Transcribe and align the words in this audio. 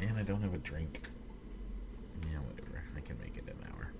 And 0.00 0.18
I 0.18 0.22
don't 0.22 0.42
have 0.42 0.54
a 0.54 0.58
drink. 0.58 1.02
Yeah, 2.30 2.38
whatever. 2.38 2.82
I 2.96 3.00
can 3.00 3.18
make 3.20 3.36
it 3.36 3.44
an 3.46 3.56
hour. 3.70 3.92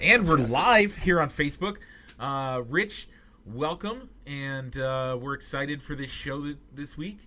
And 0.00 0.28
we're 0.28 0.36
live 0.38 0.96
here 0.96 1.20
on 1.20 1.30
Facebook. 1.30 1.76
Uh, 2.18 2.62
Rich, 2.68 3.08
welcome, 3.46 4.08
and 4.26 4.76
uh, 4.76 5.16
we're 5.20 5.34
excited 5.34 5.82
for 5.82 5.94
this 5.94 6.10
show 6.10 6.42
th- 6.42 6.56
this 6.74 6.96
week. 6.96 7.20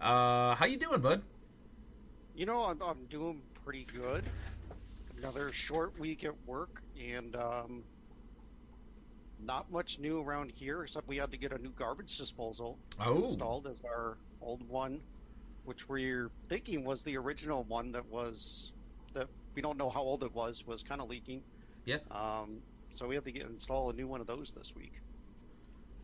Uh, 0.00 0.54
how 0.54 0.66
you 0.66 0.76
doing, 0.76 1.00
bud? 1.00 1.22
You 2.34 2.46
know, 2.46 2.62
I'm, 2.62 2.82
I'm 2.82 3.04
doing 3.08 3.40
pretty 3.64 3.84
good. 3.96 4.24
Another 5.18 5.52
short 5.52 5.98
week 5.98 6.24
at 6.24 6.34
work, 6.46 6.82
and 7.00 7.36
um, 7.36 7.84
not 9.44 9.70
much 9.70 9.98
new 9.98 10.20
around 10.20 10.50
here 10.54 10.82
except 10.82 11.06
we 11.08 11.16
had 11.16 11.30
to 11.30 11.36
get 11.36 11.52
a 11.52 11.58
new 11.58 11.70
garbage 11.70 12.16
disposal 12.18 12.78
Oh. 13.00 13.22
installed 13.24 13.66
as 13.68 13.76
our 13.84 14.16
old 14.42 14.68
one, 14.68 15.00
which 15.64 15.88
we're 15.88 16.30
thinking 16.48 16.84
was 16.84 17.02
the 17.02 17.16
original 17.16 17.64
one 17.64 17.92
that 17.92 18.06
was 18.06 18.72
that 19.14 19.28
we 19.54 19.62
don't 19.62 19.76
know 19.78 19.90
how 19.90 20.00
old 20.00 20.22
it 20.22 20.34
was 20.34 20.66
was 20.66 20.82
kind 20.82 21.00
of 21.00 21.08
leaking. 21.08 21.42
Yeah. 21.84 21.98
Um, 22.10 22.58
so 22.92 23.06
we 23.08 23.14
had 23.14 23.24
to 23.24 23.32
get 23.32 23.46
install 23.46 23.90
a 23.90 23.92
new 23.92 24.06
one 24.06 24.20
of 24.20 24.26
those 24.26 24.52
this 24.52 24.74
week. 24.74 24.92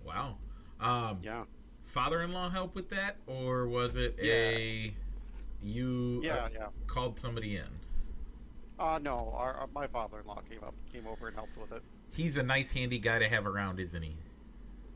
Wow. 0.04 0.36
Um, 0.80 1.18
Yeah. 1.22 1.44
Father-in-law 1.84 2.50
help 2.50 2.74
with 2.74 2.90
that, 2.90 3.16
or 3.26 3.66
was 3.66 3.96
it 3.96 4.14
a 4.20 4.92
you 5.62 6.20
Yeah, 6.22 6.34
uh, 6.34 6.48
yeah. 6.52 6.66
called 6.86 7.18
somebody 7.18 7.56
in? 7.56 7.64
Uh, 8.78 8.98
no, 9.02 9.32
our, 9.34 9.54
our 9.54 9.66
my 9.74 9.86
father-in-law 9.86 10.40
came 10.50 10.62
up, 10.62 10.74
came 10.92 11.06
over 11.06 11.28
and 11.28 11.36
helped 11.36 11.56
with 11.56 11.72
it. 11.72 11.82
He's 12.12 12.36
a 12.36 12.42
nice, 12.42 12.70
handy 12.70 12.98
guy 12.98 13.18
to 13.18 13.28
have 13.28 13.46
around, 13.46 13.80
isn't 13.80 14.02
he? 14.02 14.14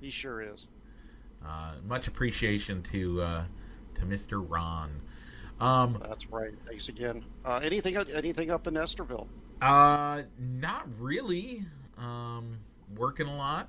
He 0.01 0.11
sure 0.11 0.43
is. 0.43 0.67
Uh, 1.47 1.75
much 1.87 2.07
appreciation 2.09 2.83
to 2.85 3.21
uh, 3.23 3.45
to 3.95 4.03
Mr. 4.03 4.45
Ron. 4.49 5.01
Um, 5.61 5.99
That's 6.09 6.29
right. 6.31 6.53
Thanks 6.67 6.89
again. 6.89 7.25
Uh, 7.45 7.61
anything 7.63 7.97
anything 7.97 8.51
up 8.51 8.67
in 8.67 8.75
Estherville? 8.75 9.27
uh, 9.61 10.23
not 10.39 10.89
really. 10.99 11.65
Um, 11.99 12.59
working 12.97 13.27
a 13.29 13.37
lot, 13.37 13.69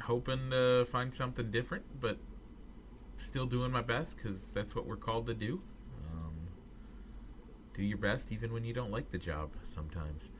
hoping 0.00 0.50
to 0.50 0.84
find 0.86 1.12
something 1.12 1.50
different, 1.50 1.84
but 2.00 2.16
still 3.18 3.46
doing 3.46 3.70
my 3.70 3.82
best 3.82 4.16
because 4.16 4.48
that's 4.54 4.74
what 4.74 4.86
we're 4.86 4.96
called 4.96 5.26
to 5.26 5.34
do. 5.34 5.60
Um, 6.12 6.32
do 7.74 7.82
your 7.82 7.98
best 7.98 8.32
even 8.32 8.52
when 8.52 8.64
you 8.64 8.72
don't 8.72 8.90
like 8.90 9.10
the 9.10 9.18
job 9.18 9.50
sometimes. 9.64 10.30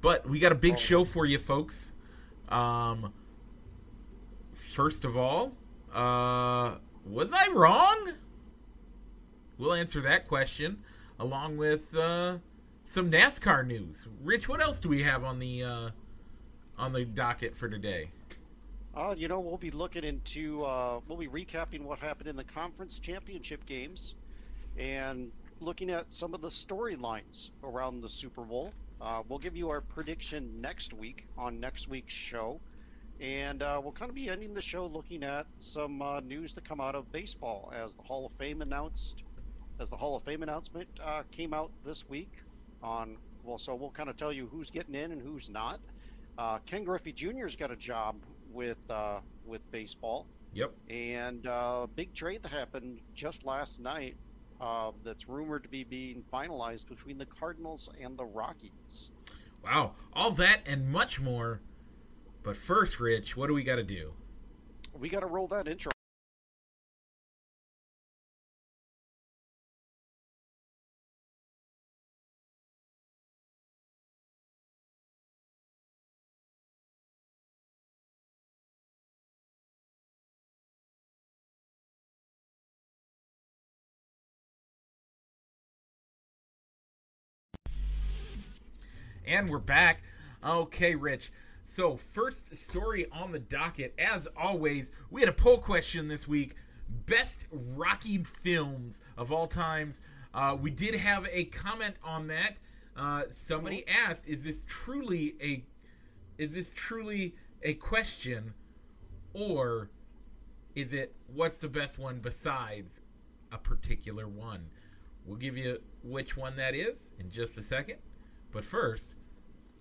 But 0.00 0.28
we 0.28 0.38
got 0.40 0.52
a 0.52 0.56
big 0.56 0.74
Oh. 0.74 0.76
show 0.76 1.04
for 1.04 1.26
you, 1.26 1.38
folks. 1.38 1.92
Um, 2.48 3.12
first 4.52 5.04
of 5.04 5.16
all, 5.16 5.52
uh, 5.94 6.76
was 7.04 7.32
I 7.32 7.48
wrong? 7.52 8.12
We'll 9.58 9.74
answer 9.74 10.00
that 10.02 10.28
question 10.28 10.78
along 11.18 11.56
with 11.56 11.94
uh, 11.94 12.38
some 12.84 13.10
NASCAR 13.10 13.66
news. 13.66 14.08
Rich, 14.22 14.48
what 14.48 14.60
else 14.60 14.80
do 14.80 14.88
we 14.88 15.02
have 15.02 15.22
on 15.22 15.38
the 15.38 15.62
uh, 15.62 15.90
on 16.78 16.92
the 16.92 17.04
docket 17.04 17.56
for 17.56 17.68
today? 17.68 18.10
Uh, 18.96 19.14
you 19.16 19.28
know, 19.28 19.38
we'll 19.38 19.56
be 19.56 19.70
looking 19.70 20.02
into 20.02 20.64
uh, 20.64 21.00
we'll 21.06 21.18
be 21.18 21.28
recapping 21.28 21.82
what 21.82 21.98
happened 21.98 22.28
in 22.28 22.36
the 22.36 22.44
conference 22.44 22.98
championship 22.98 23.64
games, 23.66 24.14
and 24.78 25.30
looking 25.60 25.90
at 25.90 26.06
some 26.12 26.34
of 26.34 26.40
the 26.40 26.48
storylines 26.48 27.50
around 27.62 28.00
the 28.00 28.08
Super 28.08 28.42
Bowl. 28.42 28.72
Uh, 29.00 29.22
we'll 29.28 29.38
give 29.38 29.56
you 29.56 29.70
our 29.70 29.80
prediction 29.80 30.60
next 30.60 30.92
week 30.92 31.26
on 31.38 31.58
next 31.60 31.88
week's 31.88 32.12
show, 32.12 32.60
and 33.20 33.62
uh, 33.62 33.80
we'll 33.82 33.92
kind 33.92 34.08
of 34.08 34.14
be 34.14 34.28
ending 34.30 34.54
the 34.54 34.62
show 34.62 34.86
looking 34.86 35.22
at 35.22 35.46
some 35.58 36.00
uh, 36.00 36.20
news 36.20 36.54
that 36.54 36.64
come 36.66 36.80
out 36.80 36.94
of 36.94 37.10
baseball 37.12 37.72
as 37.76 37.94
the 37.94 38.02
Hall 38.02 38.26
of 38.26 38.32
Fame 38.38 38.62
announced, 38.62 39.22
as 39.78 39.90
the 39.90 39.96
Hall 39.96 40.16
of 40.16 40.22
Fame 40.22 40.42
announcement 40.42 40.88
uh, 41.04 41.22
came 41.30 41.52
out 41.52 41.70
this 41.84 42.08
week. 42.08 42.30
On 42.82 43.18
well, 43.44 43.58
so 43.58 43.74
we'll 43.74 43.90
kind 43.90 44.08
of 44.08 44.16
tell 44.16 44.32
you 44.32 44.46
who's 44.50 44.70
getting 44.70 44.94
in 44.94 45.12
and 45.12 45.20
who's 45.20 45.50
not. 45.50 45.80
Uh, 46.38 46.58
Ken 46.64 46.82
Griffey 46.84 47.12
Jr.'s 47.12 47.56
got 47.56 47.70
a 47.70 47.76
job 47.76 48.16
with 48.52 48.78
uh, 48.90 49.20
with 49.44 49.60
baseball, 49.70 50.26
Yep. 50.54 50.72
and 50.88 51.46
uh, 51.46 51.86
big 51.94 52.14
trade 52.14 52.42
that 52.42 52.52
happened 52.52 53.00
just 53.14 53.44
last 53.44 53.80
night. 53.80 54.16
Uh, 54.62 54.92
that's 55.04 55.26
rumored 55.26 55.62
to 55.62 55.70
be 55.70 55.84
being 55.84 56.22
finalized 56.32 56.86
between 56.86 57.16
the 57.16 57.24
Cardinals 57.24 57.88
and 57.98 58.16
the 58.18 58.24
Rockies. 58.26 59.10
Wow. 59.64 59.92
All 60.12 60.30
that 60.32 60.60
and 60.66 60.90
much 60.90 61.18
more. 61.18 61.60
But 62.42 62.56
first, 62.56 62.98
Rich, 62.98 63.36
what 63.36 63.48
do 63.48 63.54
we 63.54 63.62
got 63.62 63.76
to 63.76 63.82
do? 63.82 64.14
We 64.98 65.08
got 65.08 65.20
to 65.20 65.26
roll 65.26 65.46
that 65.48 65.68
intro. 65.68 65.92
And 89.26 89.48
we're 89.48 89.58
back. 89.58 90.02
Okay, 90.44 90.94
Rich. 90.94 91.30
So, 91.64 91.96
first 91.96 92.54
story 92.56 93.06
on 93.12 93.32
the 93.32 93.38
docket, 93.38 93.94
as 93.98 94.26
always, 94.36 94.92
we 95.10 95.20
had 95.20 95.28
a 95.28 95.32
poll 95.32 95.58
question 95.58 96.08
this 96.08 96.26
week 96.26 96.56
best 97.06 97.46
Rocky 97.52 98.18
films 98.24 99.00
of 99.16 99.30
all 99.32 99.46
times. 99.46 100.00
Uh, 100.34 100.56
we 100.60 100.70
did 100.70 100.94
have 100.94 101.28
a 101.30 101.44
comment 101.44 101.94
on 102.02 102.26
that. 102.28 102.56
Uh, 102.96 103.24
somebody 103.34 103.86
asked, 103.88 104.26
"Is 104.26 104.44
this 104.44 104.64
truly 104.68 105.36
a, 105.40 105.64
is 106.38 106.54
this 106.54 106.74
truly 106.74 107.34
a 107.62 107.74
question, 107.74 108.52
or 109.32 109.90
is 110.74 110.92
it 110.92 111.14
what's 111.32 111.60
the 111.60 111.68
best 111.68 111.98
one 111.98 112.18
besides 112.18 113.00
a 113.52 113.58
particular 113.58 114.26
one?" 114.26 114.66
We'll 115.24 115.36
give 115.36 115.56
you 115.56 115.80
which 116.02 116.36
one 116.36 116.56
that 116.56 116.74
is 116.74 117.10
in 117.18 117.30
just 117.30 117.56
a 117.56 117.62
second. 117.62 117.98
But 118.50 118.64
first, 118.64 119.14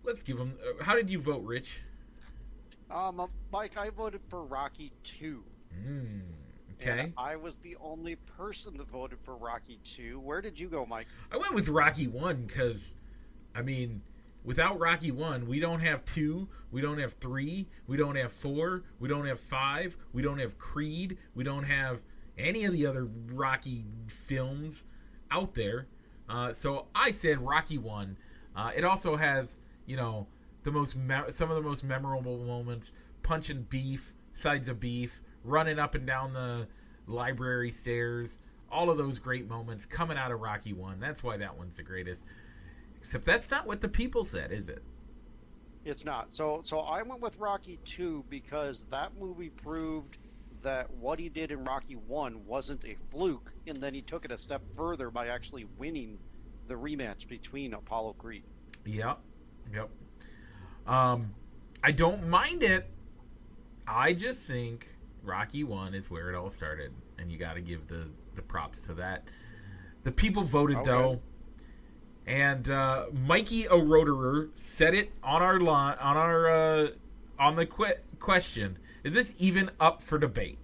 let's 0.03 0.23
give 0.23 0.37
them. 0.37 0.53
Uh, 0.63 0.83
how 0.83 0.95
did 0.95 1.09
you 1.09 1.19
vote, 1.19 1.43
Rich? 1.43 1.81
Um, 2.91 3.19
uh, 3.19 3.27
Mike, 3.51 3.77
I 3.77 3.89
voted 3.89 4.21
for 4.29 4.43
Rocky 4.43 4.91
Two. 5.03 5.43
Mm, 5.77 6.21
okay. 6.81 6.99
And 6.99 7.13
I 7.17 7.35
was 7.35 7.57
the 7.57 7.77
only 7.81 8.15
person 8.15 8.77
that 8.77 8.87
voted 8.89 9.19
for 9.23 9.35
Rocky 9.35 9.79
Two. 9.83 10.19
Where 10.19 10.41
did 10.41 10.59
you 10.59 10.67
go, 10.67 10.85
Mike? 10.85 11.07
I 11.31 11.37
went 11.37 11.53
with 11.53 11.69
Rocky 11.69 12.07
One 12.07 12.45
because, 12.47 12.93
I 13.53 13.61
mean, 13.61 14.01
without 14.43 14.79
Rocky 14.79 15.11
One, 15.11 15.47
we 15.47 15.59
don't 15.59 15.81
have 15.81 16.03
two, 16.05 16.47
we 16.71 16.81
don't 16.81 16.97
have 16.97 17.13
three, 17.13 17.67
we 17.87 17.97
don't 17.97 18.15
have 18.15 18.31
four, 18.31 18.83
we 18.99 19.07
don't 19.07 19.25
have 19.25 19.39
five, 19.39 19.95
we 20.13 20.21
don't 20.21 20.39
have 20.39 20.57
Creed, 20.57 21.17
we 21.35 21.43
don't 21.43 21.63
have 21.63 21.99
any 22.37 22.65
of 22.65 22.73
the 22.73 22.85
other 22.85 23.07
Rocky 23.33 23.85
films 24.07 24.83
out 25.29 25.53
there. 25.53 25.87
Uh, 26.27 26.53
so 26.53 26.87
I 26.95 27.11
said 27.11 27.39
Rocky 27.39 27.77
One. 27.77 28.17
Uh, 28.55 28.71
it 28.75 28.83
also 28.83 29.15
has, 29.15 29.57
you 29.89 29.95
know, 29.95 30.27
the 30.61 30.71
most 30.71 30.95
me- 30.95 31.31
some 31.31 31.49
of 31.49 31.55
the 31.55 31.67
most 31.67 31.83
memorable 31.83 32.37
moments: 32.45 32.91
punching 33.23 33.63
beef, 33.63 34.13
sides 34.35 34.67
of 34.69 34.79
beef, 34.79 35.19
running 35.43 35.79
up 35.79 35.95
and 35.95 36.05
down 36.05 36.31
the 36.31 36.67
library 37.07 37.71
stairs. 37.71 38.37
All 38.71 38.91
of 38.91 38.99
those 38.99 39.17
great 39.17 39.49
moments 39.49 39.87
coming 39.87 40.15
out 40.15 40.31
of 40.31 40.41
Rocky 40.41 40.73
One. 40.73 40.99
That's 40.99 41.23
why 41.23 41.37
that 41.37 41.57
one's 41.57 41.75
the 41.75 41.81
greatest. 41.81 42.23
Except 42.99 43.25
that's 43.25 43.49
not 43.49 43.65
what 43.65 43.81
the 43.81 43.89
people 43.89 44.23
said, 44.23 44.51
is 44.51 44.69
it? 44.69 44.83
It's 45.83 46.05
not. 46.05 46.35
So 46.35 46.61
so 46.63 46.81
I 46.81 47.01
went 47.01 47.21
with 47.21 47.39
Rocky 47.39 47.79
2 47.85 48.25
because 48.29 48.83
that 48.91 49.17
movie 49.17 49.49
proved 49.49 50.19
that 50.61 50.91
what 50.91 51.17
he 51.17 51.29
did 51.29 51.49
in 51.49 51.63
Rocky 51.63 51.95
1 51.95 52.45
wasn't 52.45 52.83
a 52.85 52.95
fluke 53.09 53.51
and 53.65 53.81
then 53.81 53.95
he 53.95 54.03
took 54.03 54.23
it 54.23 54.31
a 54.31 54.37
step 54.37 54.61
further 54.75 55.09
by 55.09 55.27
actually 55.29 55.65
winning 55.77 56.19
the 56.67 56.75
rematch 56.75 57.27
between 57.27 57.73
Apollo 57.73 58.13
Creed. 58.19 58.43
Yep. 58.85 59.21
Yep. 59.73 59.89
Um, 60.87 61.33
I 61.83 61.91
don't 61.91 62.27
mind 62.27 62.63
it. 62.63 62.89
I 63.87 64.13
just 64.13 64.45
think 64.47 64.87
Rocky 65.23 65.63
One 65.63 65.93
is 65.93 66.09
where 66.09 66.29
it 66.31 66.35
all 66.35 66.49
started, 66.49 66.91
and 67.17 67.31
you 67.31 67.37
got 67.37 67.53
to 67.53 67.61
give 67.61 67.87
the 67.87 68.07
the 68.35 68.41
props 68.41 68.81
to 68.81 68.93
that. 68.95 69.25
The 70.03 70.11
people 70.11 70.43
voted 70.43 70.77
Okay. 70.77 70.85
though, 70.89 71.21
and 72.25 72.69
uh, 72.69 73.05
Mikey 73.25 73.67
O'Roderer 73.69 74.49
said 74.55 74.93
it 74.93 75.11
on 75.23 75.41
our 75.41 75.59
line 75.59 75.97
on 75.99 76.17
our 76.17 76.49
uh, 76.49 76.87
on 77.37 77.55
the 77.55 77.65
que- 77.65 77.97
question. 78.19 78.77
Is 79.03 79.13
this 79.13 79.33
even 79.39 79.71
up 79.79 80.01
for 80.01 80.17
debate? 80.17 80.57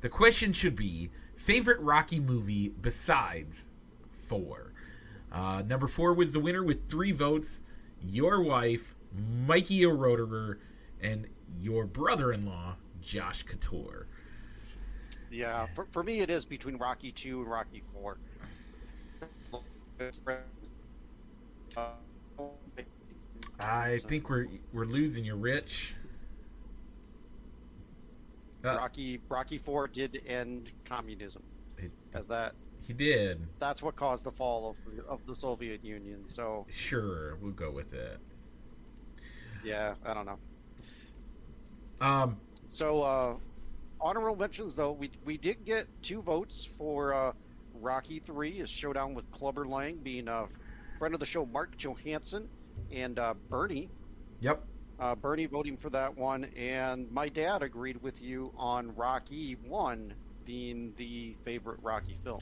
The 0.00 0.08
question 0.08 0.52
should 0.52 0.76
be 0.76 1.10
favorite 1.34 1.80
Rocky 1.80 2.20
movie 2.20 2.68
besides 2.68 3.66
four. 4.26 4.72
Uh, 5.32 5.62
number 5.66 5.88
four 5.88 6.12
was 6.14 6.32
the 6.32 6.40
winner 6.40 6.62
with 6.62 6.88
three 6.88 7.10
votes. 7.12 7.60
Your 8.06 8.42
wife, 8.42 8.94
Mikey 9.46 9.86
O'Roderer, 9.86 10.58
and 11.00 11.26
your 11.60 11.86
brother-in-law, 11.86 12.76
Josh 13.00 13.42
Couture. 13.44 14.06
Yeah, 15.30 15.66
for, 15.74 15.86
for 15.90 16.02
me 16.02 16.20
it 16.20 16.30
is 16.30 16.44
between 16.44 16.76
Rocky 16.76 17.12
Two 17.12 17.40
and 17.42 17.50
Rocky 17.50 17.82
Four. 17.92 18.18
I 23.60 23.98
think 24.08 24.28
we're 24.28 24.48
we're 24.72 24.84
losing 24.84 25.24
you, 25.24 25.34
Rich. 25.36 25.94
Uh, 28.64 28.76
Rocky 28.76 29.20
Rocky 29.28 29.58
Four 29.58 29.88
did 29.88 30.22
end 30.26 30.70
communism, 30.84 31.42
it- 31.78 31.90
as 32.14 32.26
that 32.26 32.54
he 32.86 32.92
did. 32.92 33.40
that's 33.58 33.82
what 33.82 33.96
caused 33.96 34.24
the 34.24 34.32
fall 34.32 34.70
of 34.70 35.08
of 35.08 35.26
the 35.26 35.34
Soviet 35.34 35.84
Union. 35.84 36.28
So 36.28 36.66
Sure, 36.70 37.36
we'll 37.36 37.52
go 37.52 37.70
with 37.70 37.92
it. 37.94 38.18
yeah, 39.64 39.94
I 40.04 40.14
don't 40.14 40.26
know. 40.26 40.38
Um, 42.00 42.36
So 42.68 43.02
uh, 43.02 43.34
honorable 44.00 44.36
mentions 44.36 44.76
though, 44.76 44.92
we 44.92 45.10
we 45.24 45.36
did 45.38 45.64
get 45.64 45.86
two 46.02 46.22
votes 46.22 46.68
for 46.76 47.14
uh, 47.14 47.32
Rocky 47.72 48.20
Three, 48.20 48.60
a 48.60 48.66
showdown 48.66 49.14
with 49.14 49.30
Clubber 49.30 49.66
Lang 49.66 49.98
being 49.98 50.28
a 50.28 50.46
friend 50.98 51.14
of 51.14 51.20
the 51.20 51.26
show 51.26 51.46
Mark 51.46 51.76
Johansson 51.76 52.48
and 52.90 53.18
uh, 53.18 53.34
Bernie. 53.48 53.88
yep. 54.40 54.64
Uh, 54.98 55.14
Bernie 55.16 55.46
voting 55.46 55.76
for 55.76 55.90
that 55.90 56.16
one, 56.16 56.44
and 56.56 57.10
my 57.10 57.28
dad 57.28 57.62
agreed 57.62 58.00
with 58.00 58.22
you 58.22 58.52
on 58.56 58.94
Rocky 58.94 59.56
One 59.66 60.14
being 60.44 60.92
the 60.96 61.34
favorite 61.44 61.80
Rocky 61.82 62.16
film. 62.22 62.40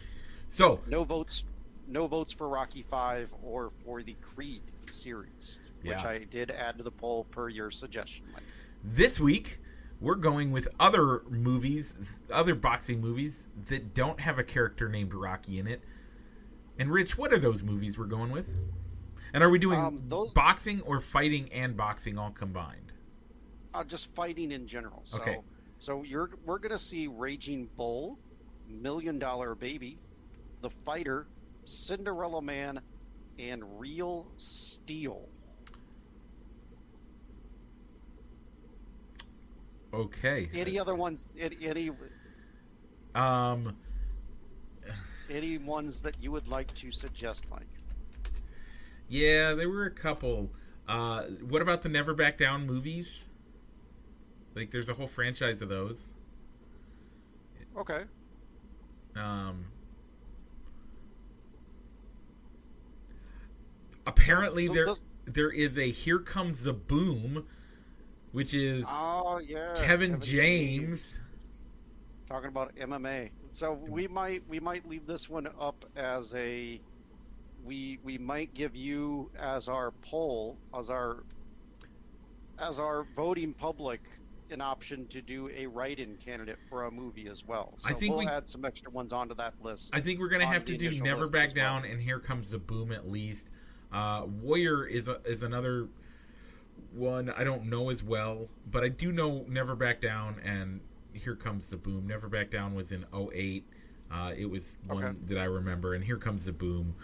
So 0.52 0.80
No 0.86 1.02
votes, 1.02 1.44
no 1.88 2.06
votes 2.06 2.30
for 2.30 2.46
Rocky 2.46 2.82
Five 2.82 3.32
or 3.42 3.72
for 3.86 4.02
the 4.02 4.14
Creed 4.20 4.60
series, 4.90 5.58
which 5.82 5.96
I 5.96 6.24
did 6.30 6.50
add 6.50 6.76
to 6.76 6.84
the 6.84 6.90
poll 6.90 7.24
per 7.30 7.48
your 7.48 7.70
suggestion. 7.70 8.26
Mike. 8.34 8.42
this 8.84 9.18
week 9.18 9.58
we're 9.98 10.14
going 10.16 10.50
with 10.52 10.68
other 10.78 11.22
movies, 11.30 11.94
other 12.30 12.54
boxing 12.54 13.00
movies 13.00 13.46
that 13.68 13.94
don't 13.94 14.20
have 14.20 14.38
a 14.38 14.44
character 14.44 14.90
named 14.90 15.14
Rocky 15.14 15.58
in 15.58 15.66
it. 15.66 15.80
And 16.78 16.90
Rich, 16.90 17.16
what 17.16 17.32
are 17.32 17.38
those 17.38 17.62
movies 17.62 17.96
we're 17.98 18.04
going 18.04 18.30
with? 18.30 18.54
And 19.32 19.42
are 19.42 19.48
we 19.48 19.58
doing 19.58 19.78
Um, 19.80 20.02
those- 20.08 20.32
boxing 20.34 20.82
or 20.82 21.00
fighting 21.00 21.50
and 21.50 21.78
boxing 21.78 22.18
all 22.18 22.30
combined? 22.32 22.92
Uh, 23.72 23.84
just 23.84 24.14
fighting 24.14 24.52
in 24.52 24.66
general. 24.66 25.00
So, 25.04 25.18
Okay. 25.18 25.38
so 25.78 26.02
you're 26.02 26.28
we're 26.44 26.58
gonna 26.58 26.78
see 26.78 27.06
Raging 27.06 27.70
Bull, 27.78 28.18
Million 28.68 29.18
Dollar 29.18 29.54
Baby, 29.54 29.98
The 30.62 30.70
Fighter, 30.70 31.28
Cinderella 31.66 32.42
Man, 32.42 32.80
and 33.38 33.80
Real 33.80 34.32
Steel. 34.38 35.30
Okay. 39.92 40.50
Any 40.54 40.78
other 40.78 40.94
ones? 40.94 41.26
Any 41.38 41.58
any, 41.66 41.90
Um, 43.14 43.76
any 45.28 45.58
ones 45.58 46.00
that 46.02 46.20
you 46.20 46.32
would 46.32 46.48
like 46.48 46.72
to 46.76 46.92
suggest, 46.92 47.48
Mike? 47.50 47.82
yeah, 49.08 49.54
there 49.54 49.68
were 49.68 49.84
a 49.86 49.90
couple. 49.90 50.50
Uh, 50.88 51.24
what 51.48 51.62
about 51.62 51.82
the 51.82 51.88
Never 51.88 52.14
Back 52.14 52.38
Down 52.38 52.66
movies? 52.66 53.24
Like, 54.54 54.70
there's 54.70 54.88
a 54.88 54.94
whole 54.94 55.08
franchise 55.08 55.62
of 55.62 55.68
those. 55.68 56.08
Okay. 57.76 58.04
Um, 59.16 59.72
apparently, 64.06 64.66
So 64.66 64.74
there 64.74 64.84
does- 64.86 65.02
there 65.24 65.50
is 65.50 65.78
a 65.78 65.90
"Here 65.90 66.18
Comes 66.18 66.64
the 66.64 66.72
Boom," 66.72 67.46
which 68.32 68.54
is 68.54 68.84
Oh 68.88 69.38
yeah. 69.38 69.74
Kevin, 69.84 70.20
James. 70.20 71.18
talking 72.28 72.48
about 72.48 72.74
MMA. 72.76 73.30
So 73.50 73.72
we 73.74 74.08
might 74.08 74.42
we 74.48 74.58
might 74.60 74.88
leave 74.88 75.06
this 75.06 75.28
one 75.28 75.48
up 75.60 75.84
as 75.96 76.32
a 76.34 76.80
we 77.64 77.98
we 78.02 78.18
might 78.18 78.52
give 78.54 78.74
you 78.74 79.30
as 79.38 79.68
our 79.68 79.90
poll 80.02 80.56
as 80.76 80.88
our 80.90 81.24
as 82.58 82.78
our 82.78 83.04
voting 83.16 83.52
public 83.54 84.00
an 84.50 84.60
option 84.60 85.06
to 85.08 85.22
do 85.22 85.48
a 85.54 85.66
write-in 85.66 86.14
candidate 86.18 86.58
for 86.68 86.84
a 86.84 86.90
movie 86.90 87.26
as 87.26 87.42
well. 87.44 87.72
So 87.78 87.88
I 87.88 87.92
think 87.94 88.10
we'll 88.10 88.26
we- 88.26 88.30
add 88.30 88.48
some 88.48 88.64
extra 88.64 88.90
ones 88.90 89.12
onto 89.12 89.34
that 89.36 89.54
list. 89.62 89.90
I 89.94 90.00
think 90.00 90.20
we're 90.20 90.28
gonna 90.28 90.46
have 90.46 90.64
to 90.66 90.76
do 90.76 90.90
"Never 91.00 91.28
Back 91.28 91.50
as 91.50 91.54
well. 91.54 91.64
Down" 91.80 91.84
and 91.84 92.00
"Here 92.00 92.18
Comes 92.20 92.50
the 92.50 92.58
Boom" 92.58 92.92
at 92.92 93.08
least. 93.08 93.48
Uh, 93.92 94.24
Warrior 94.40 94.86
is 94.86 95.08
a, 95.08 95.20
is 95.24 95.42
another 95.42 95.88
one 96.94 97.30
I 97.30 97.44
don't 97.44 97.66
know 97.66 97.90
as 97.90 98.02
well, 98.02 98.48
but 98.70 98.82
I 98.84 98.88
do 98.88 99.12
know 99.12 99.44
"Never 99.48 99.74
Back 99.74 100.00
Down" 100.00 100.40
and 100.44 100.80
"Here 101.12 101.34
Comes 101.34 101.70
the 101.70 101.76
Boom." 101.76 102.06
"Never 102.06 102.28
Back 102.28 102.50
Down" 102.50 102.74
was 102.74 102.92
in 102.92 103.04
08. 103.12 103.64
Uh, 104.10 104.32
it 104.36 104.46
was 104.46 104.76
one 104.86 105.02
Okay. 105.04 105.18
that 105.28 105.38
I 105.38 105.44
remember, 105.44 105.94
and 105.94 106.04
"Here 106.04 106.18
Comes 106.18 106.44
the 106.44 106.52
Boom." 106.52 106.94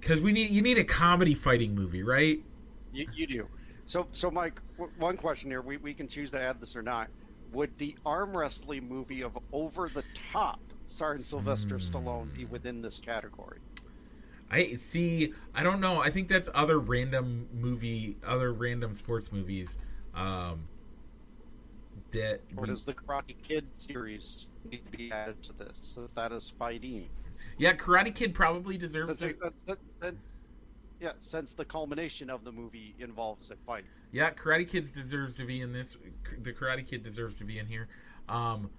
Because 0.00 0.20
we 0.20 0.32
need 0.32 0.50
you 0.50 0.62
need 0.62 0.78
a 0.78 0.84
comedy 0.84 1.34
fighting 1.34 1.74
movie, 1.74 2.02
right? 2.02 2.42
You, 2.90 3.06
you 3.12 3.26
do. 3.26 3.48
So, 3.86 4.08
so 4.12 4.30
Mike, 4.30 4.60
w- 4.76 4.92
one 4.96 5.16
question 5.16 5.50
here. 5.50 5.62
We, 5.62 5.76
we 5.78 5.94
can 5.94 6.08
choose 6.08 6.30
to 6.32 6.40
add 6.40 6.60
this 6.60 6.76
or 6.76 6.82
not. 6.82 7.10
Would 7.50 7.78
the 7.78 7.96
arm 8.04 8.36
wrestling 8.36 8.86
movie 8.88 9.22
of 9.22 9.38
Over 9.52 9.88
the 9.88 10.04
Top, 10.14 10.60
starring 10.84 11.24
Sylvester 11.24 11.76
Hmm. 11.76 11.78
Stallone, 11.78 12.32
be 12.32 12.44
within 12.44 12.82
this 12.82 12.98
category? 12.98 13.60
I 14.50 14.74
see. 14.76 15.34
I 15.54 15.62
don't 15.62 15.80
know. 15.80 16.00
I 16.00 16.10
think 16.10 16.28
that's 16.28 16.48
other 16.54 16.78
random 16.78 17.48
movie, 17.52 18.16
other 18.26 18.52
random 18.52 18.94
sports 18.94 19.30
movies. 19.30 19.74
Um, 20.14 20.64
that 22.12 22.40
Or 22.56 22.66
does 22.66 22.84
the 22.84 22.94
Karate 22.94 23.36
Kid 23.46 23.66
series 23.74 24.48
need 24.70 24.82
to 24.90 24.96
be 24.96 25.12
added 25.12 25.42
to 25.42 25.52
this, 25.52 25.78
since 25.82 26.12
that 26.12 26.32
is 26.32 26.52
fighting? 26.58 27.08
yeah, 27.58 27.74
Karate 27.74 28.14
Kid 28.14 28.34
probably 28.34 28.78
deserves 28.78 29.18
Since, 29.18 29.32
it- 29.32 29.38
since, 29.66 29.80
since- 30.02 30.38
yeah, 31.00 31.12
since 31.18 31.52
the 31.52 31.64
culmination 31.64 32.30
of 32.30 32.42
the 32.44 32.50
movie 32.50 32.94
involves 32.98 33.50
a 33.50 33.56
fight. 33.66 33.84
Yeah, 34.10 34.30
Karate 34.32 34.68
Kid 34.68 34.92
deserves 34.94 35.36
to 35.36 35.44
be 35.44 35.60
in 35.60 35.72
this. 35.72 35.96
The 36.40 36.52
Karate 36.52 36.86
Kid 36.86 37.04
deserves 37.04 37.38
to 37.38 37.44
be 37.44 37.58
in 37.58 37.66
here. 37.66 37.88
Um, 38.28 38.70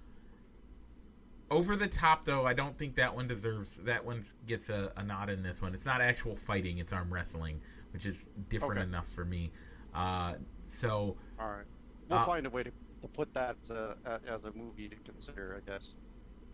over 1.50 1.76
the 1.76 1.86
top, 1.86 2.24
though, 2.24 2.46
I 2.46 2.52
don't 2.54 2.76
think 2.78 2.94
that 2.96 3.14
one 3.14 3.26
deserves. 3.26 3.76
That 3.84 4.04
one 4.04 4.24
gets 4.46 4.68
a, 4.68 4.92
a 4.96 5.02
nod 5.02 5.30
in 5.30 5.42
this 5.42 5.60
one. 5.62 5.74
It's 5.74 5.86
not 5.86 6.00
actual 6.00 6.36
fighting; 6.36 6.78
it's 6.78 6.92
arm 6.92 7.12
wrestling, 7.12 7.60
which 7.92 8.06
is 8.06 8.26
different 8.48 8.78
Okay. 8.80 8.88
enough 8.88 9.08
for 9.08 9.24
me. 9.24 9.50
Uh, 9.94 10.34
so 10.68 11.16
All 11.38 11.48
right, 11.48 11.66
we'll 12.08 12.18
Uh, 12.20 12.26
find 12.26 12.46
a 12.46 12.50
way 12.50 12.62
to, 12.62 12.70
to 13.02 13.08
put 13.08 13.32
that 13.34 13.56
uh, 13.70 13.94
a- 14.04 14.20
as 14.30 14.44
a 14.44 14.52
movie 14.52 14.88
to 14.88 14.96
consider, 15.04 15.56
I 15.56 15.70
guess. 15.70 15.96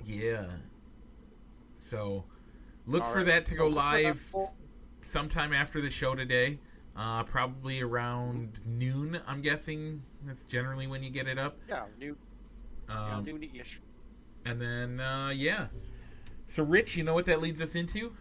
yeah. 0.05 0.47
So 1.79 2.25
look 2.87 3.05
All 3.05 3.13
for 3.13 3.19
right, 3.19 3.27
that 3.27 3.47
to 3.47 3.55
go 3.55 3.67
live 3.69 4.35
sometime 5.01 5.53
after 5.53 5.81
the 5.81 5.91
show 5.91 6.15
today. 6.15 6.59
Uh, 6.97 7.23
probably 7.25 7.83
around 7.83 8.59
noon. 8.65 9.21
I'm 9.27 9.43
guessing 9.43 10.03
that's 10.25 10.47
generally 10.47 10.87
when 10.87 11.03
you 11.03 11.11
get 11.11 11.29
it 11.29 11.39
up. 11.39 11.59
Yeah, 11.69 11.85
yeah, 12.01 12.13
Um, 12.89 13.25
new-ish. 13.25 13.81
And 14.47 14.63
then, 14.63 15.01
uh, 15.01 15.31
yeah. 15.31 15.67
So, 16.47 16.63
Rich, 16.63 16.97
you 16.97 17.03
know 17.03 17.15
what 17.15 17.27
that 17.27 17.43
leads 17.43 17.61
us 17.61 17.75
into? 17.75 18.13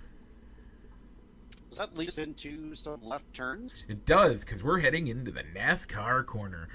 Does 1.70 1.77
that 1.77 1.96
lead 1.96 2.08
us 2.08 2.17
into 2.17 2.74
some 2.74 3.03
left 3.03 3.32
turns? 3.34 3.86
It 3.88 4.05
does, 4.08 4.44
because 4.44 4.63
we're 4.63 4.79
heading 4.79 5.05
into 5.05 5.29
the 5.29 5.44
NASCAR 5.55 6.25
corner. 6.25 6.67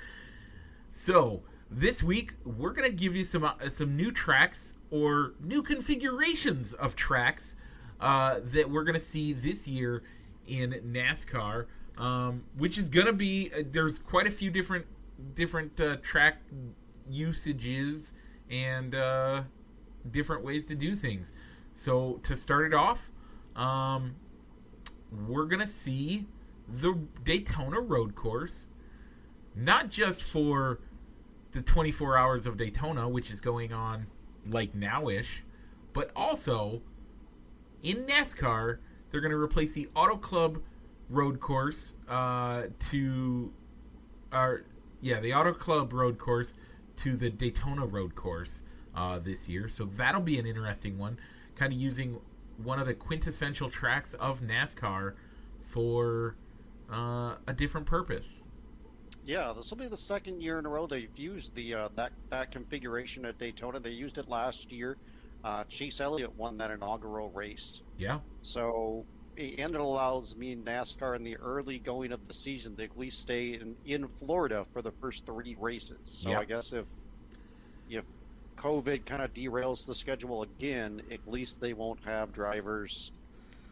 So, 0.92 1.42
this 1.68 2.00
week, 2.00 2.34
we're 2.44 2.72
going 2.72 2.88
to 2.88 2.96
give 2.96 3.16
you 3.16 3.24
some 3.24 3.42
uh, 3.42 3.68
some 3.68 3.96
new 3.96 4.12
tracks 4.12 4.74
or 4.92 5.32
new 5.42 5.62
configurations 5.62 6.74
of 6.74 6.94
tracks 6.94 7.56
uh, 8.00 8.38
that 8.44 8.70
we're 8.70 8.84
going 8.84 8.94
to 8.94 9.00
see 9.00 9.32
this 9.32 9.66
year 9.66 10.04
in 10.46 10.72
NASCAR, 10.92 11.66
um, 11.98 12.44
which 12.56 12.78
is 12.78 12.88
going 12.88 13.06
to 13.06 13.12
be, 13.12 13.50
uh, 13.56 13.62
there's 13.70 13.98
quite 13.98 14.28
a 14.28 14.30
few 14.30 14.50
different 14.50 14.86
different 15.34 15.80
uh, 15.80 15.96
track 16.02 16.38
usages 17.08 18.12
and 18.50 18.94
uh, 18.94 19.42
different 20.10 20.44
ways 20.44 20.66
to 20.66 20.74
do 20.74 20.94
things. 20.94 21.34
So, 21.74 22.20
to 22.24 22.36
start 22.36 22.66
it 22.66 22.74
off, 22.74 23.10
um, 23.56 24.14
we're 25.26 25.46
going 25.46 25.60
to 25.60 25.66
see 25.66 26.26
the 26.68 26.98
Daytona 27.24 27.80
Road 27.80 28.14
Course, 28.14 28.66
not 29.54 29.88
just 29.88 30.22
for 30.24 30.80
the 31.52 31.62
24 31.62 32.16
hours 32.16 32.46
of 32.46 32.56
Daytona, 32.56 33.08
which 33.08 33.30
is 33.30 33.40
going 33.40 33.72
on 33.72 34.06
like 34.48 34.74
nowish, 34.74 35.40
but 35.92 36.10
also 36.14 36.80
in 37.82 38.04
NASCAR, 38.04 38.78
they're 39.10 39.20
going 39.20 39.32
to 39.32 39.38
replace 39.38 39.72
the 39.74 39.88
Auto 39.94 40.16
Club 40.16 40.60
Road 41.08 41.40
Course 41.40 41.94
uh, 42.08 42.64
to, 42.90 43.52
or 44.32 44.64
yeah, 45.00 45.20
the 45.20 45.34
Auto 45.34 45.52
Club 45.52 45.92
Road 45.92 46.18
Course 46.18 46.54
to 47.00 47.16
the 47.16 47.30
Daytona 47.30 47.86
Road 47.86 48.14
Course 48.14 48.60
uh, 48.94 49.18
this 49.18 49.48
year. 49.48 49.68
So 49.70 49.86
that'll 49.96 50.20
be 50.20 50.38
an 50.38 50.46
interesting 50.46 50.98
one, 50.98 51.18
kind 51.56 51.72
of 51.72 51.78
using 51.78 52.18
one 52.62 52.78
of 52.78 52.86
the 52.86 52.94
quintessential 52.94 53.70
tracks 53.70 54.12
of 54.14 54.42
NASCAR 54.42 55.14
for 55.62 56.36
uh, 56.92 57.36
a 57.46 57.54
different 57.56 57.86
purpose. 57.86 58.26
Yeah, 59.24 59.52
this 59.56 59.70
will 59.70 59.78
be 59.78 59.86
the 59.86 59.96
second 59.96 60.42
year 60.42 60.58
in 60.58 60.66
a 60.66 60.68
row 60.68 60.86
they've 60.86 61.16
used 61.16 61.54
the 61.54 61.74
uh, 61.74 61.88
that 61.94 62.12
that 62.30 62.50
configuration 62.50 63.24
at 63.24 63.38
Daytona. 63.38 63.78
They 63.80 63.90
used 63.90 64.18
it 64.18 64.28
last 64.28 64.72
year. 64.72 64.96
Uh, 65.42 65.64
Chase 65.64 66.00
Elliott 66.00 66.34
won 66.36 66.58
that 66.58 66.70
inaugural 66.70 67.30
race. 67.30 67.82
Yeah. 67.96 68.18
So 68.42 69.04
and 69.40 69.74
it 69.74 69.80
allows 69.80 70.36
me 70.36 70.52
and 70.52 70.66
NASCAR 70.66 71.16
in 71.16 71.22
the 71.22 71.36
early 71.36 71.78
going 71.78 72.12
of 72.12 72.26
the 72.26 72.34
season 72.34 72.76
to 72.76 72.84
at 72.84 72.96
least 72.96 73.20
stay 73.20 73.54
in, 73.54 73.76
in 73.84 74.08
Florida 74.08 74.66
for 74.72 74.82
the 74.82 74.92
first 74.92 75.24
three 75.26 75.56
races. 75.58 76.00
So 76.04 76.30
Yep. 76.30 76.40
I 76.40 76.44
guess 76.44 76.72
if 76.72 76.86
if 77.88 78.04
COVID 78.56 79.06
kind 79.06 79.22
of 79.22 79.32
derails 79.32 79.84
the 79.86 79.94
schedule 79.94 80.42
again, 80.42 81.00
at 81.10 81.26
least 81.26 81.60
they 81.60 81.72
won't 81.72 82.04
have 82.04 82.32
drivers 82.32 83.12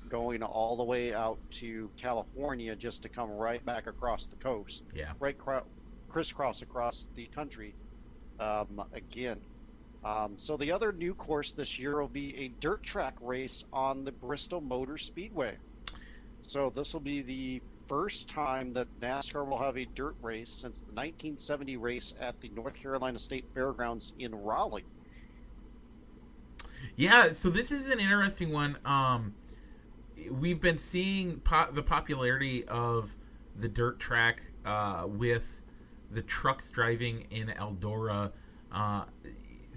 going 0.08 0.42
all 0.42 0.76
the 0.76 0.84
way 0.84 1.12
out 1.12 1.40
to 1.50 1.90
California 1.96 2.75
just 2.75 3.02
to 3.02 3.08
come 3.08 3.30
right 3.30 3.64
back 3.64 3.87
across 3.87 4.26
the 4.28 4.37
coast, 4.37 4.82
Yeah. 4.94 5.12
right 5.20 5.37
cro- 5.37 5.66
crisscross 6.08 6.62
across 6.62 7.06
the 7.14 7.26
country 7.26 7.76
um, 8.38 8.82
again. 8.92 9.42
Um, 10.04 10.34
so 10.36 10.56
the 10.56 10.70
other 10.70 10.92
new 10.92 11.14
course 11.14 11.52
this 11.52 11.78
year 11.78 12.00
will 12.00 12.08
be 12.08 12.36
a 12.36 12.48
dirt 12.60 12.82
track 12.82 13.14
race 13.20 13.64
on 13.72 14.04
the 14.04 14.12
Bristol 14.12 14.60
Motor 14.60 14.96
Speedway. 14.96 15.56
So 16.42 16.70
this 16.70 16.92
will 16.92 17.00
be 17.00 17.20
the 17.22 17.60
first 17.88 18.28
time 18.28 18.72
that 18.74 18.86
NASCAR 19.00 19.46
will 19.46 19.58
have 19.58 19.76
a 19.76 19.86
dirt 19.86 20.14
race 20.22 20.50
since 20.50 20.80
the 20.80 20.92
1970 20.92 21.76
race 21.76 22.14
at 22.20 22.40
the 22.40 22.48
North 22.50 22.74
Carolina 22.74 23.18
State 23.18 23.44
Fairgrounds 23.54 24.12
in 24.18 24.34
Raleigh. 24.34 24.84
Yeah, 26.96 27.32
so 27.32 27.50
this 27.50 27.70
is 27.70 27.88
an 27.88 27.98
interesting 27.98 28.52
one. 28.52 28.76
Um, 28.84 29.34
we've 30.30 30.60
been 30.60 30.78
seeing 30.78 31.40
po- 31.40 31.70
the 31.72 31.82
popularity 31.82 32.64
of 32.66 33.16
the 33.56 33.68
dirt 33.68 33.98
track 33.98 34.42
uh, 34.64 35.04
with 35.06 35.64
the 36.10 36.22
trucks 36.22 36.70
driving 36.70 37.26
in 37.30 37.48
Eldora. 37.48 38.32
Uh, 38.70 39.04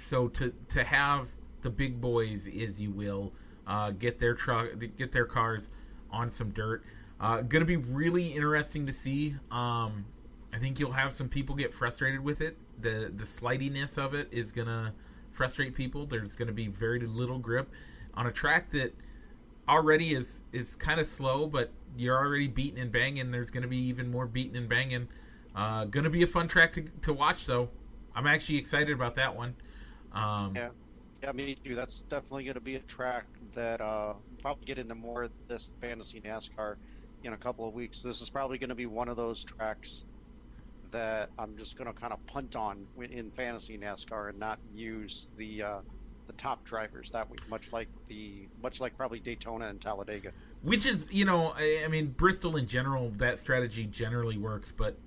so 0.02 0.28
to 0.30 0.54
to 0.70 0.84
have 0.84 1.30
the 1.62 1.70
big 1.70 2.02
boys, 2.02 2.48
as 2.48 2.82
you 2.82 2.92
will, 2.92 3.32
uh, 3.68 3.92
get 3.92 4.20
their 4.20 4.34
truck, 4.34 4.70
get 4.98 5.12
their 5.12 5.26
cars 5.26 5.70
on 6.12 6.30
some 6.32 6.50
dirt. 6.52 6.84
Uh, 7.20 7.42
to 7.44 7.66
be 7.66 7.78
really 7.78 8.30
interesting 8.30 8.86
to 8.88 8.94
see. 8.94 9.36
Um, 9.52 10.06
I 10.54 10.58
think 10.60 10.80
you'll 10.80 10.92
have 10.92 11.14
some 11.14 11.30
people 11.30 11.56
get 11.56 11.74
frustrated 11.74 12.20
with 12.20 12.42
it. 12.42 12.58
The 12.82 13.12
the 13.16 13.26
slidiness 13.26 13.98
of 13.98 14.14
it 14.14 14.28
is 14.32 14.52
gonna 14.52 14.94
frustrate 15.32 15.76
people. 15.76 16.06
There's 16.06 16.36
gonna 16.36 16.52
be 16.52 16.68
very 16.68 17.00
little 17.00 17.38
grip 17.38 17.70
on 18.16 18.28
a 18.28 18.32
track 18.32 18.72
that 18.72 18.94
already 19.70 20.14
is 20.16 20.42
is 20.52 20.76
kind 20.76 21.00
of 21.00 21.08
slow, 21.08 21.48
but 21.48 21.72
you're 21.96 22.18
already 22.18 22.48
beating 22.48 22.80
and 22.80 22.92
banging. 22.92 23.32
There's 23.32 23.52
gonna 23.52 23.68
be 23.68 23.78
even 23.78 24.10
more 24.10 24.26
beating 24.26 24.58
and 24.58 24.68
banging. 24.68 25.08
Uh, 25.56 25.86
gonna 25.86 26.10
be 26.10 26.24
a 26.24 26.28
fun 26.28 26.48
track 26.48 26.74
to, 26.74 26.84
to 27.04 27.14
watch 27.14 27.46
though. 27.46 27.70
I'm 28.16 28.28
actually 28.28 28.58
excited 28.58 28.94
about 28.94 29.16
that 29.16 29.36
one. 29.36 29.56
Um, 30.14 30.54
Yeah. 30.56 30.70
Yeah, 31.24 31.32
me 31.34 31.56
too. 31.64 31.76
That's 31.76 32.02
definitely 32.10 32.46
going 32.46 32.56
to 32.56 32.62
be 32.62 32.76
a 32.76 32.80
track 32.80 33.26
that 33.54 33.80
uh, 33.80 34.14
probably 34.42 34.66
get 34.66 34.80
into 34.80 34.96
more 34.96 35.24
of 35.24 35.32
this 35.48 35.70
fantasy 35.80 36.20
NASCAR 36.20 36.76
in 37.24 37.34
a 37.34 37.38
couple 37.38 37.68
of 37.68 37.76
weeks. 37.76 38.02
This 38.02 38.22
is 38.22 38.30
probably 38.32 38.58
going 38.58 38.70
to 38.70 38.76
be 38.76 38.88
one 38.88 39.08
of 39.08 39.18
those 39.18 39.44
tracks 39.44 40.06
that 40.92 41.30
I'm 41.38 41.56
just 41.58 41.78
going 41.78 41.88
to 41.88 41.94
kind 41.94 42.12
of 42.12 42.26
punt 42.26 42.56
on 42.56 42.88
in 43.12 43.32
fantasy 43.32 43.78
NASCAR 43.78 44.30
and 44.30 44.40
not 44.40 44.58
use 44.74 45.30
the 45.38 45.62
uh, 45.62 45.80
the 46.26 46.34
top 46.34 46.66
drivers 46.66 47.12
that 47.12 47.30
week, 47.30 47.42
much 47.48 47.72
like 47.72 47.90
the 48.10 48.48
much 48.62 48.80
like 48.82 48.98
probably 48.98 49.20
Daytona 49.20 49.68
and 49.68 49.80
Talladega. 49.80 50.32
which 50.64 50.86
is 50.88 51.08
you 51.12 51.26
know 51.26 51.54
I, 51.56 51.84
I 51.86 51.88
mean 51.88 52.08
Bristol 52.08 52.56
in 52.58 52.66
general 52.66 53.10
that 53.18 53.40
strategy 53.40 53.86
generally 53.86 54.38
works 54.38 54.74
but 54.76 54.98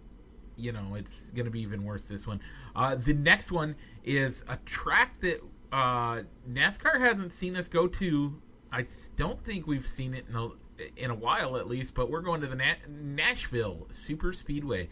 you 0.57 0.73
know 0.73 0.95
it's 0.95 1.31
to 1.35 1.51
be 1.51 1.61
even 1.61 1.85
worse 1.85 2.09
this 2.09 2.27
one. 2.27 2.41
Uh, 2.75 2.95
the 2.95 3.15
next 3.15 3.53
one 3.53 3.75
is 4.05 4.45
a 4.49 4.57
track 4.65 5.19
that 5.21 5.41
uh, 5.73 6.23
NASCAR 6.51 6.99
hasn't 6.99 7.33
seen 7.33 7.57
us 7.57 7.69
go 7.69 7.87
to. 7.87 8.41
I 8.73 8.85
don't 9.17 9.43
think 9.45 9.67
we've 9.67 9.87
seen 9.87 10.15
it 10.15 10.25
in 10.29 10.37
a, 10.37 10.49
in 10.97 11.11
a 11.11 11.15
while 11.15 11.57
at 11.57 11.69
least 11.69 11.95
but 11.95 12.11
we're 12.11 12.21
going 12.21 12.41
to 12.41 12.49
the 12.49 12.57
Na- 12.57 12.75
Nashville 12.89 13.87
Super 13.91 14.33
Speedway. 14.33 14.89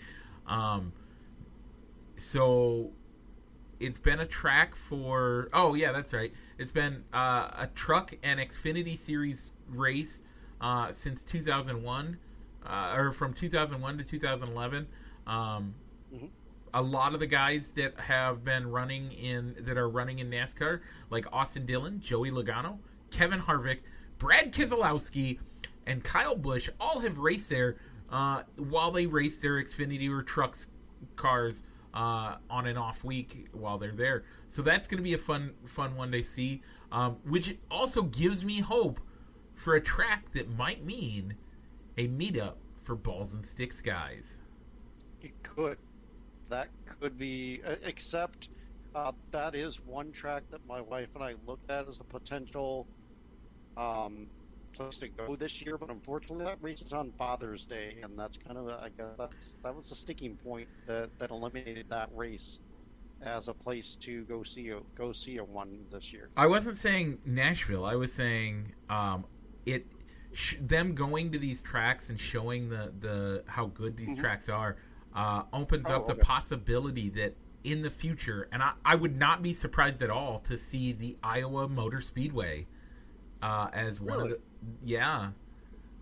Um, 0.47 0.93
so 2.17 2.91
it's 3.81 3.99
been 3.99 4.21
a 4.21 4.27
track 4.27 4.77
for 4.77 5.49
oh 5.53 5.75
yeah 5.75 5.93
that's 5.93 6.13
right. 6.13 6.33
It's 6.59 6.71
been 6.71 7.03
uh, 7.13 7.51
a 7.59 7.69
truck 7.75 8.15
and 8.23 8.39
xfinity 8.41 8.97
series 8.97 9.53
race 9.69 10.23
uh, 10.61 10.93
since 10.93 11.25
2001 11.25 12.17
uh, 12.65 12.95
or 12.97 13.11
from 13.13 13.33
2001 13.35 13.99
to 13.99 14.05
2011 14.05 14.87
um, 15.27 15.75
Mhm. 16.13 16.29
a 16.75 16.83
lot 16.83 17.15
of 17.15 17.21
the 17.21 17.27
guys 17.27 17.71
that 17.73 17.99
have 18.01 18.45
been 18.45 18.71
running 18.71 19.13
in 19.13 19.55
that 19.61 19.77
are 19.77 19.89
running 19.89 20.19
in 20.19 20.31
nascar 20.31 20.81
like 21.11 21.25
austin 21.33 21.65
dillon 21.67 22.01
joey 22.01 22.31
logano 22.31 22.79
kevin 23.11 23.41
harvick 23.41 23.81
brad 24.19 24.53
keselowski 24.53 25.39
and 25.87 26.03
kyle 26.05 26.35
busch 26.37 26.69
all 26.81 27.01
have 27.01 27.19
raced 27.19 27.49
there 27.51 27.77
uh, 28.11 28.43
while 28.57 28.91
they 28.91 29.07
race 29.07 29.39
their 29.41 29.63
xfinity 29.63 30.11
or 30.11 30.23
trucks 30.23 30.67
cars 31.17 31.63
uh, 31.95 32.37
on 32.51 32.67
an 32.67 32.77
off 32.77 33.05
week 33.05 33.49
while 33.53 33.77
they're 33.77 33.93
there. 33.93 34.25
So 34.49 34.63
that's 34.63 34.87
going 34.87 34.97
to 34.97 35.03
be 35.03 35.13
a 35.13 35.19
fun, 35.19 35.53
fun 35.67 35.95
one 35.95 36.11
to 36.13 36.23
see. 36.23 36.63
Um, 36.91 37.17
which 37.25 37.57
also 37.71 38.03
gives 38.05 38.45
me 38.45 38.61
hope 38.61 38.99
for 39.55 39.75
a 39.75 39.81
track 39.81 40.31
that 40.31 40.49
might 40.57 40.85
mean 40.85 41.35
a 41.99 42.09
meetup 42.09 42.55
for 42.83 42.97
balls 42.97 43.35
and 43.35 43.45
sticks 43.45 43.81
guys. 43.83 44.39
It 45.23 45.33
could. 45.43 45.79
That 46.49 46.69
could 47.01 47.17
be, 47.19 47.63
except 47.83 48.49
uh, 48.95 49.13
that 49.31 49.55
is 49.55 49.81
one 49.81 50.13
track 50.13 50.43
that 50.51 50.61
my 50.67 50.81
wife 50.81 51.09
and 51.15 51.25
I 51.25 51.35
looked 51.47 51.71
at 51.71 51.89
as 51.89 52.01
a 52.01 52.05
potential 52.05 52.87
um, 53.77 54.27
place 54.75 54.99
to 54.99 55.09
go 55.09 55.37
this 55.37 55.63
year. 55.63 55.79
But 55.79 55.91
unfortunately, 55.91 56.45
that 56.45 56.59
race 56.61 56.83
is 56.83 56.93
on 56.93 57.13
Father's 57.19 57.65
Day, 57.65 57.97
and 58.03 58.19
that's 58.19 58.37
kind 58.37 58.59
of, 58.59 58.69
a, 58.69 58.81
I 58.83 58.91
guess, 58.97 59.17
that's 59.19 59.55
that 59.63 59.75
was 59.75 59.91
a 59.93 59.97
sticking 59.97 60.37
point 60.37 60.69
that, 60.87 61.11
that 61.19 61.31
eliminated 61.31 61.87
that 61.89 62.11
race 62.15 62.59
as 63.23 63.49
a 63.49 63.55
place 63.55 63.97
to 64.01 64.25
go 64.25 64.43
see 64.43 64.71
a 64.71 64.81
go 64.97 65.13
see 65.13 65.39
a 65.39 65.45
one 65.45 65.87
this 65.91 66.13
year. 66.13 66.29
I 66.37 66.47
wasn't 66.47 66.77
saying 66.77 67.19
Nashville. 67.25 67.85
I 67.85 67.95
was 67.95 68.13
saying 68.13 68.73
um, 68.91 69.25
it. 69.65 69.87
Sh- 70.35 70.57
them 70.63 70.95
going 70.95 71.31
to 71.33 71.39
these 71.39 71.63
tracks 71.63 72.09
and 72.09 72.19
showing 72.19 72.71
the 72.71 72.91
the 73.01 73.45
how 73.47 73.67
good 73.67 73.99
these 73.99 74.17
Mhm. 74.17 74.21
tracks 74.21 74.49
are 74.49 74.77
uh, 75.15 75.43
opens 75.53 75.89
Oh, 75.91 75.97
up 75.97 76.07
the 76.07 76.15
possibility 76.15 77.09
that 77.11 77.35
in 77.65 77.83
the 77.83 77.91
future, 77.91 78.49
and 78.53 78.63
I, 78.63 78.73
I 78.85 78.95
would 78.97 79.17
not 79.17 79.43
be 79.43 79.53
surprised 79.53 80.03
at 80.03 80.11
all 80.11 80.41
to 80.41 80.57
see 80.57 80.93
the 80.93 81.17
Iowa 81.23 81.69
Motor 81.69 82.01
Speedway 82.01 82.67
uh, 83.43 83.69
as 83.73 84.01
one 84.01 84.21
of 84.21 84.29
the 84.31 84.39
yeah 84.85 85.31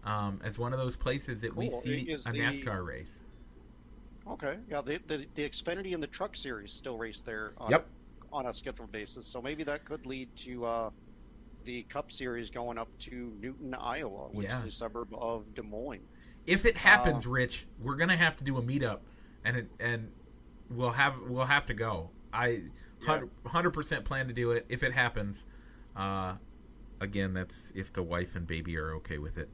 um, 0.05 0.40
as 0.45 0.59
one 0.59 0.73
of 0.73 0.79
those 0.79 0.97
places 0.97 1.40
that 1.43 1.55
we 1.55 1.69
see 1.69 2.00
Is 2.09 2.26
a 2.26 2.33
the- 2.33 2.38
NASCAR 2.40 2.85
race. 2.87 3.19
Okay, 4.29 4.57
yeah, 4.69 4.81
the 4.83 5.00
the, 5.09 5.26
the 5.35 5.49
Xfinity 5.49 5.93
and 5.95 6.02
the 6.02 6.07
Truck 6.07 6.37
Series 6.37 6.73
still 6.73 6.97
race 6.99 7.23
there. 7.23 7.55
On, 7.59 7.71
Yep. 7.71 7.88
on 8.33 8.47
a 8.47 8.55
scheduled 8.55 8.93
basis. 8.93 9.26
So 9.26 9.43
maybe 9.43 9.64
that 9.64 9.85
could 9.85 10.07
lead 10.07 10.31
to 10.45 10.64
uh, 10.64 10.90
the 11.64 11.83
Cup 11.85 12.12
Series 12.12 12.50
going 12.50 12.79
up 12.79 12.90
to 13.00 13.33
Newton, 13.40 13.75
Iowa, 13.75 14.29
which 14.31 14.47
Yeah. 14.47 14.59
is 14.61 14.64
a 14.64 14.71
suburb 14.71 15.09
of 15.14 15.52
Des 15.55 15.62
Moines. 15.62 16.07
If 16.50 16.64
it 16.66 16.76
happens, 16.76 17.26
Uh, 17.26 17.30
Rich, 17.30 17.66
we're 17.78 17.95
gonna 17.97 18.16
have 18.16 18.37
to 18.38 18.45
do 18.45 18.57
a 18.59 18.62
meetup, 18.62 19.00
and 19.45 19.57
it, 19.57 19.71
and 19.78 20.11
we'll 20.69 20.90
have 20.90 21.14
we'll 21.28 21.45
have 21.47 21.66
to 21.66 21.75
go. 21.75 22.11
I 22.33 22.62
hundred 23.47 23.71
percent 23.71 24.04
plan 24.04 24.26
to 24.28 24.35
do 24.35 24.50
it 24.50 24.66
if 24.69 24.83
it 24.83 24.92
happens. 24.92 25.45
Uh, 25.95 26.35
again, 27.00 27.33
that's 27.35 27.73
if 27.75 27.92
the 27.92 28.02
wife 28.02 28.35
and 28.35 28.47
baby 28.47 28.76
are 28.76 28.92
okay 28.97 29.19
with 29.19 29.38
it. 29.38 29.49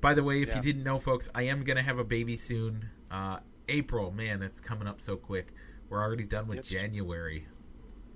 By 0.00 0.14
the 0.14 0.22
way, 0.22 0.42
if 0.42 0.48
Yeah. 0.50 0.56
you 0.56 0.62
didn't 0.62 0.84
know, 0.84 0.98
folks, 0.98 1.28
I 1.34 1.42
am 1.42 1.64
gonna 1.64 1.82
have 1.82 1.98
a 1.98 2.04
baby 2.04 2.36
soon. 2.36 2.90
Uh, 3.10 3.40
April, 3.68 4.10
man, 4.10 4.42
it's 4.42 4.60
coming 4.60 4.86
up 4.88 5.00
so 5.00 5.16
quick. 5.16 5.52
We're 5.88 6.00
already 6.02 6.24
done 6.24 6.48
with 6.48 6.58
Yes. 6.58 6.66
January. 6.68 7.46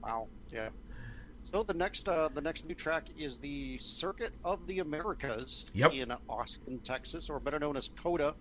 Wow. 0.02 0.28
Yeah. 0.50 0.70
So 1.44 1.62
the 1.62 1.74
next 1.74 2.08
uh, 2.08 2.28
the 2.34 2.40
next 2.40 2.64
new 2.64 2.74
track 2.74 3.06
is 3.16 3.38
the 3.38 3.78
Circuit 3.78 4.32
of 4.44 4.66
the 4.66 4.78
Americas 4.80 5.66
Yep. 5.74 5.92
in 5.92 6.12
Austin, 6.28 6.80
Texas, 6.84 7.28
or 7.30 7.38
better 7.38 7.58
known 7.58 7.76
as 7.76 7.90
COTA. 8.02 8.34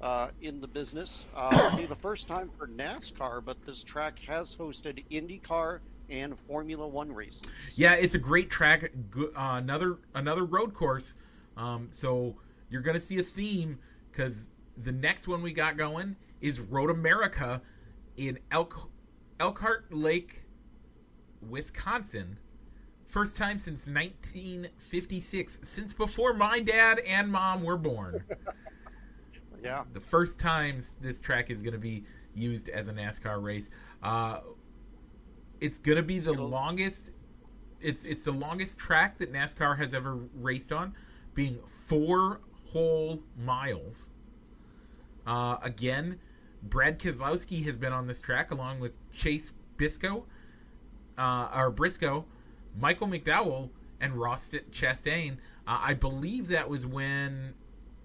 Uh, 0.00 0.28
in 0.42 0.60
the 0.60 0.68
business, 0.68 1.26
uh, 1.34 1.50
it'll 1.66 1.78
be 1.78 1.86
the 1.86 1.96
first 1.96 2.28
time 2.28 2.50
for 2.56 2.68
NASCAR, 2.68 3.44
but 3.44 3.56
this 3.64 3.82
track 3.82 4.20
has 4.20 4.54
hosted 4.54 5.02
IndyCar 5.10 5.80
and 6.08 6.38
Formula 6.46 6.86
One 6.86 7.12
races. 7.12 7.42
Yeah, 7.74 7.94
it's 7.94 8.14
a 8.14 8.18
great 8.18 8.48
track. 8.50 8.92
Go- 9.10 9.32
Uh, 9.36 9.56
another 9.56 9.98
another 10.14 10.44
road 10.44 10.74
course. 10.74 11.14
Um, 11.56 11.88
so 11.90 12.36
you're 12.70 12.82
gonna 12.82 13.00
see 13.00 13.18
a 13.18 13.22
theme 13.24 13.78
because 14.12 14.50
the 14.76 14.92
next 14.92 15.26
one 15.26 15.42
we 15.42 15.52
got 15.52 15.76
going 15.76 16.14
is 16.40 16.60
Road 16.60 16.90
America 16.90 17.60
in 18.16 18.38
Elk 18.52 18.90
Elkhart 19.40 19.92
Lake, 19.92 20.42
Wisconsin. 21.40 22.38
First 23.08 23.36
time 23.38 23.58
since 23.58 23.86
1956, 23.86 25.60
since 25.62 25.92
before 25.94 26.34
my 26.34 26.60
dad 26.60 27.00
and 27.00 27.32
mom 27.32 27.62
were 27.64 27.76
born. 27.78 28.22
Yeah. 29.60 29.82
the 29.92 29.98
first 29.98 30.38
times 30.38 30.94
this 31.00 31.20
track 31.20 31.50
is 31.50 31.60
going 31.62 31.72
to 31.72 31.80
be 31.80 32.04
used 32.32 32.68
as 32.68 32.86
a 32.86 32.92
NASCAR 32.92 33.42
race. 33.42 33.70
Uh, 34.04 34.38
it's 35.60 35.78
gonna 35.78 36.00
be 36.04 36.20
the 36.20 36.32
Cool. 36.32 36.48
longest. 36.48 37.10
It's 37.80 38.04
it's 38.04 38.22
the 38.22 38.30
longest 38.30 38.78
track 38.78 39.18
that 39.18 39.32
NASCAR 39.32 39.76
has 39.76 39.94
ever 39.94 40.14
raced 40.36 40.70
on, 40.72 40.94
being 41.34 41.58
four 41.66 42.40
whole 42.66 43.20
miles. 43.36 44.10
Uh, 45.26 45.56
again, 45.62 46.20
Brad 46.62 47.00
Keselowski 47.00 47.64
has 47.64 47.76
been 47.76 47.92
on 47.92 48.06
this 48.06 48.20
track 48.20 48.52
along 48.52 48.78
with 48.78 48.96
Chase 49.10 49.50
Biscoe, 49.76 50.22
uh, 51.18 51.48
or 51.52 51.72
Briscoe, 51.72 52.24
Michael 52.74 53.08
McDowell, 53.08 53.70
and 54.00 54.14
Ross 54.14 54.50
Chastain. 54.70 55.32
Uh, 55.66 55.80
I 55.82 55.94
believe 55.94 56.48
that 56.48 56.68
was 56.68 56.86
when 56.86 57.54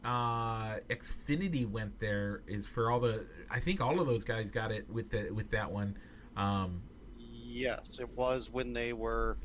uh, 0.04 0.76
Xfinity 0.90 1.70
went 1.70 2.00
there. 2.00 2.42
Is 2.48 2.68
for 2.68 2.90
all 2.90 3.00
the. 3.00 3.26
I 3.50 3.60
think 3.60 3.82
all 3.82 4.00
of 4.00 4.08
those 4.08 4.24
guys 4.24 4.52
got 4.52 4.72
it 4.72 4.90
with 4.90 5.12
the 5.12 5.32
with 5.32 5.50
that 5.52 5.72
one. 5.72 5.98
Um, 6.36 6.82
Yes, 7.18 8.00
it 8.00 8.10
was 8.18 8.50
when 8.52 8.74
they 8.74 8.94
were 8.94 9.38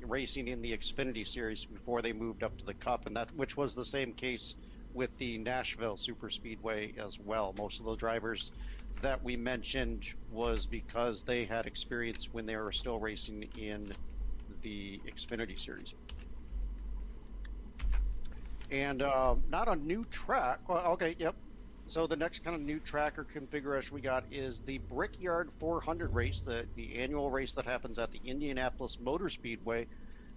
racing 0.00 0.48
in 0.48 0.62
the 0.62 0.72
Xfinity 0.72 1.26
series 1.28 1.66
before 1.66 2.00
they 2.00 2.12
moved 2.12 2.42
up 2.42 2.56
to 2.58 2.64
the 2.64 2.74
Cup, 2.74 3.06
and 3.06 3.14
that 3.16 3.28
which 3.36 3.56
was 3.56 3.74
the 3.74 3.84
same 3.84 4.14
case 4.14 4.54
with 4.94 5.10
the 5.18 5.38
Nashville 5.38 5.96
Super 5.96 6.30
Speedway 6.30 6.92
as 6.96 7.18
well. 7.20 7.54
Most 7.58 7.78
of 7.78 7.86
the 7.86 7.96
drivers 7.96 8.50
that 9.02 9.22
we 9.22 9.36
mentioned 9.36 10.04
was 10.30 10.66
because 10.66 11.22
they 11.22 11.44
had 11.44 11.66
experience 11.66 12.28
when 12.32 12.46
they 12.46 12.56
were 12.56 12.72
still 12.72 12.98
racing 12.98 13.46
in 13.58 13.92
the 14.62 15.00
Xfinity 15.06 15.58
series. 15.58 15.94
And 18.70 19.02
uh, 19.02 19.34
not 19.50 19.68
a 19.68 19.76
new 19.76 20.04
track. 20.10 20.68
Well, 20.68 20.92
okay, 20.92 21.16
yep. 21.18 21.34
So 21.86 22.06
the 22.06 22.16
next 22.16 22.44
kind 22.44 22.54
of 22.54 22.62
new 22.62 22.78
track 22.78 23.18
or 23.18 23.24
configuration 23.24 23.96
we 23.96 24.00
got 24.00 24.24
is 24.30 24.60
the 24.60 24.78
Brickyard 24.78 25.50
400 25.58 26.14
race, 26.14 26.40
the, 26.40 26.64
the 26.76 26.94
annual 26.96 27.30
race 27.30 27.52
that 27.54 27.64
happens 27.66 27.98
at 27.98 28.12
the 28.12 28.20
Indianapolis 28.24 28.98
Motor 29.00 29.28
Speedway. 29.28 29.88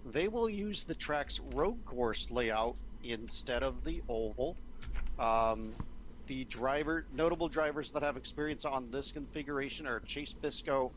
They 0.04 0.26
will 0.26 0.48
use 0.48 0.82
the 0.82 0.94
track's 0.94 1.38
road 1.54 1.84
course 1.84 2.26
layout 2.28 2.74
instead 3.04 3.62
of 3.62 3.84
the 3.84 4.02
oval. 4.08 4.56
Um, 5.18 5.74
the 6.26 6.44
driver, 6.44 7.06
notable 7.12 7.48
drivers 7.48 7.92
that 7.92 8.02
have 8.02 8.16
experience 8.16 8.64
on 8.64 8.90
this 8.90 9.12
configuration 9.12 9.86
are 9.86 10.00
Chase 10.00 10.34
Biscoe 10.42 10.90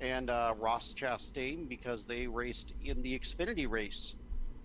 and 0.00 0.30
uh, 0.30 0.54
Ross 0.58 0.94
Chastain 0.94 1.68
because 1.68 2.04
they 2.04 2.26
raced 2.26 2.72
in 2.82 3.02
the 3.02 3.18
Xfinity 3.18 3.68
race 3.68 4.14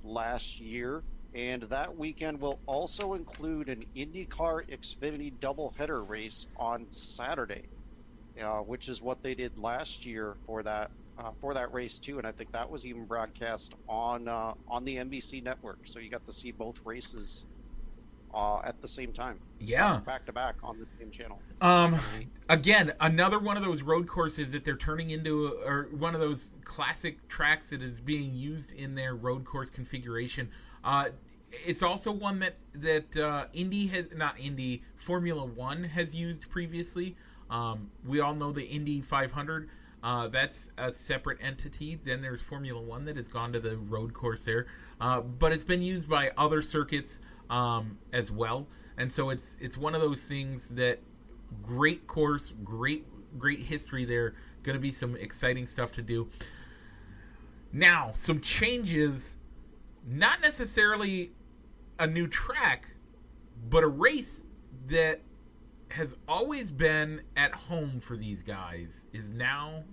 last 0.03 0.59
year. 0.59 1.03
And 1.33 1.63
that 1.63 1.95
weekend 1.95 2.41
will 2.41 2.59
also 2.65 3.13
include 3.13 3.69
an 3.69 3.83
IndyCar 3.95 4.61
Xfinity 4.71 5.37
doubleheader 5.39 6.07
race 6.07 6.47
on 6.57 6.87
Saturday, 6.89 7.65
uh, 8.41 8.59
which 8.59 8.87
is 8.87 9.01
what 9.01 9.21
they 9.21 9.35
did 9.35 9.55
last 9.55 10.05
year 10.05 10.37
for 10.45 10.63
that 10.63 10.91
uh, 11.19 11.31
for 11.39 11.53
that 11.53 11.71
race 11.73 11.99
too. 11.99 12.17
And 12.17 12.25
I 12.25 12.31
think 12.31 12.51
that 12.53 12.71
was 12.71 12.85
even 12.85 13.05
broadcast 13.05 13.75
on 13.87 14.27
uh, 14.27 14.53
on 14.67 14.85
the 14.85 14.95
NBC 14.95 15.43
network, 15.43 15.79
so 15.85 15.99
you 15.99 16.09
got 16.09 16.25
to 16.25 16.33
see 16.33 16.51
both 16.51 16.77
races 16.83 17.45
uh, 18.33 18.61
at 18.63 18.81
the 18.81 18.87
same 18.87 19.11
time, 19.11 19.39
yeah. 19.59 19.97
back 20.05 20.25
to 20.25 20.33
back 20.33 20.55
on 20.63 20.79
the 20.79 20.85
same 20.99 21.11
channel. 21.11 21.39
Um, 21.61 21.99
again, 22.49 22.93
another 22.99 23.39
one 23.39 23.57
of 23.57 23.63
those 23.63 23.81
road 23.81 24.07
courses 24.07 24.51
that 24.51 24.63
they're 24.63 24.77
turning 24.77 25.11
into, 25.11 25.59
or 25.65 25.89
one 25.97 26.13
of 26.13 26.21
those 26.21 26.51
classic 26.63 27.27
tracks 27.27 27.69
that 27.71 27.81
is 27.81 27.99
being 27.99 28.35
used 28.35 28.73
in 28.73 28.95
their 28.95 29.15
road 29.15 29.45
course 29.45 29.69
configuration. 29.69 30.49
Uh, 30.83 31.09
it's 31.51 31.81
also 31.81 32.11
one 32.11 32.39
that 32.39 32.55
that 32.75 33.17
uh, 33.17 33.45
Indy 33.53 33.87
has 33.87 34.05
not 34.15 34.39
Indy 34.39 34.83
Formula 34.97 35.43
One 35.43 35.83
has 35.83 36.13
used 36.13 36.49
previously. 36.49 37.15
Um, 37.49 37.89
we 38.05 38.19
all 38.19 38.35
know 38.35 38.51
the 38.51 38.63
Indy 38.63 39.01
500. 39.01 39.69
Uh, 40.01 40.27
that's 40.27 40.71
a 40.77 40.93
separate 40.93 41.39
entity. 41.41 41.99
Then 42.03 42.21
there's 42.21 42.41
Formula 42.41 42.79
One 42.79 43.03
that 43.05 43.17
has 43.17 43.27
gone 43.27 43.51
to 43.53 43.59
the 43.59 43.77
road 43.77 44.13
course 44.13 44.45
there, 44.45 44.67
uh, 45.01 45.21
but 45.21 45.51
it's 45.51 45.63
been 45.63 45.81
used 45.81 46.07
by 46.07 46.31
other 46.37 46.61
circuits 46.61 47.19
um, 47.49 47.97
as 48.13 48.31
well. 48.31 48.67
And 48.97 49.11
so 49.11 49.29
it's 49.29 49.55
it's 49.59 49.77
one 49.77 49.95
of 49.95 50.01
those 50.01 50.27
things 50.27 50.69
that 50.69 50.99
great 51.63 52.05
course, 52.07 52.53
great 52.63 53.05
great 53.37 53.59
history 53.59 54.05
there. 54.05 54.35
Going 54.63 54.75
to 54.75 54.81
be 54.81 54.91
some 54.91 55.15
exciting 55.15 55.65
stuff 55.65 55.91
to 55.93 56.01
do. 56.01 56.29
Now, 57.71 58.11
some 58.13 58.41
changes, 58.41 59.37
not 60.05 60.41
necessarily 60.41 61.31
a 61.99 62.07
new 62.07 62.27
track, 62.27 62.87
but 63.69 63.83
a 63.83 63.87
race 63.87 64.45
that 64.87 65.21
has 65.91 66.15
always 66.27 66.71
been 66.71 67.21
at 67.35 67.53
home 67.53 67.99
for 67.99 68.15
these 68.15 68.41
guys 68.41 69.05
is 69.13 69.29
now 69.29 69.83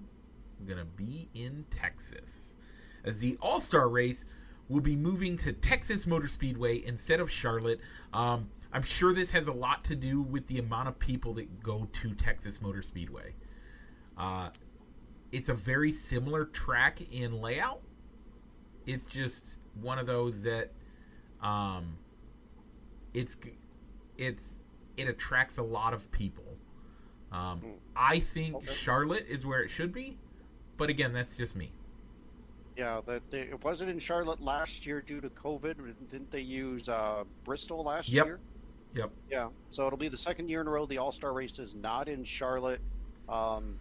going 0.66 0.78
to 0.78 0.84
be 0.84 1.28
in 1.34 1.64
Texas. 1.70 2.56
As 3.04 3.20
the 3.20 3.38
All 3.40 3.60
Star 3.60 3.88
race 3.88 4.24
will 4.68 4.80
be 4.80 4.96
moving 4.96 5.36
to 5.38 5.52
Texas 5.52 6.06
Motor 6.06 6.28
Speedway 6.28 6.84
instead 6.84 7.20
of 7.20 7.30
Charlotte. 7.30 7.80
Um, 8.12 8.50
I'm 8.72 8.82
sure 8.82 9.12
this 9.12 9.30
has 9.30 9.46
a 9.48 9.52
lot 9.52 9.84
to 9.84 9.94
do 9.96 10.20
with 10.22 10.46
the 10.48 10.58
amount 10.58 10.88
of 10.88 10.98
people 10.98 11.34
that 11.34 11.62
go 11.62 11.88
to 11.92 12.14
Texas 12.14 12.60
Motor 12.60 12.82
Speedway. 12.82 13.34
Uh, 14.18 14.48
it's 15.32 15.48
a 15.48 15.54
very 15.54 15.92
similar 15.92 16.44
track 16.46 17.00
in 17.12 17.40
layout. 17.40 17.80
It's 18.86 19.06
just 19.06 19.56
one 19.80 19.98
of 19.98 20.06
those 20.06 20.42
that 20.42 20.72
um, 21.42 21.96
it's 23.14 23.36
it's 24.16 24.54
it 24.96 25.08
attracts 25.08 25.58
a 25.58 25.62
lot 25.62 25.92
of 25.94 26.10
people. 26.10 26.44
Um. 27.32 27.62
I 27.96 28.18
think 28.20 28.54
Okay. 28.56 28.72
Charlotte 28.74 29.26
is 29.28 29.44
where 29.46 29.60
it 29.62 29.70
should 29.70 29.92
be, 29.92 30.18
but 30.76 30.90
again, 30.90 31.12
that's 31.12 31.36
just 31.36 31.56
me. 31.56 31.72
Yeah, 32.76 33.00
that 33.06 33.30
they, 33.30 33.40
it 33.42 33.64
wasn't 33.64 33.90
in 33.90 33.98
Charlotte 33.98 34.40
last 34.40 34.84
year 34.84 35.00
due 35.00 35.20
to 35.22 35.30
COVID. 35.30 36.08
Didn't 36.08 36.30
they 36.30 36.40
use 36.42 36.88
uh, 36.88 37.24
Bristol 37.44 37.82
last 37.84 38.08
Yep. 38.12 38.26
year? 38.26 38.42
Yep. 38.92 39.16
Yeah, 39.30 39.50
so 39.70 39.86
it'll 39.86 39.98
be 39.98 40.08
the 40.08 40.16
second 40.18 40.50
year 40.50 40.60
in 40.60 40.68
a 40.68 40.70
row 40.70 40.86
the 40.86 40.98
All 40.98 41.12
Star 41.12 41.34
race 41.34 41.58
is 41.58 41.74
not 41.74 42.08
in 42.08 42.24
Charlotte. 42.24 42.82
Um, 43.28 43.80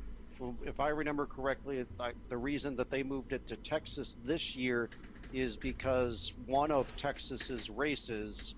if 0.64 0.80
I 0.80 0.90
remember 0.90 1.28
correctly, 1.28 1.86
I, 2.00 2.14
the 2.30 2.38
reason 2.38 2.76
that 2.78 2.90
they 2.90 3.04
moved 3.04 3.34
it 3.34 3.48
to 3.48 3.58
Texas 3.58 4.16
this 4.20 4.56
year 4.56 4.92
is 5.32 5.58
because 5.58 6.32
one 6.38 6.72
of 6.72 6.96
Texas's 6.98 7.70
races 7.70 8.56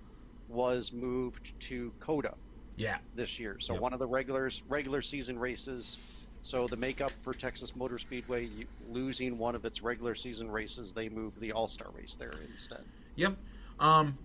was 0.48 0.92
moved 0.92 1.54
to 1.60 1.94
COTA 2.00 2.36
Yeah. 2.76 3.00
this 3.14 3.38
year. 3.38 3.58
So 3.60 3.74
Yep. 3.74 3.82
one 3.82 3.92
of 3.92 3.98
the 3.98 4.08
regulars 4.08 4.62
regular 4.68 5.02
season 5.02 5.38
races. 5.38 5.98
So 6.42 6.66
the 6.66 6.76
makeup 6.76 7.12
for 7.22 7.34
Texas 7.34 7.74
Motor 7.76 7.98
Speedway 7.98 8.48
losing 8.90 9.38
one 9.38 9.54
of 9.54 9.64
its 9.64 9.82
regular 9.82 10.14
season 10.14 10.50
races, 10.50 10.92
they 10.92 11.08
moved 11.08 11.40
the 11.40 11.52
All 11.52 11.68
Star 11.68 11.88
race 11.94 12.16
there 12.18 12.32
instead. 12.50 12.84
Yep. 13.16 13.36
Um, 13.80 14.16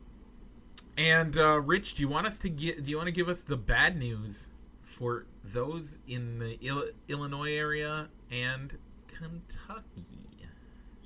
and 0.98 1.38
uh, 1.38 1.60
Rich, 1.60 1.96
do 1.96 2.04
you 2.04 2.08
want 2.08 2.28
us 2.28 2.38
to 2.40 2.50
get? 2.50 2.84
Do 2.84 2.92
you 2.92 2.98
want 2.98 3.08
to 3.08 3.12
give 3.14 3.30
us 3.30 3.44
the 3.44 3.58
bad 3.58 3.98
news 3.98 4.48
for 4.84 5.26
those 5.44 5.98
in 6.08 6.40
the 6.40 6.58
Il- 6.62 6.92
Illinois 7.10 7.54
area 7.54 8.08
and 8.32 8.78
Kentucky? 9.08 10.06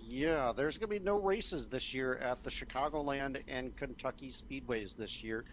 Yeah, 0.09 0.53
there's 0.55 0.77
going 0.77 0.89
to 0.89 0.99
be 0.99 1.05
no 1.05 1.19
races 1.19 1.67
this 1.67 1.93
year 1.93 2.15
at 2.15 2.41
the 2.41 2.49
Chicagoland 2.49 3.41
and 3.49 3.75
Kentucky 3.75 4.31
Speedways 4.31 4.95
this 4.95 5.21
year. 5.21 5.43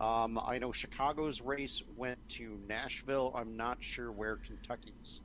Um, 0.00 0.40
I 0.46 0.58
know 0.58 0.72
Chicago's 0.72 1.42
race 1.42 1.82
went 1.96 2.18
to 2.30 2.58
Nashville. 2.66 3.32
I'm 3.34 3.56
not 3.56 3.76
sure 3.80 4.10
where 4.10 4.36
Kentucky's 4.36 5.20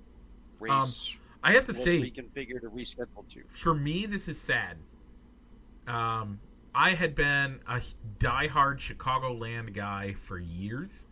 race 0.60 1.16
I 1.44 1.54
have 1.54 1.66
to 1.66 1.72
was 1.72 1.84
say, 1.84 2.00
reconfigured 2.00 2.64
or 2.64 2.70
rescheduled 2.72 3.30
to. 3.30 3.44
for 3.50 3.74
me, 3.74 4.06
this 4.06 4.28
is 4.28 4.40
sad. 4.40 4.78
Um, 5.88 6.40
I 6.74 6.92
had 6.92 7.16
been 7.16 7.60
a 7.68 7.82
diehard 8.20 8.80
Chicagoland 8.80 9.74
guy 9.74 10.14
for 10.14 10.40
years. 10.40 11.06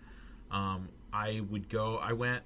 Um, 0.52 0.90
I 1.14 1.42
would 1.50 1.70
go. 1.70 1.98
I 1.98 2.14
went 2.14 2.44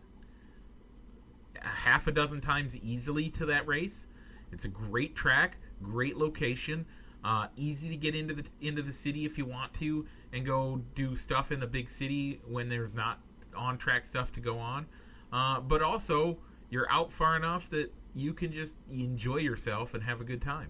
a 1.62 1.68
half 1.68 2.06
a 2.08 2.12
dozen 2.12 2.42
times 2.42 2.78
easily 2.78 3.30
to 3.32 3.46
that 3.48 3.66
race. 3.68 4.06
It's 4.52 4.66
a 4.66 4.70
great 4.70 5.16
track, 5.16 5.58
great 5.82 6.18
location, 6.18 6.86
uh, 7.28 7.48
easy 7.58 7.90
to 7.90 7.98
get 7.98 8.16
into 8.16 8.34
the 8.34 8.46
into 8.62 8.82
the 8.82 8.94
city 8.94 9.26
if 9.26 9.38
you 9.38 9.46
want 9.46 9.74
to, 9.74 10.06
and 10.32 10.46
go 10.46 10.82
do 10.96 11.18
stuff 11.18 11.52
in 11.52 11.60
the 11.60 11.68
big 11.68 11.90
city 11.90 12.40
when 12.48 12.70
there's 12.70 12.96
not 12.96 13.20
on 13.56 13.78
track 13.78 14.06
stuff 14.06 14.32
to 14.32 14.40
go 14.40 14.58
on. 14.58 14.86
Uh, 15.34 15.60
but 15.60 15.82
also, 15.82 16.38
you're 16.70 16.90
out 16.90 17.12
far 17.12 17.36
enough 17.36 17.70
that 17.70 17.92
you 18.16 18.34
can 18.34 18.50
just 18.50 18.78
enjoy 18.90 19.38
yourself 19.38 19.94
and 19.94 20.02
have 20.02 20.22
a 20.22 20.24
good 20.24 20.42
time. 20.42 20.70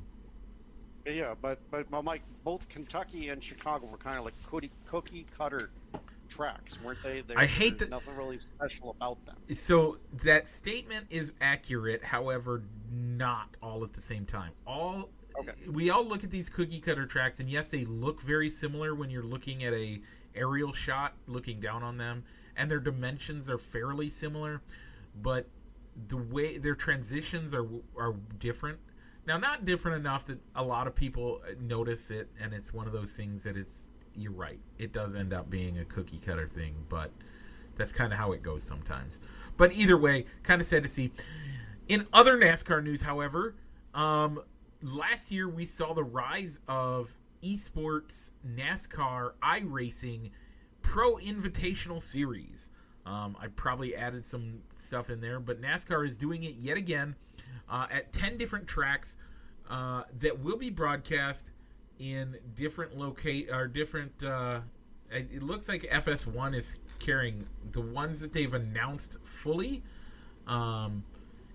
Yeah, 1.05 1.35
but 1.39 1.59
but 1.69 1.89
well, 1.91 2.01
Mike, 2.01 2.23
both 2.43 2.67
Kentucky 2.69 3.29
and 3.29 3.41
Chicago 3.43 3.85
were 3.85 3.97
kind 3.97 4.17
of 4.17 4.25
like 4.25 4.33
cookie, 4.47 4.71
cookie 4.87 5.27
cutter 5.37 5.69
tracks, 6.27 6.81
weren't 6.83 7.01
they? 7.03 7.21
There- 7.21 7.37
I 7.37 7.45
hate 7.45 7.77
that- 7.77 7.91
Nothing 7.91 8.17
really 8.17 8.39
special 8.55 8.89
about 8.97 9.23
them. 9.27 9.35
So 9.55 9.97
that 10.23 10.47
statement 10.47 11.05
is 11.11 11.33
accurate, 11.39 12.03
however, 12.03 12.63
not 12.91 13.55
all 13.61 13.83
at 13.83 13.93
the 13.93 14.01
same 14.01 14.25
time. 14.25 14.51
All 14.65 15.09
Okay. 15.39 15.51
we 15.69 15.89
all 15.89 16.03
look 16.03 16.23
at 16.23 16.31
these 16.31 16.49
cookie 16.49 16.79
cutter 16.79 17.05
tracks, 17.05 17.39
and 17.39 17.49
yes, 17.49 17.69
they 17.69 17.85
look 17.85 18.21
very 18.21 18.49
similar 18.49 18.95
when 18.95 19.09
you're 19.09 19.23
looking 19.23 19.63
at 19.63 19.73
a 19.73 20.01
aerial 20.35 20.73
shot, 20.73 21.13
looking 21.27 21.59
down 21.59 21.83
on 21.83 21.97
them, 21.97 22.23
and 22.55 22.69
their 22.69 22.79
dimensions 22.79 23.49
are 23.49 23.57
fairly 23.57 24.09
similar, 24.09 24.61
but 25.21 25.47
the 26.09 26.17
way 26.17 26.57
their 26.57 26.75
transitions 26.75 27.53
are 27.53 27.67
are 27.97 28.15
different. 28.39 28.79
Now, 29.25 29.37
not 29.37 29.65
different 29.65 29.97
enough 29.97 30.25
that 30.27 30.39
a 30.55 30.63
lot 30.63 30.87
of 30.87 30.95
people 30.95 31.41
notice 31.59 32.11
it, 32.11 32.29
and 32.41 32.53
it's 32.53 32.73
one 32.73 32.87
of 32.87 32.93
those 32.93 33.15
things 33.15 33.43
that 33.43 33.57
it's. 33.57 33.89
You're 34.15 34.31
right. 34.31 34.59
It 34.79 34.93
does 34.93 35.13
end 35.13 35.31
up 35.31 35.47
being 35.47 35.77
a 35.77 35.85
cookie 35.85 36.17
cutter 36.17 36.47
thing, 36.47 36.73
but 36.89 37.11
that's 37.75 37.91
kind 37.91 38.11
of 38.11 38.17
how 38.17 38.31
it 38.31 38.41
goes 38.41 38.63
sometimes. 38.63 39.19
But 39.57 39.73
either 39.73 39.95
way, 39.95 40.25
kind 40.41 40.59
of 40.59 40.65
sad 40.65 40.83
to 40.83 40.89
see. 40.89 41.11
In 41.87 42.07
other 42.11 42.37
NASCAR 42.37 42.83
news, 42.83 43.03
however, 43.03 43.53
um, 43.93 44.41
last 44.81 45.31
year 45.31 45.49
we 45.49 45.65
saw 45.65 45.93
the 45.93 46.03
rise 46.03 46.59
of 46.67 47.15
esports 47.43 48.31
NASCAR 48.47 49.33
iRacing 49.43 50.31
Pro 50.81 51.15
Invitational 51.15 52.01
Series. 52.01 52.69
Um, 53.05 53.37
I 53.39 53.47
probably 53.47 53.95
added 53.95 54.25
some 54.25 54.59
stuff 54.77 55.09
in 55.09 55.21
there, 55.21 55.39
but 55.39 55.61
NASCAR 55.61 56.07
is 56.07 56.17
doing 56.17 56.43
it 56.43 56.55
yet 56.55 56.77
again 56.77 57.15
uh, 57.69 57.87
at 57.89 58.11
10 58.13 58.37
different 58.37 58.67
tracks 58.67 59.15
uh, 59.69 60.03
that 60.19 60.37
will 60.39 60.57
be 60.57 60.69
broadcast 60.69 61.47
in 61.99 62.37
different 62.55 62.97
locate 62.97 63.49
or 63.51 63.67
different. 63.67 64.11
Uh, 64.23 64.59
it 65.09 65.41
looks 65.41 65.69
like 65.69 65.83
FS1 65.83 66.55
is 66.55 66.75
carrying 66.99 67.47
the 67.71 67.81
ones 67.81 68.19
that 68.19 68.33
they've 68.33 68.53
announced 68.53 69.15
fully. 69.23 69.83
Um, 70.47 71.03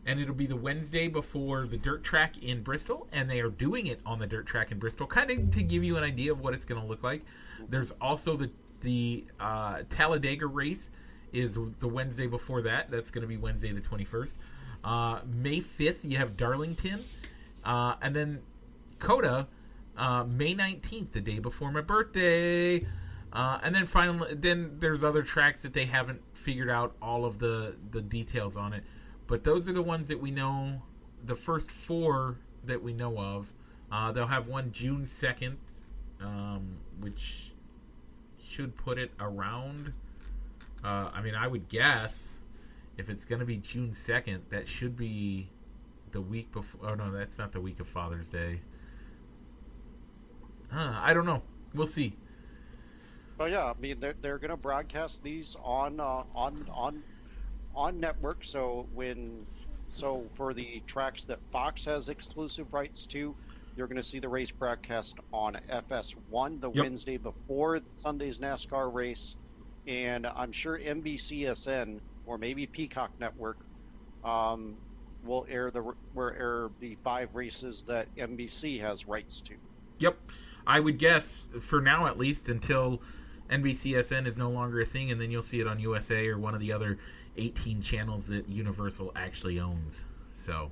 and 0.06 0.18
it'll 0.18 0.34
be 0.34 0.46
the 0.46 0.56
Wednesday 0.56 1.08
before 1.08 1.66
the 1.66 1.76
dirt 1.76 2.02
track 2.02 2.42
in 2.42 2.62
Bristol, 2.62 3.06
and 3.12 3.30
they 3.30 3.40
are 3.40 3.50
doing 3.50 3.86
it 3.86 4.00
on 4.04 4.18
the 4.18 4.26
dirt 4.26 4.46
track 4.46 4.72
in 4.72 4.78
Bristol, 4.78 5.06
kind 5.06 5.30
of 5.30 5.50
to 5.52 5.62
give 5.62 5.84
you 5.84 5.96
an 5.96 6.04
idea 6.04 6.32
of 6.32 6.40
what 6.40 6.54
it's 6.54 6.64
going 6.64 6.80
to 6.80 6.86
look 6.86 7.02
like. 7.02 7.22
There's 7.68 7.92
also 8.00 8.36
the 8.36 8.50
the 8.80 9.24
uh, 9.38 9.82
Talladega 9.88 10.46
race 10.46 10.90
is 11.32 11.56
the 11.78 11.88
Wednesday 11.88 12.26
before 12.26 12.62
that. 12.62 12.90
That's 12.90 13.10
going 13.10 13.22
to 13.22 13.28
be 13.28 13.36
Wednesday 13.36 13.72
the 13.72 13.80
21st. 13.80 14.36
Uh, 14.84 15.20
May 15.32 15.58
5th, 15.58 16.08
you 16.08 16.16
have 16.18 16.36
Darlington, 16.36 17.04
uh, 17.64 17.94
and 18.02 18.14
then 18.14 18.40
COTA, 18.98 19.46
uh, 19.96 20.24
May 20.24 20.54
19th, 20.54 21.12
the 21.12 21.20
day 21.20 21.38
before 21.38 21.70
my 21.70 21.80
birthday. 21.80 22.84
Uh, 23.32 23.58
and 23.62 23.74
then 23.74 23.86
finally, 23.86 24.34
then 24.34 24.76
there's 24.78 25.02
other 25.02 25.22
tracks 25.22 25.62
that 25.62 25.72
they 25.72 25.84
haven't 25.84 26.20
figured 26.34 26.68
out 26.68 26.94
all 27.00 27.24
of 27.24 27.38
the 27.38 27.74
the 27.92 28.02
details 28.02 28.56
on 28.56 28.72
it. 28.74 28.84
But 29.32 29.44
those 29.44 29.66
are 29.66 29.72
the 29.72 29.80
ones 29.80 30.08
that 30.08 30.20
we 30.20 30.30
know. 30.30 30.82
The 31.24 31.34
first 31.34 31.70
four 31.70 32.36
that 32.66 32.82
we 32.82 32.92
know 32.92 33.18
of. 33.18 33.50
Uh, 33.90 34.12
they'll 34.12 34.26
have 34.26 34.46
one 34.46 34.70
June 34.72 35.06
second, 35.06 35.56
um, 36.20 36.76
which 37.00 37.50
should 38.46 38.76
put 38.76 38.98
it 38.98 39.10
around. 39.18 39.94
Uh, 40.84 41.08
I 41.14 41.22
mean, 41.22 41.34
I 41.34 41.46
would 41.46 41.70
guess 41.70 42.40
if 42.98 43.08
it's 43.08 43.24
going 43.24 43.38
to 43.38 43.46
be 43.46 43.56
June 43.56 43.94
second, 43.94 44.42
that 44.50 44.68
should 44.68 44.98
be 44.98 45.48
the 46.10 46.20
week 46.20 46.52
before. 46.52 46.90
Oh 46.90 46.94
no, 46.94 47.10
that's 47.10 47.38
not 47.38 47.52
the 47.52 47.60
week 47.62 47.80
of 47.80 47.88
Father's 47.88 48.28
Day. 48.28 48.60
I 50.70 51.14
don't 51.14 51.24
know. 51.24 51.40
We'll 51.72 51.86
see. 51.86 52.18
But 53.38 53.50
yeah, 53.50 53.64
I 53.64 53.80
mean 53.80 53.98
they're 53.98 54.14
they're 54.20 54.36
gonna 54.36 54.58
broadcast 54.58 55.22
these 55.22 55.56
on 55.64 56.00
uh, 56.00 56.24
on 56.34 56.68
on 56.70 57.02
on 57.74 58.00
network. 58.00 58.44
So 58.44 58.86
when 58.94 59.46
so 59.88 60.26
for 60.34 60.54
the 60.54 60.82
tracks 60.86 61.24
that 61.24 61.38
Fox 61.50 61.84
has 61.84 62.08
exclusive 62.08 62.72
rights 62.72 63.06
to, 63.06 63.34
you're 63.76 63.86
going 63.86 63.96
to 63.96 64.02
see 64.02 64.18
the 64.18 64.28
race 64.28 64.50
broadcast 64.50 65.16
on 65.32 65.58
FS1 65.70 66.60
the 66.60 66.70
Yep. 66.70 66.84
Wednesday 66.84 67.16
before 67.16 67.80
Sunday's 67.98 68.38
NASCAR 68.38 68.92
race, 68.92 69.36
and 69.86 70.26
I'm 70.26 70.52
sure 70.52 70.78
NBCSN 70.78 72.00
or 72.26 72.38
maybe 72.38 72.66
Peacock 72.66 73.10
Network 73.18 73.58
um, 74.24 74.76
will 75.24 75.46
air 75.48 75.70
the 75.70 75.82
will 76.14 76.30
air 76.30 76.70
the 76.80 76.96
five 77.02 77.34
races 77.34 77.84
that 77.86 78.14
NBC 78.16 78.80
has 78.80 79.06
rights 79.06 79.40
to. 79.42 79.54
Yep. 79.98 80.18
I 80.66 80.80
would 80.80 80.98
guess 80.98 81.46
for 81.60 81.80
now 81.80 82.06
at 82.06 82.18
least 82.18 82.48
until 82.48 83.02
NBCSN 83.50 84.26
is 84.26 84.38
no 84.38 84.50
longer 84.50 84.80
a 84.80 84.86
thing, 84.86 85.10
and 85.10 85.20
then 85.20 85.30
you'll 85.30 85.42
see 85.42 85.60
it 85.60 85.66
on 85.66 85.78
USA 85.80 86.28
or 86.28 86.38
one 86.38 86.54
of 86.54 86.60
the 86.60 86.72
other 86.72 86.98
18 87.36 87.82
channels 87.82 88.26
that 88.26 88.48
Universal 88.48 89.12
actually 89.16 89.58
owns. 89.60 90.04
So, 90.32 90.70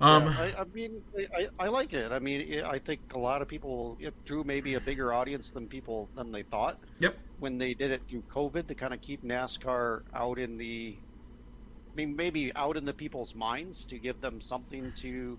um, 0.00 0.24
Yeah, 0.24 0.34
I, 0.38 0.60
I 0.60 0.64
mean, 0.72 1.02
I, 1.36 1.48
I 1.58 1.68
like 1.68 1.92
it. 1.92 2.12
I 2.12 2.18
mean, 2.18 2.40
it, 2.40 2.64
I 2.64 2.78
think 2.78 3.00
a 3.14 3.18
lot 3.18 3.42
of 3.42 3.48
people 3.48 3.96
it 4.00 4.14
drew 4.24 4.44
maybe 4.44 4.74
a 4.74 4.80
bigger 4.80 5.12
audience 5.12 5.50
than 5.50 5.68
people 5.68 6.10
than 6.14 6.32
they 6.32 6.42
thought 6.42 6.78
yep. 6.98 7.18
when 7.38 7.58
they 7.58 7.74
did 7.74 7.90
it 7.90 8.02
through 8.08 8.24
COVID 8.34 8.66
to 8.68 8.74
kind 8.74 8.94
of 8.94 9.00
keep 9.00 9.22
NASCAR 9.22 10.00
out 10.14 10.38
in 10.38 10.56
the, 10.56 10.98
I 10.98 11.94
mean, 11.96 12.16
maybe 12.16 12.54
out 12.56 12.76
in 12.76 12.84
the 12.84 12.94
people's 12.94 13.34
minds 13.34 13.84
to 13.86 13.98
give 13.98 14.20
them 14.20 14.40
something 14.40 14.92
to, 15.00 15.38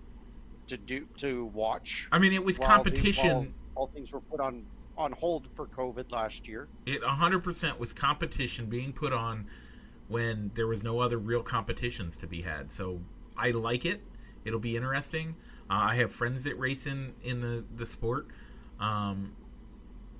to 0.68 0.76
do 0.76 1.06
to 1.18 1.46
watch. 1.46 2.08
I 2.12 2.18
mean, 2.18 2.32
it 2.32 2.44
was 2.44 2.58
competition. 2.58 3.30
while, 3.30 3.46
while 3.74 3.90
things 3.94 4.10
were 4.12 4.20
put 4.30 4.40
on 4.40 4.64
on 4.96 5.12
hold 5.12 5.48
for 5.54 5.66
COVID 5.66 6.10
last 6.12 6.46
year. 6.46 6.68
It 6.86 7.02
100% 7.02 7.78
was 7.78 7.92
competition 7.92 8.66
being 8.66 8.92
put 8.92 9.12
on 9.12 9.46
when 10.08 10.50
there 10.54 10.66
was 10.66 10.82
no 10.82 11.00
other 11.00 11.18
real 11.18 11.42
competitions 11.42 12.18
to 12.18 12.26
be 12.26 12.42
had. 12.42 12.70
So 12.70 13.00
I 13.36 13.50
like 13.50 13.84
it. 13.84 14.02
It'll 14.44 14.60
be 14.60 14.76
interesting. 14.76 15.34
Uh, 15.70 15.74
I 15.74 15.94
have 15.96 16.12
friends 16.12 16.44
that 16.44 16.58
race 16.58 16.86
in 16.86 17.14
in 17.22 17.40
the 17.40 17.64
the 17.76 17.86
sport. 17.86 18.26
Um, 18.80 19.32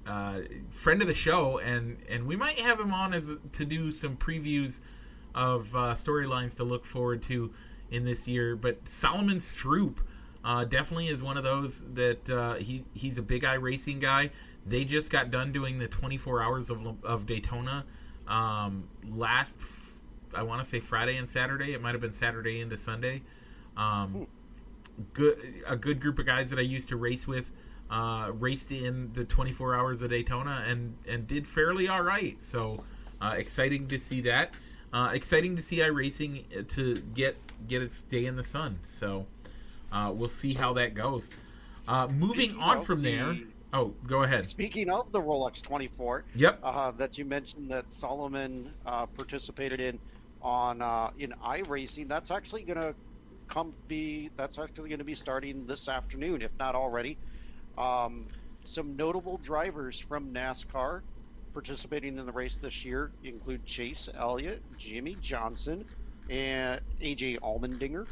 uh, 0.06 0.40
friend 0.70 1.02
of 1.02 1.08
the 1.08 1.14
show, 1.14 1.58
and 1.58 1.98
and 2.08 2.26
we 2.26 2.36
might 2.36 2.58
have 2.58 2.80
him 2.80 2.94
on 2.94 3.12
as 3.12 3.30
to 3.52 3.64
do 3.64 3.90
some 3.90 4.16
previews 4.16 4.80
of 5.34 5.74
uh, 5.74 5.94
storylines 5.94 6.56
to 6.56 6.64
look 6.64 6.84
forward 6.84 7.22
to 7.22 7.52
in 7.90 8.04
this 8.04 8.26
year. 8.26 8.56
But 8.56 8.88
Solomon 8.88 9.38
Stroop 9.38 9.98
uh, 10.44 10.64
definitely 10.64 11.08
is 11.08 11.22
one 11.22 11.36
of 11.36 11.44
those 11.44 11.84
that 11.94 12.28
uh, 12.30 12.54
he 12.54 12.84
he's 12.94 13.18
a 13.18 13.22
big 13.22 13.42
iRacing 13.42 14.00
guy. 14.00 14.30
They 14.66 14.84
just 14.84 15.10
got 15.10 15.30
done 15.30 15.52
doing 15.52 15.78
the 15.78 15.88
24 15.88 16.42
hours 16.42 16.70
of 16.70 17.04
of 17.04 17.26
Daytona 17.26 17.84
um, 18.28 18.88
last. 19.08 19.64
I 20.34 20.42
want 20.42 20.62
to 20.62 20.68
say 20.68 20.80
Friday 20.80 21.16
and 21.16 21.28
Saturday. 21.28 21.74
It 21.74 21.82
might 21.82 21.92
have 21.92 22.00
been 22.00 22.12
Saturday 22.12 22.60
into 22.60 22.76
Sunday. 22.76 23.22
Um, 23.76 24.26
good 25.12 25.62
a 25.66 25.76
good 25.76 26.00
group 26.00 26.18
of 26.18 26.26
guys 26.26 26.50
that 26.50 26.58
I 26.58 26.62
used 26.62 26.88
to 26.88 26.96
race 26.96 27.26
with 27.26 27.52
uh, 27.90 28.30
raced 28.34 28.72
in 28.72 29.12
the 29.12 29.24
24 29.24 29.74
hours 29.74 30.02
of 30.02 30.10
Daytona 30.10 30.64
and 30.66 30.96
and 31.06 31.26
did 31.26 31.46
fairly 31.46 31.88
all 31.88 32.02
right. 32.02 32.42
So 32.42 32.82
uh, 33.20 33.34
exciting 33.36 33.88
to 33.88 33.98
see 33.98 34.20
that. 34.22 34.54
Uh, 34.92 35.10
exciting 35.12 35.56
to 35.56 35.62
see 35.62 35.78
iRacing 35.78 36.68
to 36.68 36.96
get 37.14 37.36
get 37.68 37.82
its 37.82 38.02
day 38.02 38.26
in 38.26 38.36
the 38.36 38.42
sun. 38.42 38.78
So 38.82 39.26
uh, 39.90 40.10
we'll 40.14 40.28
see 40.28 40.54
how 40.54 40.72
that 40.74 40.94
goes. 40.94 41.30
Uh, 41.86 42.08
moving 42.08 42.56
on 42.58 42.80
from 42.80 43.02
there. 43.02 43.36
Oh, 43.72 43.96
go 44.06 44.22
ahead. 44.22 44.46
Speaking 44.48 44.90
of 44.90 45.12
the 45.12 45.20
Rolex 45.20 45.62
24, 45.62 46.26
Yep. 46.34 46.60
uh, 46.62 46.90
that 46.92 47.16
you 47.18 47.24
mentioned 47.24 47.70
that 47.70 47.92
Solomon 47.92 48.74
uh, 48.84 49.06
participated 49.06 49.80
in 49.80 50.00
on 50.40 50.82
uh, 50.82 51.10
in 51.16 51.32
iRacing. 51.44 52.08
That's 52.08 52.30
actually 52.30 52.64
going 52.64 52.80
to 52.80 52.96
come 53.48 53.76
be 53.88 54.30
that's 54.36 54.58
actually 54.58 54.90
going 54.90 54.98
to 54.98 55.04
be 55.04 55.14
starting 55.14 55.66
this 55.66 55.88
afternoon, 55.88 56.42
if 56.42 56.52
not 56.58 56.74
already. 56.74 57.18
Um, 57.78 58.30
some 58.64 58.96
notable 58.96 59.38
drivers 59.38 59.98
from 59.98 60.32
NASCAR 60.34 61.02
participating 61.54 62.18
in 62.18 62.26
the 62.26 62.32
race 62.32 62.58
this 62.58 62.84
year 62.84 63.14
include 63.22 63.64
Chase 63.66 64.08
Elliott, 64.14 64.62
Jimmie 64.76 65.16
Johnson, 65.16 65.84
and 66.28 66.80
AJ 67.02 67.38
Allmendinger, 67.40 68.06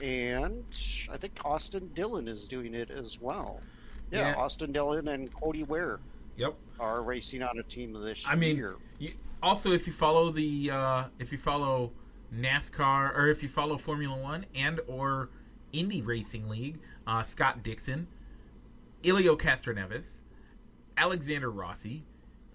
and 0.00 0.66
I 1.10 1.16
think 1.18 1.34
Austin 1.44 1.92
Dillon 1.94 2.28
is 2.28 2.48
doing 2.48 2.74
it 2.74 2.90
as 2.90 3.18
well. 3.20 3.66
Yeah, 4.14 4.28
Yeah. 4.30 4.34
Austin 4.36 4.72
Dillon 4.72 5.08
and 5.08 5.32
Cody 5.34 5.64
Ware 5.64 5.98
Yep. 6.36 6.54
are 6.80 7.02
racing 7.02 7.42
on 7.42 7.58
a 7.58 7.62
team 7.62 7.92
this 7.92 8.24
I 8.26 8.34
mean, 8.36 8.56
year. 8.56 8.76
you, 8.98 9.12
also 9.42 9.72
if 9.72 9.86
you 9.86 9.92
follow 9.92 10.30
the 10.30 10.70
uh, 10.70 11.04
if 11.18 11.32
you 11.32 11.38
follow 11.38 11.92
NASCAR 12.34 13.16
or 13.16 13.28
if 13.28 13.42
you 13.42 13.48
follow 13.48 13.76
Formula 13.76 14.16
One 14.16 14.46
and 14.54 14.80
or 14.86 15.30
Indy 15.72 16.02
Racing 16.02 16.48
League, 16.48 16.78
uh, 17.06 17.22
Scott 17.22 17.62
Dixon, 17.62 18.06
Helio 19.02 19.36
Castroneves, 19.36 20.20
Alexander 20.96 21.50
Rossi, 21.50 22.04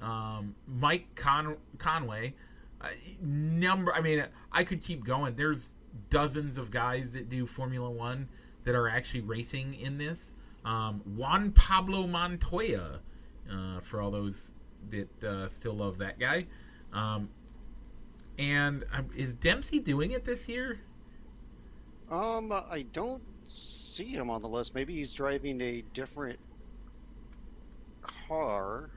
um, 0.01 0.55
Mike 0.67 1.13
Con- 1.15 1.57
Conway, 1.77 2.33
uh, 2.81 2.87
number. 3.21 3.93
I 3.93 4.01
mean, 4.01 4.25
I 4.51 4.63
could 4.63 4.81
keep 4.81 5.03
going. 5.05 5.35
There's 5.35 5.75
dozens 6.09 6.57
of 6.57 6.71
guys 6.71 7.13
that 7.13 7.29
do 7.29 7.45
Formula 7.45 7.89
One 7.89 8.27
that 8.63 8.75
are 8.75 8.87
actually 8.89 9.21
racing 9.21 9.75
in 9.75 9.97
this. 9.97 10.33
Um, 10.65 11.01
Juan 11.15 11.51
Pablo 11.51 12.07
Montoya, 12.07 12.99
uh, 13.51 13.79
for 13.81 14.01
all 14.01 14.11
those 14.11 14.53
that 14.89 15.23
uh, 15.23 15.47
still 15.47 15.73
love 15.73 15.97
that 15.99 16.19
guy. 16.19 16.45
Um, 16.93 17.29
and 18.37 18.85
um, 18.93 19.09
is 19.15 19.33
Dempsey 19.35 19.79
doing 19.79 20.11
it 20.11 20.25
this 20.25 20.47
year? 20.47 20.79
Um, 22.11 22.51
I 22.51 22.85
don't 22.93 23.21
see 23.43 24.05
him 24.05 24.29
on 24.29 24.41
the 24.41 24.47
list. 24.47 24.73
Maybe 24.75 24.95
he's 24.95 25.13
driving 25.13 25.61
a 25.61 25.83
different 25.93 26.39
car. 28.01 28.89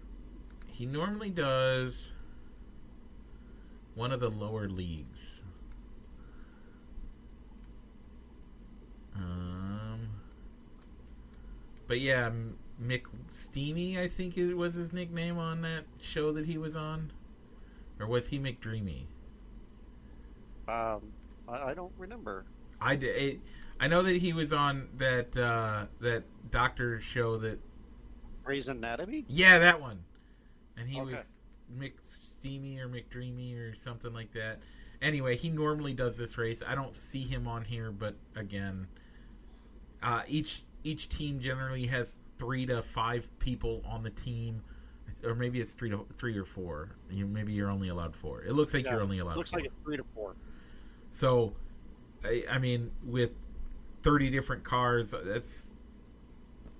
He 0.66 0.86
normally 0.86 1.30
does. 1.30 2.12
one 3.94 4.12
of 4.12 4.20
the 4.20 4.30
lower 4.30 4.68
leagues. 4.68 5.40
Um, 9.14 9.51
but 11.92 12.00
yeah, 12.00 12.24
M- 12.24 12.56
Mick 12.82 13.02
Steamy, 13.30 14.00
I 14.00 14.08
think 14.08 14.38
it 14.38 14.54
was 14.54 14.72
his 14.72 14.94
nickname 14.94 15.36
on 15.36 15.60
that 15.60 15.84
show 16.00 16.32
that 16.32 16.46
he 16.46 16.56
was 16.56 16.74
on, 16.74 17.12
or 18.00 18.06
was 18.06 18.28
he 18.28 18.38
McDreamy? 18.38 19.02
Um, 20.66 21.12
I, 21.46 21.64
I 21.64 21.74
don't 21.74 21.92
remember. 21.98 22.46
I 22.80 22.96
did. 22.96 23.14
It, 23.14 23.40
I 23.78 23.88
know 23.88 24.02
that 24.04 24.16
he 24.16 24.32
was 24.32 24.54
on 24.54 24.88
that 24.96 25.36
uh, 25.36 25.84
that 26.00 26.22
doctor 26.50 26.98
show 26.98 27.36
that. 27.36 27.58
Grey's 28.42 28.68
Anatomy. 28.68 29.26
Yeah, 29.28 29.58
that 29.58 29.78
one. 29.78 30.02
And 30.78 30.88
he 30.88 30.98
Okay. 30.98 31.16
was 31.16 31.26
McSteamy 31.78 32.80
or 32.80 32.88
McDreamy 32.88 33.54
or 33.60 33.74
something 33.74 34.14
like 34.14 34.32
that. 34.32 34.60
Anyway, 35.02 35.36
he 35.36 35.50
normally 35.50 35.92
does 35.92 36.16
this 36.16 36.38
race. 36.38 36.62
I 36.66 36.74
don't 36.74 36.96
see 36.96 37.24
him 37.24 37.46
on 37.46 37.66
here, 37.66 37.90
but 37.90 38.14
again, 38.34 38.86
uh, 40.02 40.22
each 40.26 40.62
each 40.84 41.08
team 41.08 41.40
generally 41.40 41.86
has 41.86 42.18
three 42.38 42.66
to 42.66 42.82
five 42.82 43.28
people 43.38 43.82
on 43.86 44.02
the 44.02 44.10
team, 44.10 44.62
or 45.24 45.34
maybe 45.34 45.60
it's 45.60 45.74
three 45.74 45.90
to 45.90 46.06
three 46.16 46.36
or 46.36 46.44
four. 46.44 46.90
You 47.10 47.26
maybe 47.26 47.52
you're 47.52 47.70
only 47.70 47.88
allowed 47.88 48.16
four. 48.16 48.42
It 48.42 48.52
looks 48.52 48.74
like 48.74 48.84
Yeah, 48.84 48.92
you're 48.92 49.02
only 49.02 49.18
allowed 49.18 49.36
Looks 49.36 49.50
four. 49.50 49.60
like 49.60 49.66
it's 49.66 49.74
three 49.84 49.96
to 49.96 50.04
four. 50.14 50.34
So, 51.10 51.52
I, 52.24 52.44
I 52.50 52.58
mean, 52.58 52.90
with 53.04 53.32
30 54.02 54.30
different 54.30 54.64
cars, 54.64 55.14
that's 55.24 55.70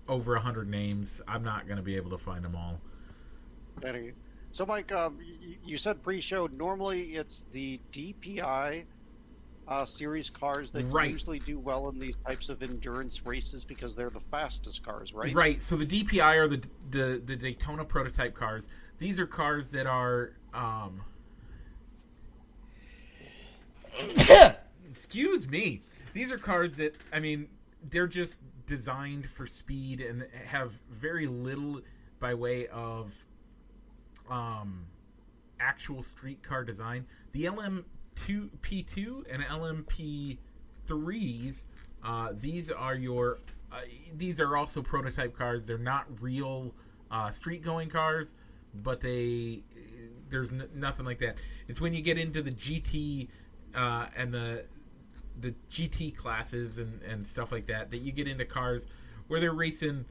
over 0.09 0.33
100 0.35 0.69
names. 0.69 1.21
I'm 1.29 1.45
not 1.45 1.67
going 1.67 1.77
to 1.77 1.83
be 1.83 1.97
able 1.97 2.11
to 2.11 2.19
find 2.19 2.45
them 2.45 2.57
all. 2.57 2.81
So, 4.53 4.67
Mike, 4.67 4.93
um, 4.93 5.19
you, 5.21 5.57
you 5.65 5.79
said 5.79 6.03
pre-show. 6.03 6.47
Normally, 6.47 7.17
it's 7.17 7.45
the 7.53 7.81
DPI 7.93 8.85
uh, 9.73 9.87
series 9.87 10.29
cars 10.29 10.71
that 10.71 10.85
Right. 10.85 11.11
usually 11.11 11.39
do 11.39 11.59
well 11.59 11.89
in 11.89 11.99
these 11.99 12.17
types 12.27 12.51
of 12.51 12.63
endurance 12.63 13.25
races 13.25 13.65
because 13.65 13.97
they're 13.97 14.11
the 14.11 14.21
fastest 14.21 14.85
cars, 14.85 15.15
right? 15.15 15.35
Right. 15.35 15.63
So 15.63 15.77
the 15.77 15.87
DPI 15.87 16.37
are 16.37 16.49
the 16.49 16.63
the, 16.91 17.23
the 17.25 17.37
Daytona 17.37 17.85
prototype 17.85 18.35
cars. 18.35 18.69
These 18.99 19.19
are 19.19 19.27
cars 19.27 19.71
that 19.71 19.87
are. 19.87 20.33
Um, 20.53 21.03
excuse 24.91 25.49
me. 25.49 25.83
These 26.13 26.31
are 26.31 26.39
cars 26.39 26.77
that 26.77 26.95
I 27.13 27.21
mean 27.21 27.49
they're 27.89 28.07
just 28.07 28.37
designed 28.67 29.27
for 29.27 29.47
speed 29.47 30.03
and 30.03 30.27
have 30.45 30.79
very 30.91 31.27
little 31.27 31.81
by 32.21 32.35
way 32.35 32.67
of 32.69 33.15
um, 34.31 34.85
actual 35.61 36.03
street 36.03 36.43
car 36.43 36.63
design. 36.63 37.07
The 37.33 37.47
LM2 38.17 38.51
P2 38.63 39.25
and 39.33 39.43
LMP 39.43 40.39
threes. 40.87 41.65
Uh, 42.05 42.31
these 42.35 42.71
are 42.71 42.95
your. 42.95 43.39
Uh, 43.71 43.81
these 44.17 44.39
are 44.39 44.57
also 44.57 44.83
prototype 44.83 45.37
cars. 45.37 45.67
They're 45.67 45.79
not 45.79 46.07
real 46.21 46.75
uh, 47.11 47.31
street 47.31 47.63
going 47.63 47.89
cars, 47.89 48.35
but 48.83 49.01
they 49.01 49.63
there's 50.29 50.53
n- 50.53 50.69
nothing 50.75 51.07
like 51.07 51.19
that. 51.21 51.37
It's 51.69 51.81
when 51.81 51.95
you 51.95 52.03
get 52.03 52.19
into 52.19 52.43
the 52.43 52.51
GT 52.51 53.29
uh, 53.75 54.07
and 54.17 54.33
the 54.33 54.65
the 55.41 55.55
GT 55.71 56.15
classes 56.15 56.77
and, 56.77 57.01
and 57.03 57.27
stuff 57.27 57.53
like 57.53 57.67
that 57.67 57.91
that 57.91 57.99
you 57.99 58.13
get 58.13 58.29
into 58.29 58.45
cars 58.45 58.87
where 59.29 59.41
they're 59.41 59.55
racing 59.55 60.05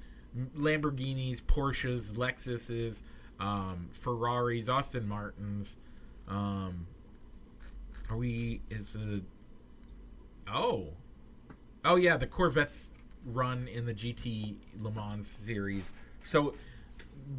Lamborghinis, 0.58 1.42
Porsches, 1.42 2.14
Lexuses, 2.18 3.04
um, 3.40 3.90
Ferraris, 3.92 4.70
Aston 4.70 5.08
Martins. 5.08 5.78
Um, 6.28 6.88
are 8.12 8.18
we? 8.18 8.62
Is 8.70 8.90
the 8.94 9.22
oh 10.52 10.88
oh 11.86 11.96
yeah 11.96 12.18
the 12.18 12.28
Corvettes 12.28 12.92
run 13.26 13.68
in 13.68 13.86
the 13.86 13.94
GT 13.94 14.56
Le 14.82 14.92
Mans 14.92 15.26
series. 15.26 15.92
So 16.26 16.54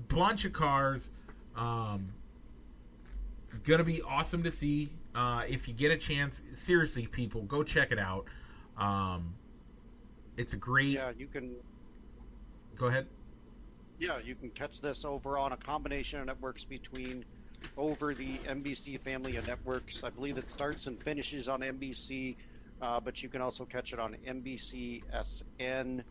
bunch 0.09 0.45
of 0.45 0.53
cars. 0.53 1.11
Um, 1.57 2.09
gonna 3.65 3.85
be 3.85 4.01
awesome 4.03 4.43
to 4.43 4.51
see. 4.51 4.91
Uh, 5.15 5.43
if 5.47 5.69
you 5.69 5.75
get 5.75 5.91
a 5.91 5.97
chance, 5.99 6.41
seriously, 6.55 7.07
people, 7.07 7.43
go 7.43 7.63
check 7.63 7.93
it 7.93 7.99
out. 7.99 8.25
Um, 8.79 9.35
it's 10.39 10.55
a 10.55 10.57
great. 10.57 10.95
Yeah, 10.95 11.13
you 11.17 11.27
can. 11.27 11.55
Go 12.77 12.87
ahead. 12.87 13.07
Yeah, 13.99 14.19
you 14.25 14.35
can 14.35 14.49
catch 14.51 14.81
this 14.81 15.05
over 15.05 15.37
on 15.37 15.53
a 15.53 15.57
combination 15.57 16.21
of 16.21 16.27
networks 16.27 16.65
between 16.65 17.25
over 17.77 18.14
the 18.14 18.42
NBC 18.48 18.98
family 18.98 19.37
of 19.37 19.44
networks. 19.44 20.03
I 20.05 20.11
believe 20.11 20.38
it 20.38 20.51
starts 20.51 20.87
and 20.87 21.01
finishes 21.03 21.48
on 21.48 21.61
NBC, 21.62 22.37
uh, 22.81 23.01
but 23.01 23.22
you 23.22 23.29
can 23.29 23.40
also 23.42 23.66
catch 23.66 23.92
it 23.92 24.01
on 24.01 24.16
NBCSN, 24.27 26.05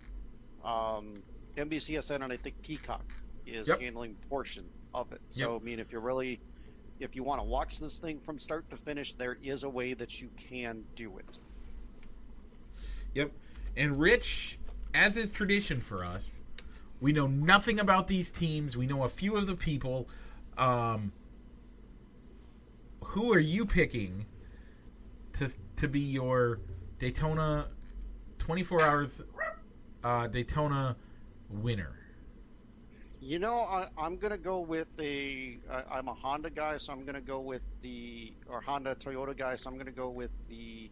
um, 0.64 1.24
NBCSN, 1.58 2.24
and 2.24 2.34
I 2.34 2.38
think 2.38 2.56
Peacock 2.64 3.06
is 3.46 3.68
Yep. 3.68 3.80
handling 3.80 4.18
portion 4.30 4.72
of 4.94 5.12
it. 5.12 5.22
So 5.30 5.58
I 5.58 5.60
mean, 5.60 5.80
if 5.80 5.92
you're 5.92 6.02
really 6.02 6.42
if 7.00 7.16
you 7.16 7.24
want 7.24 7.40
to 7.42 7.46
watch 7.46 7.80
this 7.80 8.00
thing 8.00 8.22
from 8.22 8.40
start 8.40 8.70
to 8.70 8.78
finish, 8.78 9.14
there 9.16 9.38
is 9.42 9.64
a 9.64 9.70
way 9.70 9.94
that 9.96 10.22
you 10.22 10.32
can 10.38 10.86
do 10.96 11.18
it. 11.18 11.38
Yep. 13.14 13.32
And 13.76 14.00
Rich, 14.00 14.60
as 14.94 15.18
is 15.18 15.32
tradition 15.32 15.82
for 15.82 16.04
us, 16.04 16.42
we 17.00 17.12
know 17.12 17.28
nothing 17.28 17.80
about 17.80 18.08
these 18.08 18.32
teams. 18.32 18.78
We 18.78 18.86
know 18.88 19.04
a 19.04 19.10
few 19.10 19.36
of 19.36 19.48
the 19.48 19.56
people. 19.56 20.08
Um, 20.58 21.14
who 23.04 23.34
are 23.34 23.40
you 23.40 23.66
picking 23.66 24.26
to 25.34 25.50
to 25.78 25.88
be 25.88 26.00
your 26.00 26.60
Daytona 27.00 27.68
24 28.38 28.82
hours 28.82 29.22
uh, 30.04 30.28
Daytona 30.28 30.96
winner? 31.50 31.98
You 33.20 33.38
know, 33.38 33.62
I, 33.62 33.88
I'm 33.98 34.18
gonna 34.18 34.38
go 34.38 34.60
with 34.60 34.88
the. 34.98 35.60
I, 35.70 36.00
am 36.00 36.08
a 36.08 36.14
Honda 36.14 36.50
guy, 36.50 36.78
so 36.78 36.92
I'm 36.92 37.06
gonna 37.06 37.22
go 37.22 37.40
with 37.40 37.62
the 37.82 38.34
or 38.48 38.62
Honda 38.62 38.96
Toyota 38.96 39.38
guy, 39.38 39.56
so 39.56 39.70
I'm 39.70 39.78
gonna 39.78 39.92
go 39.92 40.10
with 40.10 40.32
the 40.50 40.90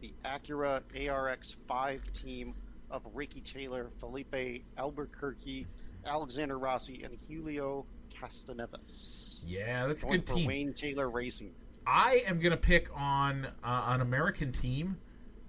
the 0.00 0.12
Acura 0.24 0.82
ARX5 0.94 2.00
team 2.12 2.54
of 2.90 3.02
Ricky 3.14 3.40
Taylor, 3.40 3.90
Filipe 4.00 4.64
Albuquerque, 4.76 5.66
Alexander 6.04 6.58
Rossi, 6.58 7.02
and 7.04 7.16
Julio 7.28 7.86
Castaneves. 8.10 9.31
Yeah, 9.46 9.86
that's 9.86 10.02
a 10.02 10.06
good 10.06 10.26
for 10.26 10.34
team. 10.34 10.46
Wayne 10.46 10.72
Taylor 10.74 11.10
Racing. 11.10 11.52
I 11.86 12.22
am 12.26 12.38
gonna 12.38 12.56
pick 12.56 12.88
on 12.94 13.46
uh, 13.64 13.84
an 13.88 14.00
American 14.00 14.52
team, 14.52 14.96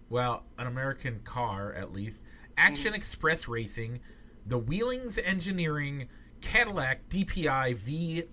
well, 0.10 0.44
an 0.58 0.68
American 0.68 1.20
car 1.24 1.74
at 1.74 1.94
least. 1.94 2.22
Action 2.58 2.94
Express 2.94 3.48
Racing, 3.48 4.00
the 4.48 4.58
Wheelings 4.58 5.18
Engineering 5.18 6.08
Cadillac 6.42 7.08
DPI 7.10 7.76
V. 7.76 8.24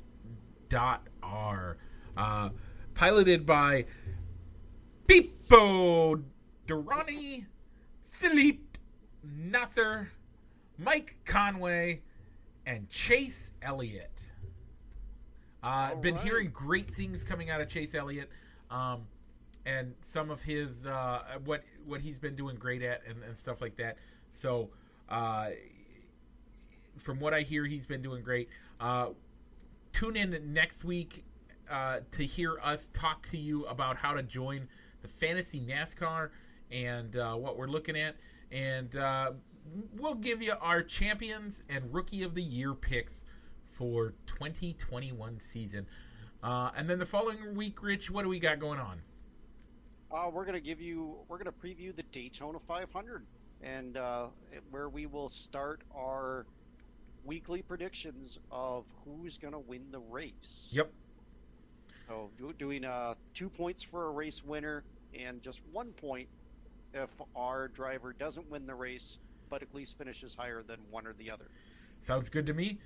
R, 1.22 1.76
uh, 2.16 2.50
piloted 2.94 3.44
by 3.44 3.84
Pipo 5.08 6.22
Derani, 6.68 7.44
Philippe 8.08 8.62
Nasr, 9.24 10.10
Mike 10.78 11.16
Conway, 11.24 12.02
and 12.66 12.88
Chase 12.88 13.50
Elliott. 13.62 14.19
Uh, 15.62 15.94
been 15.96 16.14
right. 16.14 16.24
hearing 16.24 16.50
great 16.50 16.90
things 16.90 17.22
coming 17.22 17.50
out 17.50 17.60
of 17.60 17.68
Chase 17.68 17.94
Elliott, 17.94 18.30
um, 18.70 19.02
and 19.66 19.94
some 20.00 20.30
of 20.30 20.42
his 20.42 20.86
uh, 20.86 21.22
what 21.44 21.62
what 21.84 22.00
he's 22.00 22.18
been 22.18 22.34
doing 22.34 22.56
great 22.56 22.82
at 22.82 23.02
and, 23.06 23.22
and 23.22 23.38
stuff 23.38 23.60
like 23.60 23.76
that. 23.76 23.96
So, 24.30 24.70
uh, 25.08 25.50
from 26.96 27.20
what 27.20 27.34
I 27.34 27.42
hear, 27.42 27.66
he's 27.66 27.84
been 27.84 28.00
doing 28.00 28.22
great. 28.22 28.48
Uh, 28.80 29.08
tune 29.92 30.16
in 30.16 30.52
next 30.52 30.84
week 30.84 31.24
uh, 31.70 32.00
to 32.12 32.24
hear 32.24 32.58
us 32.62 32.88
talk 32.94 33.28
to 33.30 33.36
you 33.36 33.66
about 33.66 33.96
how 33.96 34.14
to 34.14 34.22
join 34.22 34.66
the 35.02 35.08
fantasy 35.08 35.60
NASCAR 35.60 36.30
and 36.70 37.16
uh, 37.16 37.34
what 37.34 37.58
we're 37.58 37.66
looking 37.66 37.98
at, 37.98 38.16
and 38.50 38.96
uh, 38.96 39.32
we'll 39.98 40.14
give 40.14 40.42
you 40.42 40.54
our 40.60 40.82
champions 40.82 41.62
and 41.68 41.92
rookie 41.92 42.22
of 42.22 42.34
the 42.34 42.42
year 42.42 42.72
picks 42.72 43.24
for 43.80 44.12
2021 44.26 45.40
season. 45.40 45.86
Uh, 46.42 46.70
and 46.76 46.88
then 46.88 46.98
the 46.98 47.06
following 47.06 47.54
week, 47.54 47.82
Rich, 47.82 48.10
what 48.10 48.24
do 48.24 48.28
we 48.28 48.38
got 48.38 48.60
going 48.60 48.78
on? 48.78 49.00
Uh, 50.12 50.28
we're 50.30 50.44
gonna 50.44 50.60
give 50.60 50.82
you. 50.82 51.16
We're 51.28 51.38
gonna 51.38 51.50
preview 51.50 51.96
the 51.96 52.02
Daytona 52.12 52.58
500, 52.68 53.24
and 53.62 53.96
uh, 53.96 54.26
where 54.70 54.90
we 54.90 55.06
will 55.06 55.30
start 55.30 55.80
our 55.96 56.44
weekly 57.24 57.62
predictions 57.62 58.38
of 58.52 58.84
who's 59.02 59.38
gonna 59.38 59.60
win 59.60 59.86
the 59.90 60.00
race. 60.00 60.68
Yep. 60.72 60.92
So 62.06 62.28
do, 62.36 62.52
doing 62.52 62.84
uh, 62.84 63.14
two 63.32 63.48
points 63.48 63.82
for 63.82 64.08
a 64.08 64.10
race 64.10 64.44
winner 64.44 64.84
and 65.18 65.42
just 65.42 65.62
one 65.72 65.92
point 65.92 66.28
if 66.92 67.08
our 67.34 67.68
driver 67.68 68.12
doesn't 68.12 68.50
win 68.50 68.66
the 68.66 68.74
race, 68.74 69.16
but 69.48 69.62
at 69.62 69.74
least 69.74 69.96
finishes 69.96 70.34
higher 70.34 70.62
than 70.62 70.80
one 70.90 71.06
or 71.06 71.14
the 71.14 71.30
other. 71.30 71.46
Sounds 72.00 72.28
good 72.28 72.44
to 72.46 72.52
me. 72.52 72.78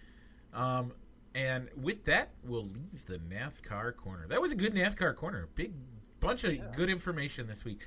Um, 0.55 0.93
And 1.37 1.69
with 1.75 2.05
that, 2.05 2.31
we'll 2.45 2.69
leave 2.69 3.07
the 3.07 3.19
NASCAR 3.19 3.97
corner. 3.97 4.29
That 4.29 4.41
was 4.41 4.53
a 4.53 4.55
good 4.55 4.73
NASCAR 4.73 5.17
corner. 5.17 5.49
Big 5.57 5.73
bunch 6.21 6.45
of 6.45 6.55
Yeah. 6.55 6.73
good 6.77 6.89
information 6.89 7.49
this 7.49 7.65
week. 7.65 7.85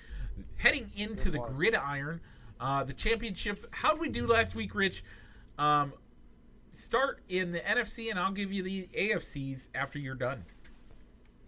Heading 0.58 0.92
into 0.98 1.32
the 1.32 1.40
gridiron, 1.40 2.20
uh, 2.60 2.84
the 2.84 2.92
championships. 2.92 3.66
How 3.72 3.92
did 3.92 4.02
we 4.02 4.10
do 4.10 4.28
last 4.28 4.54
week, 4.54 4.76
Rich? 4.76 5.02
Um, 5.58 5.94
start 6.74 7.22
in 7.30 7.54
the 7.54 7.62
NFC, 7.66 8.10
and 8.10 8.20
I'll 8.20 8.34
give 8.34 8.52
you 8.52 8.64
the 8.64 8.90
AFCs 8.94 9.70
after 9.74 9.98
you're 9.98 10.14
done. 10.14 10.44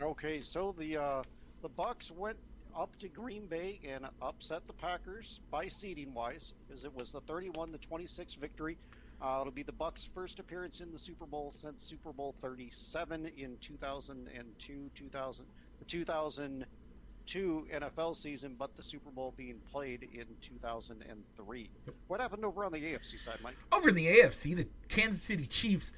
Okay, 0.02 0.42
so 0.42 0.72
the 0.72 0.96
uh, 0.96 1.24
the 1.62 1.70
Bucs 1.70 2.12
went 2.12 2.38
up 2.78 2.98
to 3.00 3.10
Green 3.10 3.46
Bay 3.46 3.82
and 3.84 4.08
upset 4.22 4.66
the 4.66 4.72
Packers 4.72 5.42
by 5.52 5.68
seeding 5.68 6.14
wise, 6.14 6.54
because 6.66 6.86
it 6.86 6.94
was 6.94 7.12
the 7.12 7.20
31 7.22 7.74
to 7.74 7.78
26 7.78 8.36
victory. 8.36 8.78
Uh, 9.22 9.40
it'll 9.42 9.52
be 9.52 9.64
the 9.64 9.72
Bucs' 9.74 10.08
first 10.14 10.40
appearance 10.40 10.80
in 10.80 10.92
the 10.92 11.00
Super 11.00 11.26
Bowl 11.26 11.54
since 11.56 11.84
Super 11.84 12.14
Bowl 12.14 12.34
37 12.40 13.32
in 13.38 13.58
2002, 13.60 14.90
2000, 14.96 15.46
the 15.80 15.86
2002 15.86 17.68
NFL 17.74 18.16
season, 18.16 18.56
but 18.58 18.76
the 18.78 18.84
Super 18.84 19.10
Bowl 19.10 19.34
being 19.36 19.60
played 19.72 20.08
in 20.14 20.26
2003. 20.42 21.70
What 22.08 22.22
happened 22.22 22.46
over 22.46 22.64
on 22.64 22.72
the 22.72 22.82
AFC 22.82 23.20
side, 23.20 23.40
Mike? 23.44 23.56
Over 23.74 23.90
in 23.90 23.96
the 23.96 24.08
AFC, 24.08 24.56
the 24.56 24.68
Kansas 24.88 25.22
City 25.22 25.46
Chiefs 25.48 25.94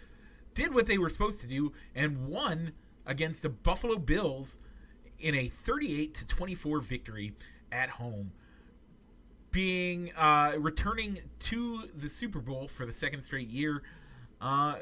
did 0.56 0.74
what 0.74 0.88
they 0.88 0.98
were 0.98 1.10
supposed 1.10 1.42
to 1.42 1.48
do 1.48 1.72
and 1.96 2.28
won 2.28 2.72
against 3.06 3.44
the 3.44 3.50
Buffalo 3.50 3.98
Bills 3.98 4.58
in 5.20 5.36
a 5.36 5.48
38 5.48 6.16
to 6.16 6.26
24 6.26 6.80
victory 6.80 7.34
at 7.72 7.90
home, 7.90 8.32
being 9.52 10.14
uh, 10.16 10.54
returning 10.58 11.20
to 11.40 11.90
the 11.96 12.10
Super 12.10 12.40
Bowl 12.40 12.68
for 12.68 12.86
the 12.86 12.92
second 12.94 13.22
straight 13.22 13.50
year. 13.50 13.84
Uh, 14.40 14.76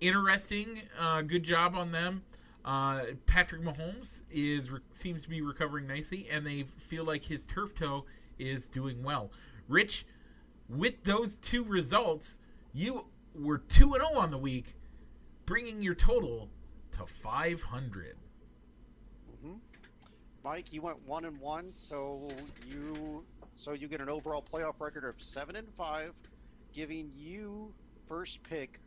interesting, 0.00 0.82
uh, 0.98 1.22
good 1.22 1.42
job 1.42 1.74
on 1.74 1.90
them. 1.90 2.22
Uh, 2.64 3.02
Patrick 3.26 3.62
Mahomes 3.62 4.20
is 4.30 4.70
seems 4.92 5.22
to 5.22 5.28
be 5.28 5.40
recovering 5.40 5.86
nicely, 5.86 6.28
and 6.30 6.46
they 6.46 6.64
feel 6.78 7.04
like 7.04 7.24
his 7.24 7.46
turf 7.46 7.74
toe 7.74 8.04
is 8.38 8.68
doing 8.68 9.02
well. 9.02 9.30
Rich, 9.68 10.04
with 10.68 11.02
those 11.02 11.38
two 11.38 11.64
results, 11.64 12.36
you 12.74 13.06
were 13.34 13.58
two 13.58 13.94
and 13.94 14.02
zero 14.02 14.20
on 14.20 14.30
the 14.30 14.38
week, 14.38 14.74
bringing 15.46 15.82
your 15.82 15.94
total 15.94 16.50
to 16.92 17.06
five 17.06 17.62
hundred. 17.62 18.16
hmm 19.42 19.54
Mike, 20.44 20.72
you 20.72 20.82
went 20.82 21.02
one 21.06 21.24
and 21.24 21.38
one, 21.38 21.72
so 21.76 22.28
you 22.66 23.24
so 23.60 23.72
you 23.74 23.88
get 23.88 24.00
an 24.00 24.08
overall 24.08 24.42
playoff 24.42 24.80
record 24.80 25.04
of 25.04 25.22
seven 25.22 25.54
and 25.54 25.68
five, 25.76 26.14
giving 26.72 27.10
you 27.14 27.70
first 28.08 28.42
pick 28.42 28.80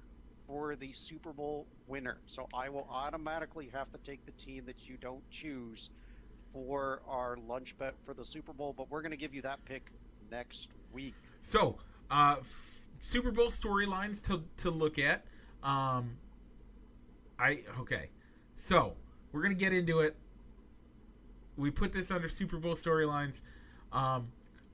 for 0.48 0.76
the 0.76 0.92
Super 0.94 1.32
Bowl 1.32 1.68
winner. 1.86 2.18
So 2.26 2.48
I 2.56 2.70
will 2.70 2.88
automatically 2.90 3.70
have 3.72 3.92
to 3.92 4.00
take 4.00 4.26
the 4.26 4.32
team 4.32 4.66
that 4.66 4.88
you 4.90 4.98
don't 4.98 5.22
choose 5.30 5.92
for 6.52 7.04
our 7.08 7.38
lunch 7.48 7.78
bet 7.78 7.94
for 8.04 8.16
the 8.16 8.26
Super 8.26 8.52
Bowl, 8.52 8.74
but 8.76 8.90
we're 8.90 9.04
going 9.04 9.12
to 9.12 9.18
give 9.18 9.36
you 9.36 9.44
that 9.44 9.64
pick 9.66 9.92
next 10.32 10.70
week. 10.92 11.14
So, 11.44 11.78
uh, 12.10 12.38
f- 12.40 12.82
Super 13.00 13.30
Bowl 13.32 13.50
storylines 13.50 14.26
to 14.26 14.44
to 14.58 14.72
look 14.72 14.98
at. 14.98 15.26
Um, 15.62 16.18
I 17.38 17.60
okay. 17.80 18.10
So 18.58 18.96
we're 19.32 19.42
gonna 19.44 19.56
get 19.56 19.74
into 19.74 20.00
it. 20.00 20.16
We 21.58 21.70
put 21.70 21.92
this 21.92 22.12
under 22.12 22.30
Super 22.30 22.58
Bowl 22.58 22.76
storylines. 22.76 23.42
Um, 23.92 24.32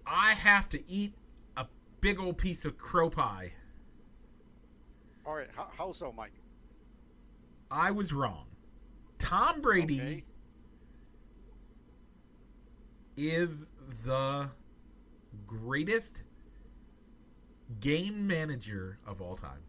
I 0.10 0.34
have 0.34 0.69
to 0.69 0.91
eat 0.91 1.13
a 1.56 1.67
big 2.02 2.19
old 2.19 2.38
piece 2.38 2.65
of 2.65 2.78
crow 2.78 3.10
pie. 3.10 3.54
All 5.26 5.36
right, 5.36 5.48
how, 5.56 5.67
how 5.78 5.91
so, 5.91 6.12
Mike? 6.12 6.34
I 7.69 7.91
was 7.91 8.12
wrong. 8.12 8.48
Tom 9.19 9.62
Brady 9.62 10.00
Okay. 10.02 10.24
is 13.17 13.69
the 14.06 14.50
greatest 15.45 16.24
game 17.80 18.26
manager 18.26 18.98
of 19.06 19.22
all 19.22 19.36
time. 19.36 19.62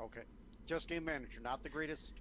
Okay. 0.00 0.22
Just 0.66 0.88
game 0.88 1.04
manager, 1.04 1.40
not 1.40 1.62
the 1.62 1.68
greatest 1.68 2.14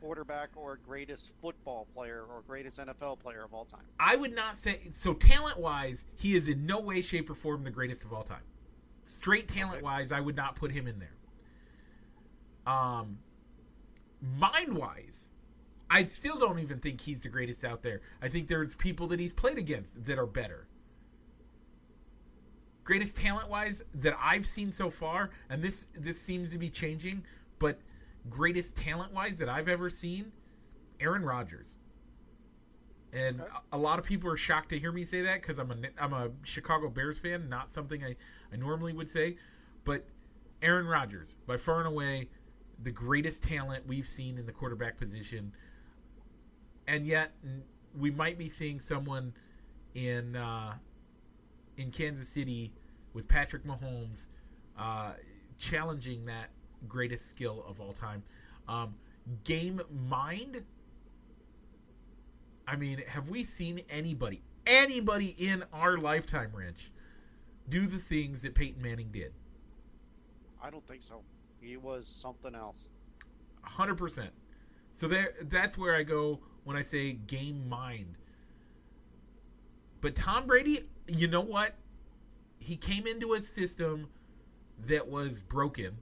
quarterback 0.00 0.50
or 0.56 0.78
greatest 0.86 1.30
football 1.40 1.86
player 1.94 2.24
or 2.30 2.42
greatest 2.46 2.78
NFL 2.78 3.18
player 3.20 3.42
of 3.44 3.52
all 3.54 3.64
time. 3.64 3.84
I 3.98 4.16
would 4.16 4.34
not 4.34 4.56
say 4.56 4.80
so. 4.92 5.14
Talent 5.14 5.58
wise, 5.58 6.04
he 6.16 6.36
is 6.36 6.48
in 6.48 6.66
no 6.66 6.80
way, 6.80 7.02
shape, 7.02 7.30
or 7.30 7.34
form 7.34 7.64
the 7.64 7.70
greatest 7.70 8.04
of 8.04 8.12
all 8.12 8.22
time. 8.22 8.42
Straight 9.04 9.48
talent 9.48 9.82
wise, 9.82 10.12
I 10.12 10.20
would 10.20 10.36
not 10.36 10.56
put 10.56 10.72
him 10.72 10.86
in 10.86 10.98
there. 10.98 11.16
Um, 12.66 13.18
mind 14.20 14.74
wise, 14.74 15.28
I 15.88 16.04
still 16.04 16.36
don't 16.36 16.58
even 16.58 16.78
think 16.78 17.00
he's 17.00 17.22
the 17.22 17.28
greatest 17.28 17.64
out 17.64 17.82
there. 17.82 18.00
I 18.20 18.28
think 18.28 18.48
there's 18.48 18.74
people 18.74 19.06
that 19.08 19.20
he's 19.20 19.32
played 19.32 19.58
against 19.58 20.04
that 20.04 20.18
are 20.18 20.26
better. 20.26 20.66
Greatest 22.82 23.16
talent 23.16 23.48
wise 23.48 23.82
that 23.94 24.16
I've 24.20 24.46
seen 24.46 24.72
so 24.72 24.90
far, 24.90 25.30
and 25.50 25.62
this 25.62 25.86
this 25.94 26.20
seems 26.20 26.50
to 26.52 26.58
be 26.58 26.70
changing, 26.70 27.24
but 27.58 27.80
greatest 28.30 28.76
talent 28.76 29.12
wise 29.12 29.38
that 29.38 29.48
I've 29.48 29.68
ever 29.68 29.90
seen, 29.90 30.32
Aaron 31.00 31.24
Rodgers. 31.24 31.76
And 33.12 33.40
Okay. 33.40 33.50
a 33.72 33.76
a 33.76 33.78
lot 33.78 33.98
of 33.98 34.04
people 34.04 34.30
are 34.30 34.36
shocked 34.36 34.70
to 34.70 34.78
hear 34.78 34.92
me 34.92 35.04
say 35.04 35.22
that 35.22 35.40
because 35.42 35.58
I'm 35.58 35.70
a 35.70 35.76
I'm 35.98 36.12
a 36.12 36.30
Chicago 36.44 36.88
Bears 36.88 37.18
fan, 37.18 37.48
not 37.48 37.70
something 37.70 38.02
I, 38.04 38.16
I 38.52 38.56
normally 38.56 38.92
would 38.92 39.08
say, 39.10 39.36
but 39.84 40.04
Aaron 40.62 40.86
Rodgers 40.86 41.34
by 41.46 41.56
far 41.56 41.78
and 41.78 41.86
away 41.86 42.28
the 42.82 42.90
greatest 42.90 43.42
talent 43.42 43.86
we've 43.86 44.08
seen 44.08 44.38
in 44.38 44.46
the 44.46 44.52
quarterback 44.52 44.98
position, 44.98 45.52
and 46.86 47.06
yet 47.06 47.32
we 47.98 48.10
might 48.10 48.38
be 48.38 48.48
seeing 48.48 48.80
someone 48.80 49.32
in 49.94 50.36
uh, 50.36 50.74
in 51.76 51.90
Kansas 51.90 52.28
City 52.28 52.72
with 53.14 53.28
Patrick 53.28 53.64
Mahomes 53.64 54.26
uh, 54.78 55.12
challenging 55.58 56.26
that 56.26 56.50
greatest 56.86 57.28
skill 57.28 57.64
of 57.68 57.80
all 57.80 57.92
time. 57.92 58.22
Um, 58.68 58.94
game 59.44 59.80
mind. 60.08 60.64
I 62.66 62.76
mean, 62.76 63.02
have 63.06 63.28
we 63.30 63.44
seen 63.44 63.80
anybody, 63.90 64.42
anybody 64.66 65.34
in 65.38 65.64
our 65.72 65.98
lifetime, 65.98 66.50
Rich, 66.52 66.92
do 67.68 67.86
the 67.86 67.98
things 67.98 68.42
that 68.42 68.54
Peyton 68.54 68.82
Manning 68.82 69.10
did? 69.12 69.32
I 70.62 70.70
don't 70.70 70.86
think 70.86 71.02
so. 71.02 71.22
He 71.60 71.76
was 71.76 72.06
something 72.08 72.54
else. 72.54 72.88
hundred 73.62 73.96
percent. 73.96 74.30
So 74.92 75.08
there, 75.08 75.34
that's 75.42 75.76
where 75.78 75.94
I 75.94 76.02
go 76.02 76.40
when 76.64 76.76
I 76.76 76.82
say 76.82 77.12
game 77.14 77.68
mind. 77.68 78.16
But 80.00 80.16
Tom 80.16 80.46
Brady, 80.46 80.88
you 81.06 81.28
know 81.28 81.40
what? 81.40 81.74
He 82.58 82.76
came 82.76 83.06
into 83.06 83.34
a 83.34 83.42
system 83.42 84.08
that 84.86 85.06
was 85.06 85.42
broken. 85.42 85.96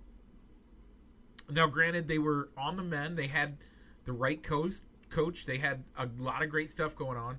Now, 1.51 1.67
granted, 1.67 2.09
they 2.09 2.19
were 2.19 2.49
on 2.57 2.77
the 2.77 2.83
men. 2.83 3.17
They 3.17 3.27
had 3.27 3.57
the 4.05 4.13
right 4.13 4.43
coach. 4.43 4.75
Coach. 5.11 5.47
They 5.47 5.59
had 5.59 5.85
a 5.99 6.09
lot 6.19 6.43
of 6.43 6.51
great 6.51 6.71
stuff 6.71 6.97
going 6.97 7.17
on, 7.17 7.39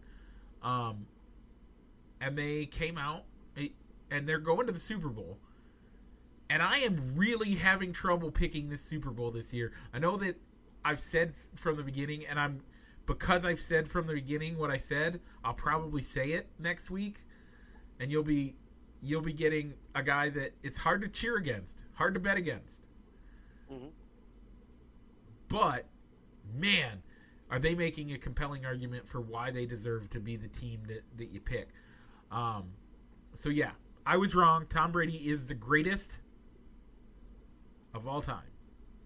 um, 0.61 1.05
and 2.21 2.37
they 2.37 2.65
came 2.65 2.97
out 2.97 3.23
and 4.11 4.29
they're 4.29 4.37
going 4.37 4.67
to 4.67 4.71
the 4.71 4.79
Super 4.79 5.09
Bowl 5.09 5.37
and 6.49 6.61
I 6.61 6.79
am 6.79 7.13
really 7.15 7.55
having 7.55 7.91
trouble 7.91 8.31
picking 8.31 8.69
this 8.69 8.81
Super 8.81 9.11
Bowl 9.11 9.31
this 9.31 9.53
year. 9.53 9.71
I 9.93 9.99
know 9.99 10.17
that 10.17 10.39
I've 10.83 10.99
said 10.99 11.33
from 11.55 11.77
the 11.77 11.83
beginning, 11.83 12.25
and 12.27 12.39
I'm 12.39 12.61
because 13.05 13.45
I've 13.45 13.61
said 13.61 13.87
from 13.87 14.07
the 14.07 14.13
beginning 14.13 14.57
what 14.57 14.69
I 14.69 14.77
said. 14.77 15.19
I'll 15.43 15.53
probably 15.53 16.01
say 16.01 16.31
it 16.33 16.47
next 16.59 16.89
week, 16.89 17.17
and 17.99 18.11
you'll 18.11 18.23
be 18.23 18.55
you'll 19.01 19.21
be 19.21 19.33
getting 19.33 19.73
a 19.95 20.03
guy 20.03 20.29
that 20.29 20.53
it's 20.63 20.77
hard 20.77 21.01
to 21.01 21.07
cheer 21.07 21.37
against, 21.37 21.79
hard 21.93 22.13
to 22.13 22.19
bet 22.19 22.37
against. 22.37 22.81
Mhm. 23.71 23.91
But 25.47 25.85
man, 26.53 27.01
are 27.49 27.59
they 27.59 27.75
making 27.75 28.11
a 28.13 28.17
compelling 28.17 28.65
argument 28.65 29.07
for 29.07 29.21
why 29.21 29.51
they 29.51 29.65
deserve 29.65 30.09
to 30.11 30.19
be 30.19 30.35
the 30.35 30.47
team 30.47 30.83
that, 30.87 31.03
that 31.17 31.29
you 31.31 31.39
pick? 31.39 31.69
Um, 32.31 32.73
so 33.33 33.49
yeah, 33.49 33.71
I 34.05 34.17
was 34.17 34.35
wrong. 34.35 34.65
Tom 34.67 34.91
Brady 34.91 35.29
is 35.29 35.47
the 35.47 35.53
greatest 35.53 36.19
of 37.93 38.07
all 38.07 38.21
time 38.21 38.49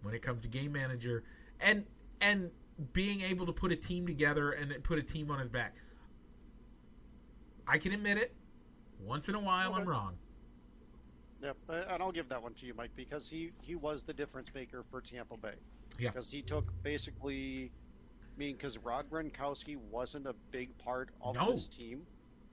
when 0.01 0.13
it 0.13 0.21
comes 0.21 0.41
to 0.41 0.47
game 0.47 0.71
manager 0.71 1.23
and 1.59 1.85
and 2.21 2.49
being 2.93 3.21
able 3.21 3.45
to 3.45 3.51
put 3.51 3.71
a 3.71 3.75
team 3.75 4.07
together 4.07 4.51
and 4.51 4.81
put 4.83 4.97
a 4.97 5.03
team 5.03 5.29
on 5.29 5.39
his 5.39 5.49
back. 5.49 5.75
I 7.67 7.77
can 7.77 7.91
admit 7.91 8.17
it. 8.17 8.33
Once 8.99 9.29
in 9.29 9.35
a 9.35 9.39
while, 9.39 9.73
I'm 9.73 9.87
wrong. 9.87 10.17
Yep, 11.41 11.57
uh, 11.69 11.73
and 11.89 12.03
I'll 12.03 12.11
give 12.11 12.29
that 12.29 12.41
one 12.43 12.53
to 12.55 12.65
you, 12.65 12.73
Mike, 12.73 12.91
because 12.95 13.29
he 13.29 13.51
he 13.61 13.75
was 13.75 14.03
the 14.03 14.13
difference 14.13 14.49
maker 14.53 14.83
for 14.89 15.01
Tampa 15.01 15.37
Bay. 15.37 15.53
Yeah. 15.97 16.09
Because 16.09 16.29
he 16.29 16.41
took 16.41 16.71
basically, 16.83 17.71
I 18.35 18.39
mean, 18.39 18.55
because 18.55 18.77
Rob 18.77 19.09
Gronkowski 19.09 19.77
wasn't 19.77 20.27
a 20.27 20.33
big 20.51 20.77
part 20.77 21.09
of 21.21 21.35
No. 21.35 21.51
this 21.53 21.67
team, 21.67 22.01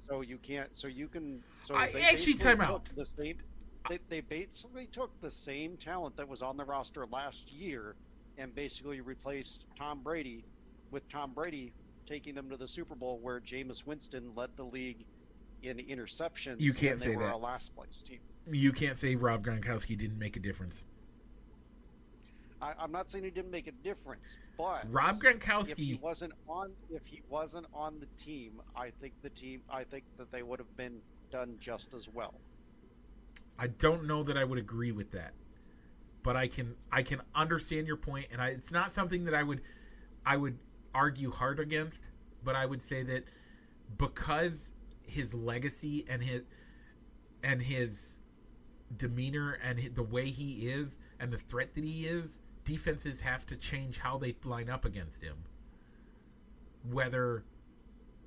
so 0.09 0.21
you 0.21 0.39
can't, 0.39 0.69
so 0.77 0.89
you 0.89 1.09
can, 1.09 1.43
so 1.65 1.75
I- 1.75 1.91
they 1.91 2.03
actually, 2.03 2.35
time 2.35 2.61
out. 2.61 2.85
took 2.87 2.97
The 2.97 3.07
same, 3.23 3.37
they, 3.89 3.99
they 4.09 4.21
basically 4.21 4.87
took 4.87 5.21
the 5.21 5.31
same 5.31 5.77
talent 5.77 6.17
that 6.17 6.29
was 6.29 6.43
on 6.43 6.57
the 6.57 6.65
roster 6.65 7.07
last 7.07 7.53
year 7.53 7.97
and 8.39 8.55
basically 8.55 9.01
replaced 9.01 9.65
Tom 9.79 10.03
Brady 10.03 10.45
with 10.91 11.09
Tom 11.09 11.33
Brady 11.35 11.73
taking 12.07 12.35
them 12.35 12.49
to 12.51 12.57
the 12.57 12.69
Super 12.69 12.95
Bowl, 12.95 13.19
where 13.21 13.41
Jameis 13.41 13.85
Winston 13.85 14.33
led 14.37 14.51
the 14.57 14.65
league 14.65 15.05
in 15.63 15.79
interceptions. 15.79 16.61
You 16.61 16.73
can't 16.73 16.93
and 16.93 17.01
say 17.01 17.11
they 17.11 17.17
were 17.17 17.25
that. 17.25 17.35
a 17.35 17.37
last 17.37 17.75
place 17.75 18.03
team. 18.07 18.21
You 18.51 18.73
can't 18.73 18.97
say 18.97 19.17
Rob 19.17 19.45
Gronkowski 19.45 19.99
didn't 19.99 20.19
make 20.19 20.37
a 20.37 20.41
difference. 20.41 20.85
I, 22.63 22.73
I'm 22.79 22.93
not 22.93 23.11
saying 23.11 23.25
he 23.25 23.31
didn't 23.31 23.51
make 23.51 23.67
a 23.67 23.73
difference, 23.73 24.39
but 24.57 24.87
Rob 24.91 25.17
if 25.17 25.23
he 25.23 25.29
Gronkowski, 25.29 26.01
wasn't 26.01 26.33
on 26.49 26.73
if 26.91 27.03
he 27.07 27.23
wasn't 27.29 27.67
on 27.75 28.01
the 28.01 28.07
team, 28.23 28.61
I 28.75 28.91
think 29.01 29.15
the 29.23 29.31
team 29.31 29.63
I 29.69 29.85
think 29.85 30.05
that 30.17 30.31
they 30.33 30.43
would 30.43 30.59
have 30.59 30.77
been 30.77 31.01
done 31.31 31.57
just 31.61 31.93
as 31.93 32.09
well. 32.09 32.35
I 33.59 33.67
don't 33.69 34.07
know 34.07 34.23
that 34.23 34.37
I 34.37 34.45
would 34.45 34.59
agree 34.59 34.93
with 34.93 35.11
that, 35.13 35.33
but 36.23 36.37
I 36.37 36.49
can 36.49 36.77
I 36.91 37.03
can 37.03 37.21
understand 37.35 37.87
your 37.87 37.97
point, 37.97 38.27
and 38.33 38.41
I, 38.41 38.49
it's 38.49 38.71
not 38.71 38.93
something 38.93 39.25
that 39.25 39.35
I 39.35 39.43
would 39.43 39.61
I 40.25 40.37
would 40.37 40.59
argue 40.95 41.31
hard 41.31 41.61
against. 41.61 42.11
But 42.45 42.55
I 42.55 42.65
would 42.65 42.81
say 42.81 43.03
that 43.03 43.25
because 43.99 44.71
his 45.03 45.35
legacy 45.35 46.05
and 46.09 46.23
his 46.23 46.43
and 47.43 47.61
his 47.61 48.17
demeanor 48.97 49.59
and 49.63 49.91
the 49.95 50.03
way 50.03 50.27
he 50.27 50.69
is 50.69 50.99
and 51.21 51.33
the 51.33 51.39
threat 51.39 51.75
that 51.75 51.85
he 51.85 52.07
is, 52.07 52.39
defenses 52.65 53.21
have 53.21 53.47
to 53.47 53.57
change 53.57 53.99
how 53.99 54.19
they 54.19 54.37
line 54.45 54.71
up 54.71 54.85
against 54.85 55.23
him. 55.23 55.37
Whether 56.91 57.45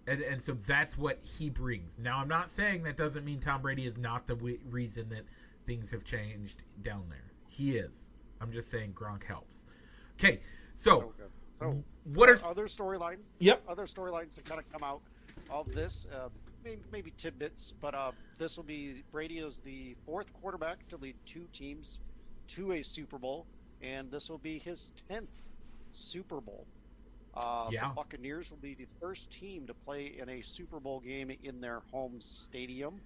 and, 0.07 0.21
and 0.21 0.41
so 0.41 0.57
that's 0.65 0.97
what 0.97 1.19
he 1.21 1.49
brings. 1.49 1.99
Now, 1.99 2.17
I'm 2.17 2.27
not 2.27 2.49
saying 2.49 2.83
that 2.83 2.97
doesn't 2.97 3.23
mean 3.23 3.39
Tom 3.39 3.61
Brady 3.61 3.85
is 3.85 3.97
not 3.97 4.25
the 4.25 4.35
w- 4.35 4.57
reason 4.71 5.07
that 5.09 5.23
things 5.67 5.91
have 5.91 6.03
changed 6.03 6.63
down 6.81 7.03
there. 7.09 7.31
He 7.47 7.77
is. 7.77 8.05
I'm 8.41 8.51
just 8.51 8.71
saying 8.71 8.93
Gronk 8.93 9.23
helps. 9.23 9.63
Okay, 10.19 10.41
so 10.75 11.13
Okay. 11.19 11.29
So 11.59 11.83
what 12.05 12.29
are 12.29 12.39
other 12.45 12.65
storylines? 12.67 13.31
Yep. 13.39 13.63
Other 13.67 13.85
storylines 13.85 14.33
to 14.35 14.41
kind 14.41 14.59
of 14.59 14.71
come 14.71 14.83
out 14.83 15.01
of 15.49 15.71
this, 15.73 16.05
uh, 16.13 16.29
maybe, 16.63 16.81
maybe 16.91 17.13
tidbits, 17.17 17.73
but 17.81 17.93
uh, 17.95 18.11
this 18.37 18.57
will 18.57 18.63
be 18.63 19.03
Brady 19.11 19.39
is 19.39 19.59
the 19.59 19.95
fourth 20.05 20.31
quarterback 20.33 20.87
to 20.89 20.97
lead 20.97 21.15
two 21.25 21.45
teams 21.53 21.99
to 22.49 22.73
a 22.73 22.83
Super 22.83 23.17
Bowl, 23.17 23.45
and 23.81 24.09
this 24.11 24.29
will 24.29 24.37
be 24.37 24.59
his 24.59 24.91
tenth 25.09 25.29
Super 25.91 26.41
Bowl. 26.41 26.65
Uh, 27.35 27.69
Yeah. 27.71 27.89
The 27.89 27.93
Buccaneers 27.95 28.49
will 28.49 28.57
be 28.57 28.73
the 28.73 28.87
first 28.99 29.29
team 29.31 29.67
to 29.67 29.73
play 29.73 30.15
in 30.17 30.29
a 30.29 30.41
Super 30.41 30.79
Bowl 30.79 30.99
game 30.99 31.31
in 31.43 31.61
their 31.61 31.81
home 31.91 32.19
stadium. 32.19 32.99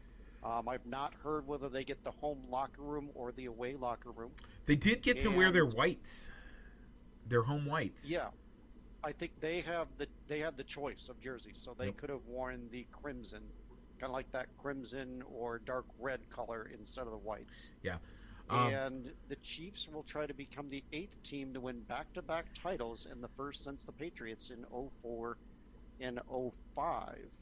Um, 0.43 0.67
I've 0.67 0.85
not 0.85 1.13
heard 1.23 1.47
whether 1.47 1.69
they 1.69 1.83
get 1.85 2.03
the 2.03 2.11
home 2.11 2.39
locker 2.49 2.81
room 2.81 3.09
or 3.15 3.31
the 3.31 3.45
away 3.45 3.75
locker 3.75 4.11
room. 4.11 4.31
they 4.65 4.75
did 4.75 5.01
get 5.01 5.21
to 5.21 5.29
wear 5.29 5.51
their 5.51 5.65
whites, 5.65 6.29
their 7.27 7.43
home 7.43 7.65
whites. 7.65 8.09
Yeah, 8.09 8.27
I 9.03 9.11
think 9.13 9.39
they 9.39 9.61
have 9.61 9.97
the 9.97 10.09
they 10.27 10.39
have 10.39 10.57
the 10.57 10.63
choice 10.63 11.09
of 11.09 11.19
jerseys, 11.19 11.59
so 11.61 11.73
they 11.73 11.91
Yep. 11.91 11.93
could 11.93 12.09
have 12.09 12.25
worn 12.25 12.69
the 12.69 12.85
crimson, 12.85 13.53
kind 13.99 14.09
of 14.09 14.13
like 14.13 14.31
that 14.31 14.55
crimson 14.57 15.21
or 15.23 15.59
dark 15.59 15.87
red 15.97 16.29
color 16.29 16.65
instead 16.65 17.05
of 17.07 17.11
the 17.11 17.17
whites. 17.19 17.71
Um, 18.49 18.83
and 18.85 19.15
the 19.25 19.37
Chiefs 19.37 19.87
will 19.87 20.03
try 20.03 20.27
to 20.27 20.33
become 20.33 20.69
the 20.69 20.85
eighth 20.91 21.21
team 21.23 21.53
to 21.53 21.61
win 21.61 21.83
back-to-back 21.85 22.53
titles 22.53 23.05
and 23.05 23.23
the 23.23 23.29
first 23.29 23.63
since 23.63 23.85
the 23.85 23.93
Patriots 23.93 24.49
in 24.51 24.65
04 24.65 25.39
and 25.99 26.21
05. 26.27 27.33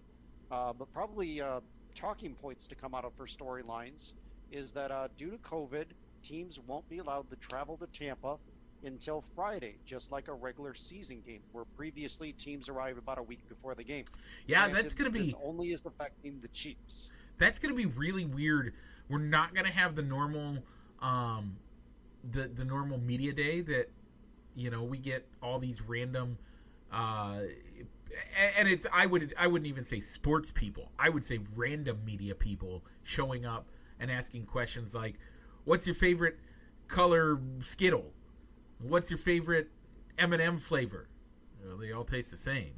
Uh, 0.49 0.73
but 0.73 0.91
probably 0.91 1.41
uh, 1.41 1.61
talking 1.95 2.35
points 2.35 2.67
to 2.67 2.75
come 2.75 2.93
out 2.95 3.05
of 3.05 3.15
for 3.15 3.27
storylines 3.27 4.13
is 4.49 4.73
that 4.73 4.91
uh, 4.91 5.07
due 5.07 5.31
to 5.31 5.39
COVID, 5.39 5.95
teams 6.23 6.59
won't 6.59 6.87
be 6.89 6.99
allowed 6.99 7.29
to 7.31 7.37
travel 7.37 7.77
to 7.77 7.87
Tampa 7.87 8.39
until 8.83 9.23
Friday, 9.35 9.77
just 9.85 10.11
like 10.11 10.27
a 10.27 10.33
regular 10.33 10.73
season 10.73 11.21
game, 11.25 11.41
where 11.51 11.65
previously 11.65 12.31
teams 12.33 12.69
arrived 12.69 12.97
about 12.97 13.17
a 13.17 13.23
week 13.23 13.47
before 13.47 13.75
the 13.75 13.83
game. 13.83 14.05
yeah, 14.47 14.67
Granted, 14.67 14.75
that's 14.85 14.93
gonna 14.93 15.09
be 15.09 15.25
this 15.25 15.33
only 15.43 15.71
is 15.73 15.85
affecting 15.85 16.39
the 16.41 16.47
Chiefs. 16.49 17.09
that's 17.37 17.59
going 17.59 17.73
to 17.73 17.77
be 17.77 17.85
really 17.85 18.25
weird. 18.25 18.73
We're 19.09 19.19
not 19.19 19.53
going 19.53 19.65
to 19.65 19.71
have 19.71 19.95
the 19.95 20.01
normal, 20.03 20.59
um, 21.01 21.57
the 22.31 22.47
the 22.47 22.63
normal 22.65 22.97
media 22.99 23.33
day 23.33 23.61
that 23.61 23.89
you 24.55 24.69
know 24.69 24.83
we 24.83 24.97
get 24.97 25.27
all 25.41 25.59
these 25.59 25.81
random, 25.81 26.37
uh, 26.91 27.39
and 28.57 28.67
it's 28.67 28.85
I 28.93 29.05
would 29.05 29.33
I 29.37 29.47
wouldn't 29.47 29.67
even 29.67 29.85
say 29.85 29.99
sports 29.99 30.51
people. 30.51 30.91
I 30.99 31.09
would 31.09 31.23
say 31.23 31.39
random 31.55 31.99
media 32.05 32.35
people 32.35 32.83
showing 33.03 33.45
up 33.45 33.65
and 33.99 34.11
asking 34.11 34.45
questions 34.45 34.93
like, 34.93 35.15
"What's 35.65 35.85
your 35.85 35.95
favorite 35.95 36.37
color 36.87 37.39
Skittle? 37.61 38.11
What's 38.83 39.09
your 39.09 39.17
favorite 39.19 39.69
M&M 40.17 40.57
flavor?" 40.57 41.07
Well, 41.63 41.77
they 41.77 41.91
all 41.91 42.03
taste 42.05 42.31
the 42.31 42.37
same. 42.37 42.73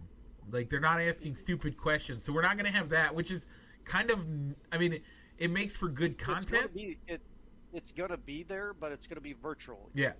Like 0.51 0.70
they're 0.70 0.80
not 0.80 0.99
asking 1.01 1.36
stupid 1.36 1.78
questions, 1.78 2.26
so 2.26 2.34
we're 2.34 2.41
not 2.41 2.58
going 2.58 2.72
to 2.72 2.78
have 2.78 2.89
that, 2.89 3.16
which 3.16 3.32
is 3.32 3.47
kind 3.86 4.12
of 4.12 4.20
I 4.72 4.78
mean 4.78 4.93
it, 4.93 5.04
it 5.38 5.51
makes 5.51 5.76
for 5.76 5.88
good 5.89 6.12
It's 6.14 6.24
gonna 6.24 6.39
content. 6.45 6.74
be- 6.74 6.99
it, 7.08 7.22
it's 7.74 7.91
going 7.91 8.10
to 8.12 8.18
be 8.18 8.43
there, 8.43 8.74
but 8.74 8.91
it's 8.91 9.08
going 9.08 9.16
to 9.16 9.22
be 9.22 9.34
virtual. 9.34 9.89
Yeah. 9.95 10.12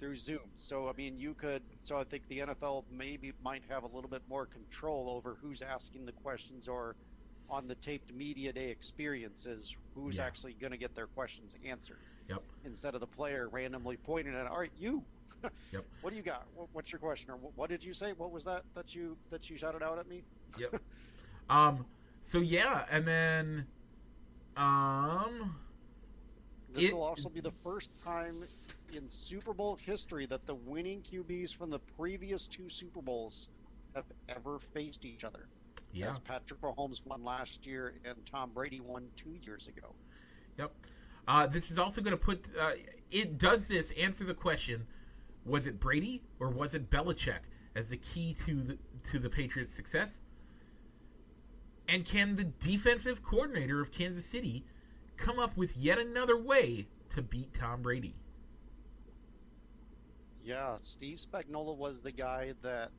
through 0.00 0.16
Zoom. 0.16 0.40
So 0.56 0.88
I 0.88 0.92
mean, 0.92 1.18
you 1.18 1.34
could. 1.34 1.62
So 1.82 1.96
I 1.96 2.04
think 2.04 2.26
the 2.28 2.38
NFL 2.40 2.84
maybe 2.90 3.32
might 3.42 3.62
have 3.68 3.82
a 3.82 3.86
little 3.88 4.08
bit 4.10 4.22
more 4.28 4.46
control 4.46 5.10
over 5.10 5.36
who's 5.40 5.60
asking 5.62 6.06
the 6.06 6.12
questions, 6.12 6.66
or 6.68 6.96
on 7.50 7.66
the 7.68 7.74
taped 7.76 8.12
media 8.14 8.52
day 8.52 8.70
experiences, 8.70 9.74
who's 9.94 10.16
Yeah. 10.16 10.24
actually 10.24 10.54
going 10.54 10.70
to 10.72 10.78
get 10.78 10.94
their 10.94 11.06
questions 11.08 11.54
answered. 11.64 11.98
Yep. 12.28 12.42
Instead 12.64 12.94
of 12.94 13.00
the 13.00 13.06
player 13.06 13.48
randomly 13.48 13.96
pointing 13.96 14.34
at, 14.34 14.46
all 14.46 14.58
right, 14.58 14.72
you. 14.76 15.04
Yep. 15.72 15.84
What 16.00 16.10
do 16.10 16.16
you 16.16 16.22
got? 16.22 16.46
What, 16.54 16.68
what's 16.72 16.90
your 16.92 16.98
question? 17.00 17.30
Or 17.30 17.36
what, 17.36 17.52
what 17.56 17.68
did 17.70 17.84
you 17.84 17.92
say? 17.92 18.12
What 18.12 18.30
was 18.30 18.44
that 18.44 18.62
that 18.74 18.94
you 18.94 19.18
that 19.30 19.50
you 19.50 19.58
shouted 19.58 19.82
out 19.82 19.98
at 19.98 20.06
me? 20.08 20.24
Yep. 20.56 20.76
um 21.50 21.86
so 22.22 22.38
yeah, 22.40 22.86
and 22.90 23.06
then 23.06 23.66
um 24.56 25.60
This 26.68 26.90
will 26.90 27.02
also 27.02 27.28
be 27.28 27.40
the 27.40 27.52
first 27.62 27.90
time 28.02 28.44
in 28.88 29.08
Super 29.08 29.52
Bowl 29.52 29.76
history 29.76 30.26
that 30.26 30.46
the 30.46 30.54
winning 30.54 31.02
QBs 31.02 31.54
from 31.54 31.70
the 31.70 31.80
previous 31.80 32.48
two 32.48 32.68
Super 32.70 33.02
Bowls 33.02 33.48
have 33.94 34.06
ever 34.28 34.58
faced 34.72 35.04
each 35.04 35.24
other. 35.24 35.48
yeah. 35.92 36.10
As 36.10 36.18
Patrick 36.18 36.60
Mahomes 36.60 37.04
won 37.04 37.22
last 37.22 37.66
year 37.66 37.94
and 38.04 38.16
Tom 38.26 38.52
Brady 38.52 38.80
won 38.80 39.10
two 39.16 39.34
years 39.42 39.68
ago. 39.68 39.96
Yep. 40.58 40.74
Uh, 41.26 41.46
this 41.46 41.70
is 41.70 41.78
also 41.78 42.00
going 42.00 42.16
to 42.16 42.22
put 42.22 42.46
uh, 42.60 42.72
it 43.10 43.38
does 43.38 43.68
this 43.68 43.92
answer 43.92 44.24
the 44.24 44.34
question: 44.34 44.86
Was 45.44 45.66
it 45.66 45.80
Brady 45.80 46.22
or 46.40 46.50
was 46.50 46.74
it 46.74 46.90
Belichick 46.90 47.40
as 47.74 47.90
the 47.90 47.96
key 47.96 48.34
to 48.44 48.62
the 48.62 48.78
to 49.10 49.18
the 49.18 49.30
Patriots' 49.30 49.72
success? 49.72 50.20
And 51.88 52.04
can 52.04 52.36
the 52.36 52.44
defensive 52.44 53.22
coordinator 53.22 53.80
of 53.80 53.90
Kansas 53.90 54.24
City 54.24 54.64
come 55.16 55.38
up 55.38 55.56
with 55.56 55.76
yet 55.76 55.98
another 55.98 56.36
way 56.36 56.86
to 57.10 57.22
beat 57.22 57.52
Tom 57.52 57.82
Brady? 57.82 58.14
Yeah, 60.42 60.76
Steve 60.80 61.18
Spagnuolo 61.18 61.76
was 61.76 62.02
the 62.02 62.12
guy 62.12 62.52
that 62.62 62.90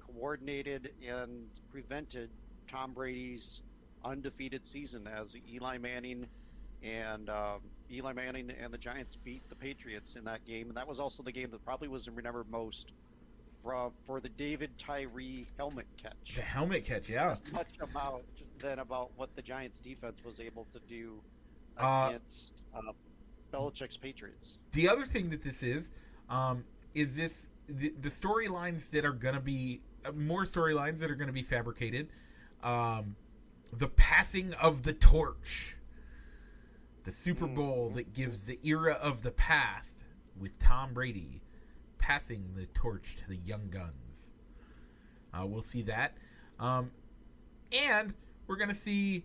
coordinated 0.00 0.92
and 1.06 1.46
prevented 1.70 2.30
Tom 2.68 2.92
Brady's 2.92 3.62
undefeated 4.04 4.64
season 4.64 5.06
as 5.06 5.36
Eli 5.48 5.78
Manning 5.78 6.26
and 6.84 7.30
um, 7.30 7.60
Eli 7.90 8.12
Manning 8.12 8.50
and 8.62 8.72
the 8.72 8.78
Giants 8.78 9.16
beat 9.16 9.42
the 9.48 9.54
Patriots 9.54 10.14
in 10.16 10.24
that 10.24 10.44
game, 10.44 10.68
and 10.68 10.76
that 10.76 10.86
was 10.86 11.00
also 11.00 11.22
the 11.22 11.32
game 11.32 11.50
that 11.50 11.64
probably 11.64 11.88
was 11.88 12.08
remembered 12.08 12.50
most 12.50 12.92
for 13.62 13.90
for 14.06 14.20
the 14.20 14.28
David 14.28 14.70
Tyree 14.78 15.46
helmet 15.56 15.86
catch. 16.00 16.34
The 16.34 16.42
helmet 16.42 16.84
catch, 16.84 17.08
yeah. 17.08 17.36
Much 17.52 17.68
about 17.80 18.24
than 18.60 18.78
about 18.78 19.10
what 19.16 19.34
the 19.34 19.42
Giants 19.42 19.80
defense 19.80 20.18
was 20.24 20.38
able 20.40 20.66
to 20.72 20.80
do 20.88 21.20
Uh, 21.78 22.08
against 22.10 22.62
uh, 22.74 22.92
Belichick's 23.52 23.96
Patriots. 23.96 24.58
the 24.72 24.88
other 24.88 25.06
thing 25.06 25.30
that 25.30 25.42
this 25.42 25.62
is 25.62 25.90
um, 26.28 26.64
is 26.94 27.16
this 27.16 27.48
the, 27.68 27.92
the 28.00 28.08
storylines 28.10 28.90
that 28.90 29.04
are 29.04 29.12
going 29.12 29.34
to 29.34 29.40
be 29.40 29.80
uh, 30.04 30.12
more 30.12 30.44
storylines 30.44 30.98
that 30.98 31.10
are 31.10 31.14
going 31.14 31.28
to 31.28 31.32
be 31.32 31.42
fabricated 31.42 32.08
um, 32.62 33.16
the 33.72 33.88
passing 33.88 34.52
of 34.54 34.82
the 34.82 34.92
torch 34.92 35.73
the 37.04 37.12
super 37.12 37.46
bowl 37.46 37.90
that 37.94 38.12
gives 38.12 38.46
the 38.46 38.58
era 38.64 38.94
of 38.94 39.22
the 39.22 39.30
past 39.32 40.04
with 40.38 40.58
tom 40.58 40.92
brady 40.92 41.40
passing 41.98 42.44
the 42.56 42.66
torch 42.66 43.16
to 43.16 43.28
the 43.28 43.36
young 43.36 43.68
guns 43.70 44.30
uh, 45.32 45.46
we'll 45.46 45.62
see 45.62 45.82
that 45.82 46.16
um, 46.60 46.90
and 47.72 48.14
we're 48.46 48.56
going 48.56 48.68
to 48.68 48.74
see 48.74 49.24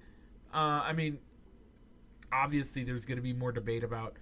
uh, 0.54 0.82
i 0.84 0.94
mean 0.94 1.18
obviously 2.32 2.84
there's 2.84 3.06
going 3.06 3.18
to 3.18 3.22
be 3.24 3.34
more 3.34 3.52
debate 3.52 3.84
about 3.84 4.16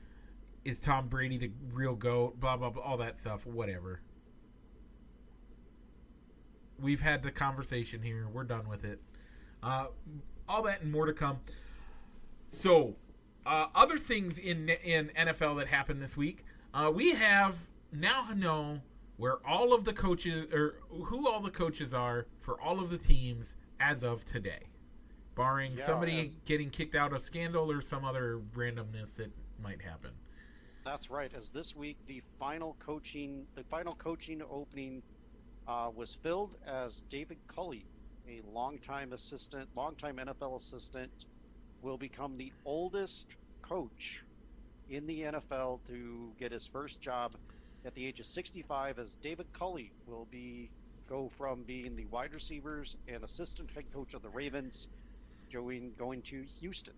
is 0.67 0.81
Tom 0.81 1.07
Brady 1.07 1.37
the 1.37 1.51
real 1.71 1.95
goat? 1.95 2.39
Blah 2.39 2.57
blah 2.57 2.69
blah, 2.69 2.83
all 2.83 2.97
that 2.97 3.17
stuff. 3.17 3.45
Whatever. 3.45 4.01
We've 6.79 6.99
had 6.99 7.23
the 7.23 7.31
conversation 7.31 8.01
here. 8.01 8.27
We're 8.31 8.43
done 8.43 8.67
with 8.67 8.83
it. 8.83 8.99
Uh, 9.63 9.87
all 10.47 10.61
that 10.63 10.81
and 10.81 10.91
more 10.91 11.05
to 11.05 11.13
come. 11.13 11.39
So, 12.49 12.95
uh, 13.47 13.67
other 13.73 13.97
things 13.97 14.39
in 14.39 14.69
in 14.83 15.09
NFL 15.17 15.57
that 15.57 15.67
happened 15.67 16.01
this 16.01 16.17
week. 16.17 16.45
Uh, 16.73 16.91
we 16.93 17.11
have 17.13 17.57
now 17.91 18.27
know 18.35 18.79
where 19.15 19.37
all 19.47 19.73
of 19.73 19.85
the 19.85 19.93
coaches 19.93 20.45
or 20.53 20.75
who 20.89 21.27
all 21.27 21.39
the 21.41 21.49
coaches 21.49 21.93
are 21.93 22.27
for 22.39 22.59
all 22.61 22.79
of 22.79 22.89
the 22.89 22.97
teams 22.97 23.55
as 23.79 24.03
of 24.03 24.23
today, 24.25 24.59
barring 25.35 25.71
Yeah, 25.77 25.85
somebody 25.85 26.21
as- 26.25 26.37
getting 26.45 26.69
kicked 26.69 26.95
out 26.95 27.13
of 27.13 27.23
scandal 27.23 27.71
or 27.71 27.81
some 27.81 28.03
other 28.05 28.41
randomness 28.55 29.15
that 29.15 29.31
might 29.63 29.81
happen. 29.81 30.11
That's 30.83 31.09
right. 31.09 31.31
As 31.35 31.49
this 31.49 31.75
week, 31.75 31.97
the 32.05 32.21
final 32.39 32.75
coaching, 32.79 33.45
the 33.55 33.63
final 33.63 33.95
coaching 33.95 34.41
opening 34.49 35.01
uh, 35.67 35.89
was 35.93 36.13
filled 36.13 36.55
as 36.65 37.03
David 37.09 37.37
Culley, 37.47 37.85
a 38.27 38.41
longtime 38.53 39.13
assistant, 39.13 39.67
longtime 39.75 40.17
NFL 40.17 40.55
assistant, 40.57 41.11
will 41.81 41.97
become 41.97 42.37
the 42.37 42.51
oldest 42.65 43.27
coach 43.61 44.23
in 44.89 45.05
the 45.05 45.21
NFL 45.21 45.79
to 45.87 46.31
get 46.39 46.51
his 46.51 46.65
first 46.67 47.01
job 47.01 47.33
at 47.85 47.93
the 47.93 48.05
age 48.05 48.19
of 48.19 48.25
65. 48.25 48.99
As 48.99 49.15
David 49.15 49.47
Culley 49.53 49.91
will 50.05 50.27
be 50.31 50.69
go 51.09 51.29
from 51.37 51.63
being 51.63 51.95
the 51.95 52.05
wide 52.05 52.33
receivers 52.33 52.97
and 53.07 53.23
assistant 53.23 53.69
head 53.71 53.85
coach 53.93 54.13
of 54.13 54.21
the 54.21 54.29
Ravens, 54.29 54.87
going 55.51 55.93
going 55.97 56.21
to 56.23 56.43
Houston. 56.59 56.93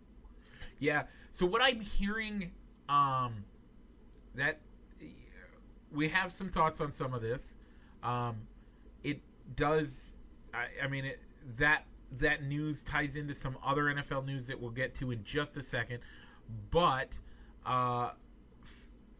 Yeah. 0.80 1.03
So 1.32 1.45
what 1.45 1.61
I'm 1.61 1.80
hearing, 1.80 2.51
um, 2.89 3.43
that 4.36 4.59
we 5.91 6.07
have 6.09 6.32
some 6.32 6.49
thoughts 6.49 6.82
on 6.82 6.91
some 6.91 7.13
of 7.13 7.21
this. 7.21 7.55
Um, 8.03 8.38
it 9.03 9.19
does. 9.55 10.15
I, 10.53 10.67
I 10.84 10.88
mean, 10.88 11.05
it, 11.05 11.19
that 11.57 11.86
that 12.14 12.43
news 12.43 12.84
ties 12.84 13.16
into 13.16 13.36
some 13.36 13.57
other 13.64 13.86
NFL 13.86 14.26
news 14.26 14.47
that 14.47 14.60
we'll 14.60 14.72
get 14.72 14.95
to 14.95 15.12
in 15.12 15.24
just 15.24 15.57
a 15.57 15.64
second. 15.64 15.99
But 16.72 17.18
uh, 17.66 18.12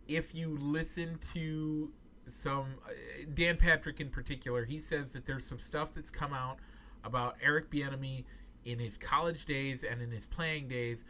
if 0.08 0.34
you 0.34 0.58
listen 0.60 1.18
to 1.34 1.92
some 2.28 2.76
uh, 2.86 2.92
Dan 3.34 3.58
Patrick 3.58 4.00
in 4.00 4.10
particular, 4.10 4.66
he 4.66 4.80
says 4.80 5.14
that 5.14 5.26
there's 5.26 5.46
some 5.46 5.60
stuff 5.60 5.94
that's 5.94 6.12
come 6.12 6.34
out 6.34 6.58
about 7.04 7.36
Eric 7.42 7.70
Bieniemy 7.70 8.24
in 8.66 8.80
his 8.80 8.98
college 8.98 9.46
days 9.46 9.84
and 9.84 10.02
in 10.02 10.12
his 10.12 10.26
playing 10.26 10.68
days 10.68 11.06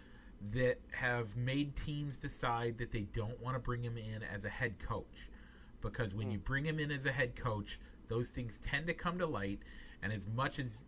that 0.51 0.79
have 0.91 1.35
made 1.35 1.75
teams 1.75 2.19
decide 2.19 2.77
that 2.77 2.91
they 2.91 3.01
don't 3.13 3.39
want 3.41 3.55
to 3.55 3.59
bring 3.59 3.83
him 3.83 3.97
in 3.97 4.23
as 4.23 4.45
a 4.45 4.49
head 4.49 4.79
coach 4.79 5.29
because 5.81 6.13
when 6.13 6.27
Hmm. 6.27 6.33
you 6.33 6.39
bring 6.39 6.65
him 6.65 6.79
in 6.79 6.91
as 6.91 7.05
a 7.05 7.11
head 7.11 7.35
coach, 7.35 7.79
those 8.07 8.31
things 8.31 8.59
tend 8.59 8.87
to 8.87 8.93
come 8.93 9.17
to 9.19 9.25
light. 9.25 9.59
And 10.01 10.13
as 10.13 10.27
much 10.27 10.59
as 10.59 10.81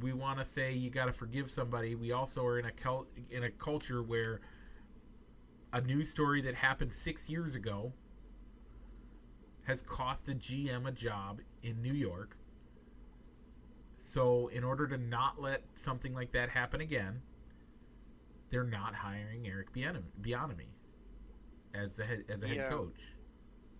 we 0.00 0.12
want 0.12 0.38
to 0.38 0.44
say 0.44 0.72
you 0.72 0.90
got 0.90 1.06
to 1.06 1.12
forgive 1.12 1.50
somebody, 1.50 1.94
we 1.94 2.12
also 2.12 2.44
are 2.44 2.58
in 2.58 2.66
a 2.66 2.72
cul- 2.72 3.06
in 3.30 3.44
a 3.44 3.50
culture 3.50 4.02
where 4.02 4.40
a 5.72 5.80
news 5.80 6.10
story 6.10 6.40
that 6.42 6.54
happened 6.54 6.92
six 6.92 7.28
years 7.28 7.54
ago 7.54 7.92
has 9.64 9.82
cost 9.82 10.28
a 10.28 10.32
GM 10.32 10.88
a 10.88 10.92
job 10.92 11.40
in 11.62 11.80
New 11.82 11.92
York. 11.92 12.36
So, 13.98 14.48
in 14.48 14.64
order 14.64 14.88
to 14.88 14.98
not 14.98 15.40
let 15.40 15.62
something 15.76 16.12
like 16.12 16.32
that 16.32 16.48
happen 16.48 16.80
again, 16.80 17.22
they're 18.50 18.64
not 18.64 18.94
hiring 18.94 19.46
Eric 19.46 19.72
Bieniemy, 19.72 20.66
as 21.74 21.96
the 21.96 22.04
head, 22.04 22.24
as 22.28 22.42
a 22.42 22.48
head 22.48 22.68
coach. 22.68 23.00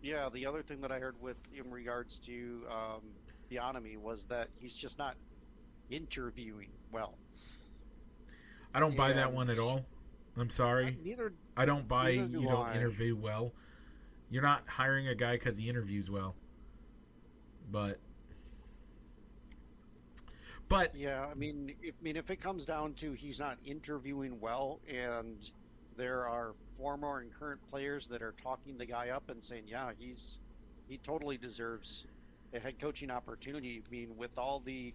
Yeah, 0.00 0.28
the 0.32 0.46
other 0.46 0.62
thing 0.62 0.80
that 0.80 0.92
I 0.92 0.98
heard 0.98 1.20
with 1.20 1.36
in 1.52 1.70
regards 1.70 2.18
to 2.20 2.64
um, 2.70 3.02
was 4.00 4.26
that 4.26 4.48
he's 4.58 4.74
just 4.74 4.98
not 4.98 5.16
interviewing 5.92 6.70
well. 6.90 7.14
I 8.74 8.80
don't 8.80 8.96
buy 8.96 9.12
that 9.12 9.32
one 9.32 9.50
at 9.50 9.58
all. 9.58 9.84
I'm 10.36 10.50
sorry. 10.50 10.96
Neither. 11.04 11.32
I 11.56 11.66
don't 11.66 11.86
buy 11.86 12.16
do 12.16 12.40
you 12.40 12.48
don't 12.48 12.66
I. 12.68 12.76
interview 12.76 13.14
well. 13.14 13.52
You're 14.30 14.42
not 14.42 14.62
hiring 14.66 15.08
a 15.08 15.14
guy 15.14 15.34
because 15.34 15.58
he 15.58 15.68
interviews 15.68 16.10
well. 16.10 16.34
But 17.70 17.98
but 20.68 20.96
Yeah, 20.96 21.26
I 21.30 21.34
mean, 21.34 21.74
if, 21.82 21.94
I 22.00 22.02
mean, 22.02 22.16
if 22.16 22.30
it 22.30 22.40
comes 22.40 22.64
down 22.64 22.94
to 22.94 23.12
he's 23.12 23.38
not 23.38 23.58
interviewing 23.66 24.40
well, 24.40 24.80
and 24.88 25.50
there 25.98 26.26
are 26.26 26.54
former 26.78 27.20
and 27.20 27.30
current 27.34 27.60
players 27.68 28.08
that 28.08 28.22
are 28.22 28.34
talking 28.42 28.78
the 28.78 28.86
guy 28.86 29.10
up 29.10 29.28
and 29.28 29.44
saying, 29.44 29.64
"Yeah, 29.66 29.90
he's 29.98 30.38
he 30.88 30.96
totally 30.96 31.36
deserves 31.36 32.06
a 32.54 32.58
head 32.58 32.78
coaching 32.80 33.10
opportunity." 33.10 33.82
I 33.86 33.90
mean, 33.90 34.16
with 34.16 34.38
all 34.38 34.60
the 34.60 34.94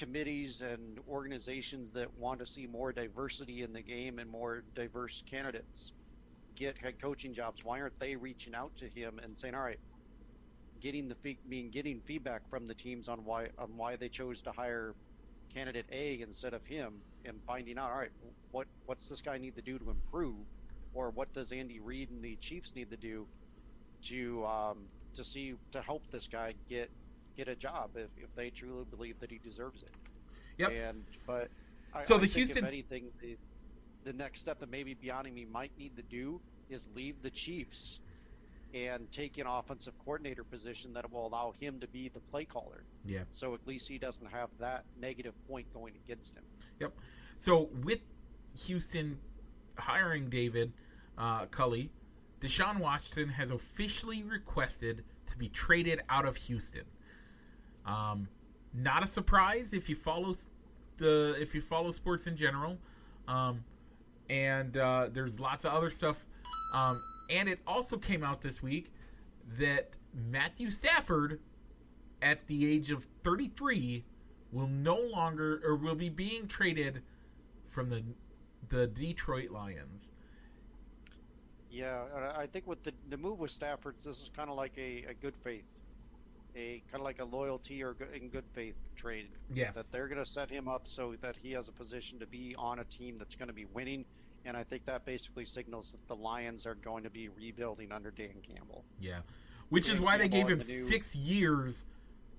committees 0.00 0.62
and 0.62 0.98
organizations 1.08 1.92
that 1.92 2.16
want 2.16 2.40
to 2.40 2.46
see 2.46 2.66
more 2.66 2.92
diversity 2.92 3.62
in 3.62 3.74
the 3.74 3.82
game 3.82 4.18
and 4.20 4.30
more 4.30 4.64
diverse 4.74 5.22
candidates 5.30 5.92
get 6.56 6.78
head 6.78 7.00
coaching 7.00 7.34
jobs, 7.34 7.60
why 7.64 7.80
aren't 7.80 7.98
they 8.00 8.16
reaching 8.16 8.54
out 8.54 8.72
to 8.78 8.88
him 8.90 9.20
and 9.20 9.38
saying, 9.38 9.54
"All 9.54 9.62
right, 9.62 9.80
getting 10.80 11.08
the 11.08 11.16
being 11.48 11.70
getting 11.70 12.02
feedback 12.02 12.42
from 12.50 12.66
the 12.68 12.74
teams 12.74 13.08
on 13.08 13.24
why 13.24 13.50
on 13.58 13.76
why 13.76 13.96
they 13.96 14.08
chose 14.08 14.42
to 14.42 14.52
hire 14.52 14.96
candidate 15.52 15.86
A 15.92 16.20
instead 16.22 16.54
of 16.54 16.64
him 16.66 17.04
and 17.24 17.42
finding 17.46 17.78
out 17.78 17.90
all 17.90 17.98
right 17.98 18.12
what 18.52 18.68
what's 18.86 19.08
this 19.08 19.22
guy 19.22 19.38
need 19.38 19.56
to 19.56 19.62
do 19.62 19.78
to 19.78 19.90
improve? 19.90 20.46
Or 20.92 21.10
what 21.10 21.32
does 21.34 21.52
Andy 21.52 21.80
Reid 21.80 22.10
and 22.10 22.24
the 22.24 22.36
Chiefs 22.38 22.74
need 22.74 22.90
to 22.90 22.98
do 22.98 23.28
to 24.06 24.46
um, 24.46 24.90
to 25.14 25.24
see 25.24 25.54
to 25.72 25.82
help 25.82 26.04
this 26.12 26.28
guy 26.28 26.54
get 26.68 26.90
get 27.44 27.48
a 27.48 27.56
job 27.56 27.90
if, 27.96 28.10
if 28.18 28.34
they 28.36 28.50
truly 28.50 28.84
believe 28.90 29.18
that 29.20 29.30
he 29.30 29.38
deserves 29.38 29.82
it. 29.82 29.88
Yep. 30.58 30.72
And 30.72 31.04
but 31.26 31.48
I, 31.94 32.04
So 32.04 32.16
I 32.16 32.18
the 32.18 32.26
Houston- 32.26 32.66
anything 32.66 33.04
the, 33.20 33.36
the 34.04 34.12
next 34.12 34.40
step 34.40 34.60
that 34.60 34.70
maybe 34.70 34.94
Bieniemy 34.94 35.50
might 35.50 35.72
need 35.78 35.96
to 35.96 36.02
do 36.02 36.40
is 36.68 36.88
leave 36.94 37.16
the 37.22 37.30
Chiefs 37.30 37.98
and 38.74 39.10
take 39.10 39.38
an 39.38 39.46
offensive 39.46 39.94
coordinator 40.04 40.44
position 40.44 40.92
that 40.92 41.10
will 41.10 41.26
allow 41.26 41.52
him 41.58 41.80
to 41.80 41.88
be 41.88 42.08
the 42.08 42.20
play 42.30 42.44
caller. 42.44 42.84
Yeah. 43.04 43.20
So 43.32 43.54
at 43.54 43.66
least 43.66 43.88
he 43.88 43.98
doesn't 43.98 44.30
have 44.30 44.48
that 44.60 44.84
negative 45.00 45.34
point 45.48 45.66
going 45.74 45.94
against 46.04 46.36
him. 46.36 46.44
Yep. 46.78 46.92
So 47.38 47.68
with 47.82 48.00
Houston 48.66 49.18
hiring 49.76 50.28
David 50.28 50.72
uh, 51.18 51.46
Culley, 51.46 51.90
Deshaun 52.40 52.78
Watson 52.78 53.28
has 53.28 53.50
officially 53.50 54.22
requested 54.22 55.04
to 55.26 55.36
be 55.36 55.48
traded 55.48 56.00
out 56.08 56.26
of 56.26 56.36
Houston. 56.36 56.84
Um, 57.86 58.28
not 58.74 59.02
a 59.02 59.06
surprise 59.06 59.72
if 59.72 59.88
you 59.88 59.96
follow 59.96 60.34
the 60.96 61.34
if 61.38 61.54
you 61.54 61.60
follow 61.60 61.90
sports 61.90 62.26
in 62.26 62.36
general, 62.36 62.78
um, 63.26 63.64
and 64.28 64.76
uh, 64.76 65.08
there's 65.12 65.40
lots 65.40 65.64
of 65.64 65.72
other 65.72 65.90
stuff. 65.90 66.24
Um, 66.74 67.00
and 67.30 67.48
it 67.48 67.58
also 67.66 67.96
came 67.96 68.22
out 68.22 68.40
this 68.40 68.62
week 68.62 68.92
that 69.58 69.90
Matthew 70.30 70.70
Stafford, 70.70 71.40
at 72.22 72.46
the 72.46 72.70
age 72.70 72.90
of 72.90 73.06
33, 73.24 74.04
will 74.52 74.66
no 74.66 74.96
longer 74.96 75.60
or 75.64 75.76
will 75.76 75.94
be 75.94 76.08
being 76.08 76.46
traded 76.46 77.02
from 77.66 77.88
the 77.88 78.02
the 78.68 78.86
Detroit 78.86 79.50
Lions. 79.50 80.10
Yeah, 81.70 82.02
I 82.36 82.46
think 82.46 82.66
with 82.66 82.82
the 82.82 82.92
the 83.08 83.16
move 83.16 83.38
with 83.38 83.50
Stafford's, 83.50 84.04
this 84.04 84.22
is 84.22 84.30
kind 84.36 84.50
of 84.50 84.56
like 84.56 84.72
a, 84.76 85.04
a 85.08 85.14
good 85.14 85.36
faith, 85.36 85.64
a 86.56 86.82
kind 86.90 87.00
of 87.00 87.02
like 87.02 87.20
a 87.20 87.24
loyalty 87.24 87.82
or 87.82 87.94
good, 87.94 88.08
in 88.14 88.28
good 88.28 88.44
faith 88.52 88.74
trade. 88.96 89.28
Yeah. 89.54 89.70
That 89.72 89.90
they're 89.92 90.08
going 90.08 90.22
to 90.24 90.30
set 90.30 90.50
him 90.50 90.68
up 90.68 90.82
so 90.86 91.14
that 91.20 91.36
he 91.40 91.52
has 91.52 91.68
a 91.68 91.72
position 91.72 92.18
to 92.18 92.26
be 92.26 92.54
on 92.58 92.78
a 92.80 92.84
team 92.84 93.16
that's 93.18 93.34
going 93.34 93.48
to 93.48 93.54
be 93.54 93.66
winning, 93.66 94.04
and 94.44 94.56
I 94.56 94.62
think 94.64 94.84
that 94.86 95.04
basically 95.04 95.44
signals 95.44 95.92
that 95.92 96.06
the 96.08 96.16
Lions 96.16 96.66
are 96.66 96.74
going 96.76 97.04
to 97.04 97.10
be 97.10 97.28
rebuilding 97.28 97.92
under 97.92 98.10
Dan 98.10 98.34
Campbell. 98.42 98.84
Yeah, 99.00 99.20
which 99.68 99.88
is 99.88 99.98
Dan 99.98 100.04
why 100.06 100.18
they 100.18 100.28
gave 100.28 100.48
him 100.48 100.58
the 100.58 100.64
new- 100.66 100.84
six 100.84 101.14
years 101.14 101.84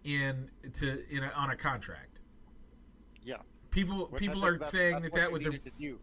in 0.03 0.49
to 0.80 1.03
in 1.09 1.24
a, 1.24 1.30
on 1.36 1.51
a 1.51 1.55
contract. 1.55 2.20
Yeah, 3.24 3.36
People 3.70 4.07
which 4.09 4.22
people 4.22 4.43
are 4.45 4.53
that's- 4.57 4.72
saying 4.72 5.01
that 5.01 5.14
that 5.14 5.32
was 5.32 5.45
a 5.45 5.51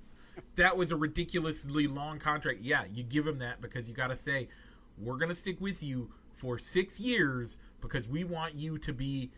that 0.56 0.76
was 0.76 0.92
a 0.92 0.96
ridiculously 0.96 1.86
long 1.86 2.18
contract. 2.18 2.60
Yeah, 2.62 2.84
you 2.92 3.02
give 3.02 3.26
him 3.26 3.38
that 3.40 3.60
because 3.60 3.88
you 3.88 3.94
got 3.94 4.08
to 4.08 4.16
say 4.16 4.48
we're 4.96 5.16
going 5.16 5.28
to 5.28 5.34
stick 5.34 5.60
with 5.60 5.82
you 5.82 6.10
for 6.34 6.58
6 6.58 7.00
years 7.00 7.56
because 7.80 8.08
we 8.08 8.24
want 8.24 8.54
you 8.54 8.78
to 8.78 8.92
be 8.92 9.30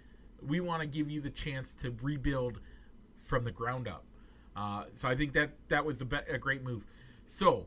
we 0.46 0.60
want 0.60 0.80
to 0.80 0.86
give 0.86 1.10
you 1.10 1.20
the 1.20 1.30
chance 1.30 1.74
to 1.74 1.94
rebuild 2.02 2.60
from 3.20 3.44
the 3.44 3.50
ground 3.50 3.86
up. 3.86 4.04
Uh, 4.56 4.84
so 4.94 5.06
I 5.06 5.14
think 5.14 5.32
that 5.34 5.50
that 5.68 5.84
was 5.84 6.00
a, 6.00 6.04
be- 6.04 6.16
a 6.28 6.38
great 6.38 6.62
move. 6.62 6.82
So 7.26 7.66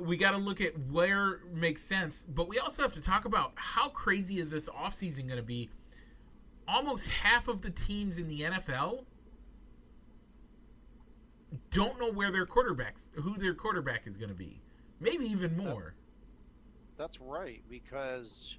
we 0.00 0.16
got 0.16 0.32
to 0.32 0.36
look 0.36 0.60
at 0.60 0.78
where 0.90 1.40
makes 1.52 1.82
sense, 1.82 2.24
but 2.34 2.48
we 2.48 2.58
also 2.58 2.82
have 2.82 2.92
to 2.94 3.00
talk 3.00 3.24
about 3.24 3.52
how 3.54 3.88
crazy 3.88 4.38
is 4.38 4.50
this 4.50 4.68
offseason 4.68 5.26
going 5.26 5.36
to 5.36 5.42
be? 5.42 5.70
Almost 6.68 7.08
half 7.08 7.48
of 7.48 7.60
the 7.60 7.70
teams 7.70 8.18
in 8.18 8.28
the 8.28 8.42
NFL 8.42 9.04
don't 11.70 11.98
know 11.98 12.10
where 12.10 12.30
their 12.30 12.46
quarterbacks, 12.46 13.08
who 13.14 13.34
their 13.34 13.54
quarterback 13.54 14.06
is 14.06 14.16
going 14.16 14.30
to 14.30 14.34
be. 14.34 14.60
Maybe 15.00 15.26
even 15.26 15.56
more. 15.56 15.94
That's 16.96 17.20
right 17.20 17.62
because 17.70 18.56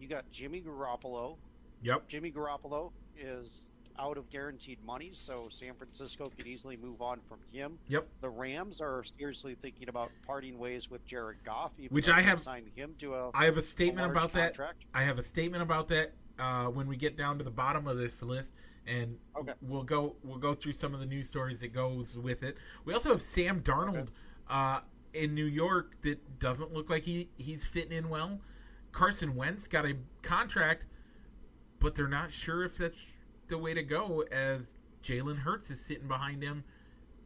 you 0.00 0.08
got 0.08 0.30
Jimmy 0.30 0.60
Garoppolo. 0.62 1.36
Yep. 1.82 2.08
Jimmy 2.08 2.30
Garoppolo 2.32 2.90
is 3.18 3.66
out 4.00 4.16
of 4.16 4.30
guaranteed 4.30 4.78
money, 4.84 5.10
so 5.12 5.48
San 5.50 5.74
Francisco 5.74 6.30
could 6.36 6.46
easily 6.46 6.76
move 6.76 7.02
on 7.02 7.18
from 7.28 7.38
him. 7.52 7.78
Yep. 7.88 8.06
The 8.20 8.28
Rams 8.28 8.80
are 8.80 9.02
seriously 9.18 9.56
thinking 9.60 9.88
about 9.88 10.10
parting 10.26 10.56
ways 10.58 10.88
with 10.88 11.04
Jared 11.06 11.38
Goff, 11.44 11.72
even 11.78 11.94
Which 11.94 12.06
though 12.06 12.12
I 12.12 12.20
have- 12.22 12.40
signed 12.40 12.68
him 12.76 12.94
to 13.00 13.14
a. 13.14 13.30
I 13.34 13.44
have 13.44 13.56
a 13.56 13.62
statement 13.62 14.06
large 14.14 14.16
about 14.16 14.32
that. 14.34 14.56
I 14.94 15.02
have 15.02 15.18
a 15.18 15.22
statement 15.22 15.62
about 15.62 15.88
that 15.88 16.12
uh, 16.38 16.66
when 16.66 16.86
we 16.86 16.96
get 16.96 17.16
down 17.16 17.38
to 17.38 17.44
the 17.44 17.50
bottom 17.50 17.88
of 17.88 17.96
this 17.96 18.22
list, 18.22 18.54
and 18.86 19.18
Okay. 19.36 19.52
we'll 19.62 19.82
go 19.82 20.14
we'll 20.22 20.38
go 20.38 20.54
through 20.54 20.72
some 20.74 20.94
of 20.94 21.00
the 21.00 21.06
news 21.06 21.28
stories 21.28 21.58
that 21.60 21.72
goes 21.72 22.16
with 22.16 22.42
it. 22.44 22.56
We 22.84 22.94
also 22.94 23.08
have 23.10 23.20
Sam 23.22 23.60
Darnold 23.62 23.96
Okay. 24.02 24.10
uh, 24.48 24.80
in 25.14 25.34
New 25.34 25.44
York 25.46 25.96
that 26.02 26.38
doesn't 26.38 26.72
look 26.72 26.90
like 26.90 27.04
he 27.04 27.28
he's 27.38 27.64
fitting 27.64 27.92
in 27.92 28.08
well. 28.08 28.38
Carson 28.92 29.34
Wentz 29.36 29.66
got 29.66 29.84
a 29.86 29.96
contract, 30.22 30.84
but 31.78 31.94
they're 31.94 32.08
not 32.08 32.32
sure 32.32 32.64
if 32.64 32.78
that's 32.78 32.96
the 33.48 33.58
way 33.58 33.74
to 33.74 33.82
go 33.82 34.22
as 34.32 34.72
Jalen 35.04 35.38
Hurts 35.38 35.70
is 35.70 35.80
sitting 35.80 36.08
behind 36.08 36.42
him 36.42 36.64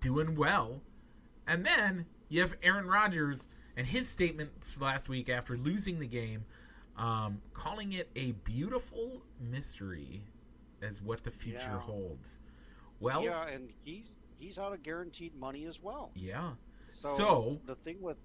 doing 0.00 0.34
well. 0.34 0.80
And 1.46 1.64
then 1.64 2.06
you 2.28 2.40
have 2.40 2.54
Aaron 2.62 2.86
Rodgers 2.86 3.46
and 3.76 3.86
his 3.86 4.08
statements 4.08 4.80
last 4.80 5.08
week 5.08 5.28
after 5.28 5.56
losing 5.56 5.98
the 5.98 6.06
game, 6.06 6.44
um, 6.96 7.40
calling 7.54 7.92
it 7.92 8.10
a 8.16 8.32
beautiful 8.44 9.22
mystery 9.40 10.22
as 10.82 11.00
what 11.00 11.22
the 11.24 11.30
future 11.30 11.58
Yeah. 11.58 11.78
holds. 11.80 12.38
Well, 13.00 13.22
Yeah, 13.24 13.46
and 13.46 13.70
he's 13.84 14.16
he's 14.38 14.58
out 14.58 14.72
of 14.72 14.82
guaranteed 14.82 15.34
money 15.36 15.64
as 15.66 15.80
well. 15.80 16.10
yeah. 16.14 16.52
So, 16.93 17.16
So- 17.16 17.61
the 17.66 17.74
thing 17.76 18.01
with, 18.01 18.16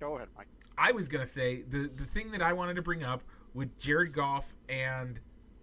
go 0.00 0.16
ahead, 0.16 0.28
Mike. 0.36 0.48
I 0.78 0.92
was 0.92 1.08
gonna 1.08 1.26
say 1.26 1.62
the 1.62 1.88
the 1.88 2.04
thing 2.04 2.30
that 2.32 2.42
I 2.42 2.52
wanted 2.52 2.74
to 2.76 2.82
bring 2.82 3.02
up 3.02 3.22
with 3.54 3.78
Jared 3.78 4.12
Goff 4.12 4.54
and 4.68 5.18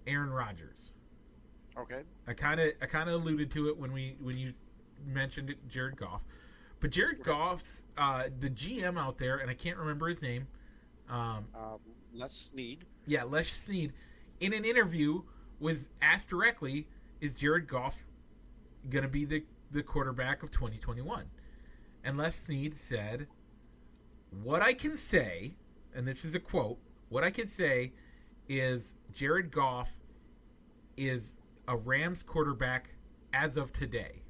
Aaron 0.08 0.32
Rodgers. 0.32 0.92
Okay. 1.78 2.02
I 2.28 2.34
kind 2.34 2.60
of 2.60 2.72
I 2.82 2.88
kind 2.88 3.10
of 3.10 3.22
alluded 3.22 3.52
to 3.52 3.70
it 3.70 3.78
when 3.78 3.92
we 3.92 4.16
when 4.20 4.38
you 4.38 4.52
mentioned 5.06 5.52
it, 5.52 5.68
Jared 5.68 5.98
Goff, 5.98 6.24
but 6.80 6.90
Jared 6.90 7.22
Goff's 7.24 7.86
uh, 7.98 8.30
the 8.40 8.50
GM 8.50 8.98
out 8.98 9.18
there, 9.20 9.38
and 9.38 9.52
I 9.52 9.54
can't 9.54 9.78
remember 9.78 10.08
his 10.08 10.22
name. 10.24 10.48
Um, 11.10 11.46
Um, 11.54 11.80
Les 12.14 12.32
Snead. 12.32 12.86
yeah, 13.06 13.24
Les 13.24 13.48
Snead, 13.48 13.94
in 14.40 14.54
an 14.54 14.66
interview 14.66 15.22
was 15.60 15.90
asked 16.02 16.30
directly, 16.30 16.88
"Is 17.22 17.36
Jared 17.36 17.68
Goff 17.68 18.06
going 18.90 19.04
to 19.04 19.10
be 19.10 19.26
the 19.26 19.46
the 19.72 19.84
quarterback 19.84 20.42
of 20.42 20.50
2021?" 20.52 21.30
And 22.04 22.18
Les 22.18 22.36
Snead 22.36 22.76
said, 22.76 23.28
"What 24.30 24.62
I 24.62 24.74
can 24.74 24.98
say, 24.98 25.56
and 25.94 26.08
this 26.08 26.26
is 26.26 26.36
a 26.36 26.40
quote, 26.40 26.80
what 27.10 27.24
I 27.24 27.32
can 27.32 27.48
say 27.48 27.94
is 28.50 28.96
Jared 29.14 29.52
Goff 29.52 29.92
is 30.98 31.38
a 31.68 31.78
Rams 31.78 32.22
quarterback 32.24 32.90
as 33.32 33.56
of 33.58 33.72
today. 33.72 34.22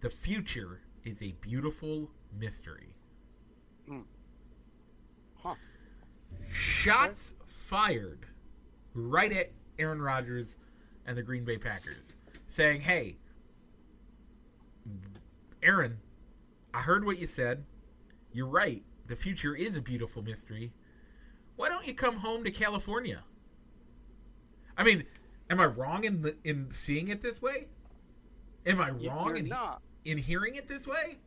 The 0.00 0.10
future 0.10 0.80
is 1.04 1.22
a 1.22 1.32
beautiful 1.40 2.10
mystery." 2.38 2.94
Hmm. 3.86 4.02
Huh. 5.36 5.54
Shots 6.52 7.34
fired 7.46 8.26
right 8.92 9.32
at 9.32 9.52
Aaron 9.78 10.02
Rodgers 10.02 10.56
and 11.06 11.16
the 11.16 11.22
Green 11.22 11.44
Bay 11.44 11.58
Packers, 11.58 12.14
saying, 12.46 12.82
"Hey, 12.82 13.16
Aaron, 15.62 15.98
I 16.74 16.80
heard 16.80 17.04
what 17.04 17.18
you 17.18 17.26
said. 17.26 17.64
You're 18.32 18.48
right. 18.48 18.82
The 19.06 19.16
future 19.16 19.54
is 19.54 19.76
a 19.76 19.80
beautiful 19.80 20.22
mystery. 20.22 20.72
Why 21.56 21.68
don't 21.68 21.86
you 21.86 21.94
come 21.94 22.16
home 22.16 22.42
to 22.44 22.50
California?" 22.50 23.22
I 24.76 24.82
mean, 24.82 25.04
am 25.50 25.60
I 25.60 25.66
wrong 25.66 26.04
in 26.04 26.22
the, 26.22 26.36
in 26.42 26.70
seeing 26.72 27.08
it 27.08 27.20
this 27.20 27.40
way? 27.40 27.68
Am 28.66 28.80
I 28.80 28.90
wrong 28.90 29.28
You're 29.28 29.36
in, 29.36 29.48
not. 29.48 29.82
in 30.04 30.18
hearing 30.18 30.56
it 30.56 30.66
this 30.66 30.86
way? 30.86 31.18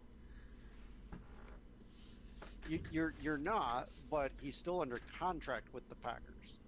You, 2.68 2.80
you're 2.92 3.14
you're 3.22 3.38
not, 3.38 3.88
but 4.12 4.32
he's 4.42 4.58
still 4.58 4.82
under 4.82 5.00
contract 5.18 5.74
with 5.74 5.88
the 5.88 5.96
Packers. 5.96 6.60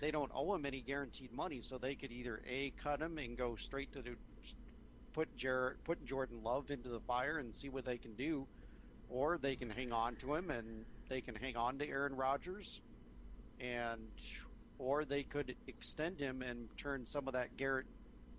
They 0.00 0.12
don't 0.12 0.30
owe 0.34 0.54
him 0.54 0.64
any 0.64 0.80
guaranteed 0.80 1.32
money, 1.32 1.60
so 1.60 1.78
they 1.78 1.96
could 1.96 2.12
either 2.12 2.40
a 2.48 2.72
cut 2.80 3.00
him 3.00 3.18
and 3.18 3.36
go 3.36 3.56
straight 3.56 3.92
to 3.94 4.02
the, 4.02 4.16
put 5.12 5.34
Jared 5.36 5.84
put 5.84 6.04
Jordan 6.04 6.42
Love 6.42 6.70
into 6.70 6.88
the 6.88 7.00
fire 7.00 7.38
and 7.38 7.54
see 7.54 7.68
what 7.68 7.84
they 7.84 7.98
can 7.98 8.16
do, 8.16 8.48
or 9.08 9.38
they 9.38 9.56
can 9.56 9.70
hang 9.70 9.92
on 9.92 10.16
to 10.18 10.34
him 10.34 10.50
and 10.50 10.86
they 11.08 11.22
can 11.22 11.34
hang 11.36 11.56
on 11.56 11.78
to 11.78 11.86
Aaron 11.88 12.14
Rodgers, 12.14 12.82
and 13.58 14.12
or 14.78 15.04
they 15.04 15.24
could 15.24 15.56
extend 15.66 16.20
him 16.20 16.42
and 16.42 16.70
turn 16.76 17.06
some 17.06 17.28
of 17.28 17.34
that 17.34 17.56
Garrett, 17.56 17.86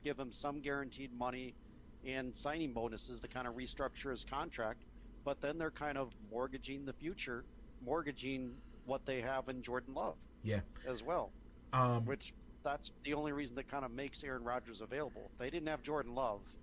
give 0.03 0.19
him 0.19 0.31
some 0.33 0.61
guaranteed 0.61 1.13
money 1.13 1.57
and 2.03 2.35
signing 2.37 2.73
bonuses 2.73 3.21
to 3.21 3.27
kind 3.29 3.47
of 3.47 3.55
restructure 3.55 4.11
his 4.11 4.23
contract 4.25 4.85
but 5.23 5.39
then 5.39 5.57
they're 5.57 5.71
kind 5.71 5.97
of 5.97 6.13
mortgaging 6.19 6.83
the 6.85 6.93
future, 6.93 7.47
mortgaging 7.79 8.61
what 8.83 9.05
they 9.05 9.21
have 9.21 9.47
in 9.47 9.63
Jordan 9.63 9.93
Love 9.93 10.19
Yeah. 10.43 10.63
as 10.85 11.01
well, 11.03 11.35
Um, 11.71 12.05
which 12.05 12.33
that's 12.63 12.91
the 13.03 13.13
only 13.13 13.31
reason 13.33 13.55
that 13.55 13.67
kind 13.67 13.85
of 13.85 13.91
makes 13.91 14.23
Aaron 14.23 14.43
Rodgers 14.43 14.81
available. 14.81 15.27
If 15.31 15.37
they 15.37 15.49
didn't 15.49 15.67
have 15.69 15.81
Jordan 15.81 16.13
Love, 16.13 16.53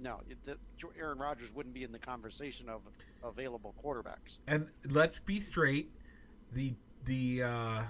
no, 0.00 0.20
the, 0.44 0.56
Aaron 0.98 1.18
Rodgers 1.18 1.48
wouldn't 1.54 1.74
be 1.74 1.82
in 1.84 1.92
the 1.92 1.98
conversation 1.98 2.68
of 2.68 2.82
available 3.24 3.74
quarterbacks. 3.84 4.38
and 4.46 4.68
let's 4.90 5.18
be 5.18 5.40
straight 5.40 5.90
the 6.52 6.72
the 7.04 7.42
uh 7.42 7.82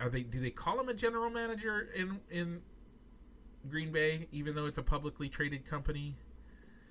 are 0.00 0.08
they 0.10 0.22
do 0.22 0.40
they 0.40 0.50
call 0.50 0.78
him 0.80 0.88
a 0.88 0.94
general 0.94 1.30
manager 1.30 1.88
in 1.94 2.18
in 2.30 2.60
green 3.68 3.92
bay 3.92 4.26
even 4.32 4.54
though 4.54 4.66
it's 4.66 4.78
a 4.78 4.82
publicly 4.82 5.28
traded 5.28 5.64
company 5.66 6.14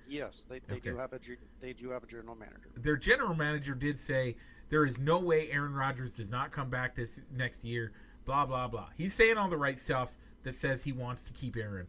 Yes, 0.08 0.44
they, 0.48 0.60
they 0.68 0.78
do 0.78 0.96
have 0.96 1.12
a 1.12 1.18
they 1.60 1.72
do 1.72 1.90
have 1.90 2.04
a 2.04 2.06
general 2.06 2.36
manager. 2.36 2.68
their 2.76 2.96
general 2.96 3.34
manager 3.34 3.74
did 3.74 3.98
say 3.98 4.36
there 4.68 4.84
is 4.86 4.98
no 5.00 5.18
way 5.18 5.50
aaron 5.50 5.74
rodgers 5.74 6.14
does 6.16 6.30
not 6.30 6.50
come 6.52 6.70
back 6.70 6.94
this 6.94 7.18
next 7.36 7.64
year 7.64 7.92
blah 8.24 8.46
blah 8.46 8.68
blah 8.68 8.86
he's 8.96 9.12
saying 9.14 9.36
all 9.36 9.48
the 9.48 9.56
right 9.56 9.78
stuff 9.78 10.16
that 10.44 10.54
says 10.56 10.82
he 10.84 10.92
wants 10.92 11.24
to 11.24 11.32
keep 11.32 11.56
aaron 11.56 11.86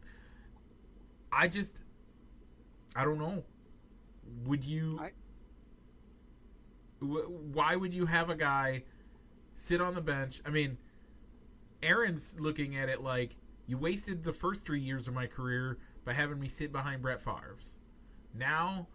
i 1.32 1.46
just 1.46 1.82
i 2.98 3.04
don't 3.04 3.18
know 3.18 3.42
would 4.44 4.62
you 4.62 4.98
I- 5.00 5.12
wh- 7.00 7.30
why 7.54 7.76
would 7.76 7.94
you 7.94 8.06
have 8.06 8.30
a 8.30 8.34
guy 8.34 8.82
sit 9.56 9.80
on 9.80 9.94
the 9.94 10.00
bench? 10.00 10.40
I 10.46 10.50
mean, 10.50 10.78
Aaron's 11.82 12.36
looking 12.38 12.76
at 12.76 12.88
it 12.88 13.02
like 13.02 13.36
you 13.66 13.78
wasted 13.78 14.24
the 14.24 14.32
first 14.32 14.66
three 14.66 14.80
years 14.80 15.08
of 15.08 15.14
my 15.14 15.26
career 15.26 15.78
by 16.04 16.12
having 16.12 16.40
me 16.40 16.48
sit 16.48 16.72
behind 16.72 17.02
Brett 17.02 17.20
Favre's. 17.20 17.76
Now 18.34 18.88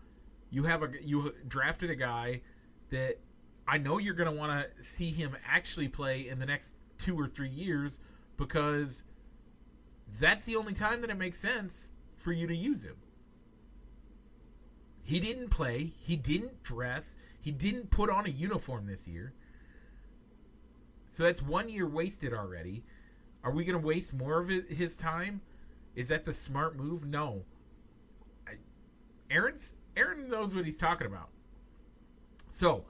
you 0.49 0.63
have 0.63 0.83
a 0.83 0.89
you 1.01 1.33
drafted 1.47 1.89
a 1.89 1.95
guy 1.95 2.41
that 2.89 3.19
I 3.67 3.77
know 3.77 3.97
you're 3.97 4.13
going 4.13 4.31
to 4.31 4.37
want 4.37 4.51
to 4.51 4.83
see 4.83 5.09
him 5.09 5.35
actually 5.45 5.87
play 5.87 6.27
in 6.27 6.39
the 6.39 6.45
next 6.45 6.75
two 6.97 7.19
or 7.19 7.27
three 7.27 7.49
years 7.49 7.99
because 8.37 9.03
that's 10.19 10.45
the 10.45 10.55
only 10.55 10.73
time 10.73 11.01
that 11.01 11.09
it 11.09 11.17
makes 11.17 11.39
sense 11.39 11.91
for 12.17 12.31
you 12.31 12.47
to 12.47 12.55
use 12.55 12.83
him. 12.83 12.95
He 15.03 15.19
didn't 15.19 15.49
play. 15.49 15.93
He 15.99 16.15
didn't 16.15 16.63
dress. 16.63 17.17
He 17.41 17.51
didn't 17.51 17.89
put 17.89 18.09
on 18.09 18.25
a 18.25 18.29
uniform 18.29 18.85
this 18.85 19.07
year. 19.07 19.33
So 21.07 21.23
that's 21.23 21.41
one 21.41 21.69
year 21.69 21.87
wasted 21.87 22.33
already. 22.33 22.83
Are 23.43 23.51
we 23.51 23.65
going 23.65 23.79
to 23.79 23.85
waste 23.85 24.13
more 24.13 24.39
of 24.39 24.47
his 24.47 24.95
time? 24.95 25.41
Is 25.95 26.07
that 26.07 26.25
the 26.25 26.33
smart 26.33 26.77
move? 26.77 27.05
No. 27.05 27.43
I, 28.47 28.53
Aaron's 29.29 29.75
Aaron 29.95 30.27
knows 30.29 30.55
what 30.55 30.65
he's 30.65 30.77
talking 30.77 31.05
about. 31.05 31.29
So 32.49 32.85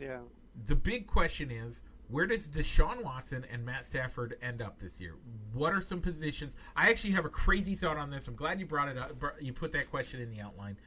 Yeah, 0.00 0.20
the 0.66 0.74
big 0.74 1.06
question 1.06 1.50
is 1.50 1.82
where 2.08 2.26
does 2.26 2.48
Deshaun 2.48 3.04
Watson 3.04 3.44
and 3.52 3.64
Matt 3.64 3.84
Stafford 3.84 4.38
end 4.40 4.62
up 4.62 4.78
this 4.78 5.00
year? 5.00 5.16
What 5.52 5.74
are 5.74 5.82
some 5.82 6.00
positions? 6.00 6.56
I 6.74 6.88
actually 6.88 7.12
have 7.12 7.26
a 7.26 7.30
crazy 7.30 7.74
thought 7.74 7.98
on 7.98 8.10
this. 8.10 8.26
I'm 8.28 8.34
glad 8.34 8.58
you 8.58 8.66
brought 8.66 8.88
it 8.88 8.96
up. 8.96 9.12
You 9.40 9.52
put 9.52 9.72
that 9.72 9.90
question 9.90 10.20
in 10.20 10.30
the 10.30 10.40
outline. 10.40 10.78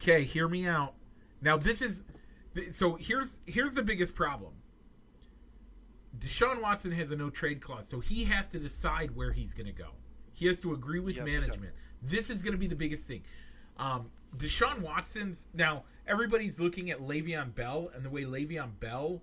Okay, 0.00 0.24
hear 0.24 0.48
me 0.48 0.66
out. 0.66 0.94
Now 1.42 1.56
this 1.56 1.82
is 1.82 2.02
so 2.72 2.96
here's 2.96 3.38
here's 3.46 3.74
the 3.74 3.82
biggest 3.82 4.14
problem. 4.14 4.52
Deshaun 6.18 6.60
Watson 6.60 6.90
has 6.92 7.10
a 7.10 7.16
no 7.16 7.30
trade 7.30 7.60
clause, 7.60 7.86
so 7.86 8.00
he 8.00 8.24
has 8.24 8.48
to 8.48 8.58
decide 8.58 9.14
where 9.14 9.32
he's 9.32 9.54
going 9.54 9.66
to 9.66 9.72
go. 9.72 9.90
He 10.32 10.46
has 10.46 10.60
to 10.62 10.72
agree 10.72 11.00
with 11.00 11.16
does. 11.16 11.24
management. 11.24 11.72
This 12.02 12.30
is 12.30 12.42
going 12.42 12.52
to 12.52 12.58
be 12.58 12.66
the 12.66 12.74
biggest 12.74 13.06
thing. 13.06 13.22
Um, 13.78 14.10
Deshaun 14.36 14.80
Watson's 14.80 15.46
now 15.54 15.84
everybody's 16.06 16.58
looking 16.58 16.90
at 16.90 17.00
Le'Veon 17.00 17.54
Bell 17.54 17.90
and 17.94 18.04
the 18.04 18.10
way 18.10 18.24
Le'Veon 18.24 18.70
Bell 18.80 19.20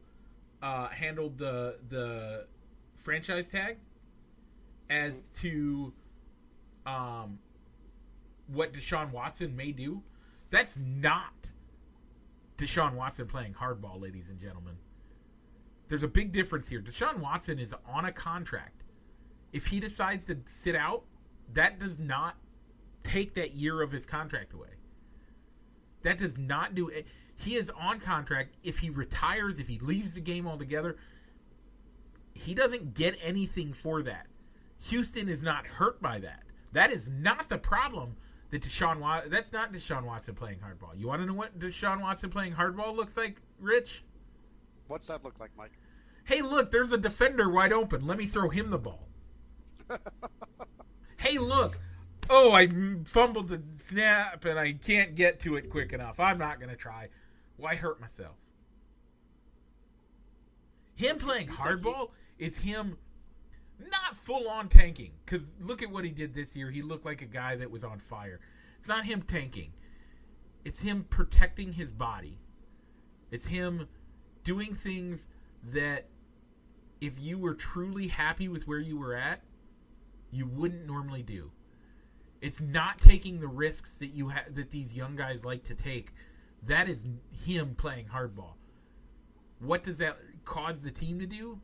uh, 0.62 0.88
handled 0.90 1.38
the 1.38 1.78
the 1.90 2.46
franchise 2.98 3.50
tag 3.50 3.78
as 4.90 5.24
to 5.40 5.92
um, 6.86 7.40
what 8.48 8.74
Deshaun 8.74 9.12
Watson 9.12 9.56
may 9.56 9.72
do. 9.72 10.02
That's 10.50 10.78
not 10.78 11.34
Deshaun 12.58 12.93
Watson 12.93 13.28
playing 13.28 13.54
hardball, 13.54 14.02
ladies 14.02 14.30
and 14.30 14.39
gentlemen. 14.39 14.76
There's 15.88 16.04
a 16.04 16.08
big 16.08 16.32
difference 16.32 16.68
here. 16.68 16.82
Deshaun 16.82 17.20
Watson 17.20 17.60
is 17.60 17.74
on 17.88 18.06
a 18.06 18.12
contract. 18.12 18.84
if 19.54 19.66
he 19.66 19.80
decides 19.80 20.26
to 20.26 20.38
sit 20.45 20.76
out, 20.76 21.04
that 21.54 21.80
does 21.80 22.00
not 22.00 22.36
take 23.04 23.34
that 23.36 23.56
year 23.56 23.82
of 23.82 23.91
his 23.91 24.06
contract 24.06 24.54
away. 24.54 24.68
That 26.02 26.18
does 26.18 26.38
not 26.38 26.76
do 26.76 26.89
it. 26.89 27.08
He 27.36 27.56
is 27.56 27.70
on 27.70 28.00
contract. 28.00 28.56
If 28.64 28.80
he 28.80 28.89
retires, 28.89 29.60
if 29.60 29.68
he 29.68 29.80
leaves 29.80 30.16
the 30.16 30.22
game 30.22 30.48
altogether, 30.48 30.98
he 32.34 32.54
doesn't 32.54 32.93
get 32.93 33.18
anything 33.22 33.74
for 33.74 34.04
that. 34.04 34.28
Houston 34.89 35.30
is 35.30 35.41
not 35.41 35.66
hurt 35.66 36.02
by 36.02 36.20
that. 36.20 36.43
That 36.74 36.91
is 36.91 37.08
not 37.08 37.50
the 37.50 37.58
problem 37.58 38.16
that 38.50 38.62
Deshaun 38.62 39.00
Watson. 39.00 39.32
That's 39.32 39.52
not 39.52 39.74
Deshaun 39.74 40.04
Watson 40.04 40.36
playing 40.36 40.60
hardball. 40.60 40.98
You 40.98 41.08
want 41.08 41.22
to 41.22 41.26
know 41.26 41.34
what 41.34 41.58
Deshaun 41.60 42.02
Watson 42.02 42.30
playing 42.30 42.54
hardball 42.54 42.95
looks 42.95 43.18
like, 43.18 43.41
Rich? 43.60 44.04
What's 44.88 45.08
that 45.08 45.24
look 45.24 45.39
like, 45.39 45.52
Mike? 45.58 45.74
Hey, 46.24 46.41
look, 46.41 46.72
there's 46.72 46.91
a 46.91 46.98
defender 46.98 47.50
wide 47.50 47.74
open. 47.74 48.06
Let 48.06 48.18
me 48.18 48.26
throw 48.26 48.50
him 48.50 48.70
the 48.70 48.78
ball. 48.78 49.08
hey, 51.18 51.38
look. 51.38 51.80
Oh, 52.30 52.52
I 52.52 52.68
fumbled 53.06 53.48
the 53.48 53.62
snap 53.82 54.43
and 54.43 54.60
I 54.60 54.74
can't 54.74 55.16
get 55.16 55.39
to 55.41 55.56
it 55.56 55.70
quick 55.70 55.93
enough. 55.93 56.20
I'm 56.20 56.38
not 56.38 56.60
going 56.60 56.70
to 56.70 56.76
try. 56.76 57.08
Why 57.56 57.76
hurt 57.76 58.02
myself? 58.02 58.36
Him 60.95 61.18
playing 61.18 61.48
hardball 61.48 62.10
is 62.38 62.58
him 62.58 62.98
not 63.80 64.16
full 64.16 64.50
on 64.50 64.70
tanking. 64.70 65.12
Because 65.26 65.50
look 65.60 65.82
at 65.82 65.90
what 65.90 66.04
he 66.04 66.12
did 66.12 66.34
this 66.34 66.56
year. 66.56 66.72
He 66.72 66.82
looked 66.82 67.06
like 67.06 67.22
a 67.22 67.26
guy 67.26 67.56
that 67.56 67.70
was 67.70 67.84
on 67.84 68.00
fire. 68.00 68.40
It's 68.80 68.88
not 68.88 69.06
him 69.06 69.22
tanking, 69.22 69.72
it's 70.66 70.82
him 70.82 71.06
protecting 71.10 71.74
his 71.74 71.92
body. 71.92 72.40
It's 73.30 73.46
him 73.46 73.88
doing 74.44 74.74
things 74.74 75.28
that 75.72 76.06
if 77.02 77.20
you 77.20 77.38
were 77.38 77.54
truly 77.54 78.08
happy 78.08 78.48
with 78.48 78.68
where 78.68 78.80
you 78.80 78.98
were 78.98 79.16
at, 79.16 79.42
you 80.32 80.46
wouldn't 80.48 80.86
normally 80.88 81.24
do. 81.24 81.52
It's 82.42 82.62
not 82.62 83.00
taking 83.00 83.40
the 83.40 83.48
risks 83.48 83.98
that 84.00 84.08
you 84.08 84.30
ha- 84.30 84.46
that 84.54 84.70
these 84.70 84.94
young 84.94 85.16
guys 85.16 85.44
like 85.44 85.64
to 85.66 85.76
take. 85.76 86.14
That 86.64 86.88
is 86.88 87.06
him 87.46 87.76
playing 87.76 88.06
hardball. 88.06 88.54
What 89.60 89.84
does 89.84 89.98
that 89.98 90.18
cause 90.46 90.84
the 90.84 90.92
team 90.92 91.20
to 91.20 91.26
do? 91.26 91.60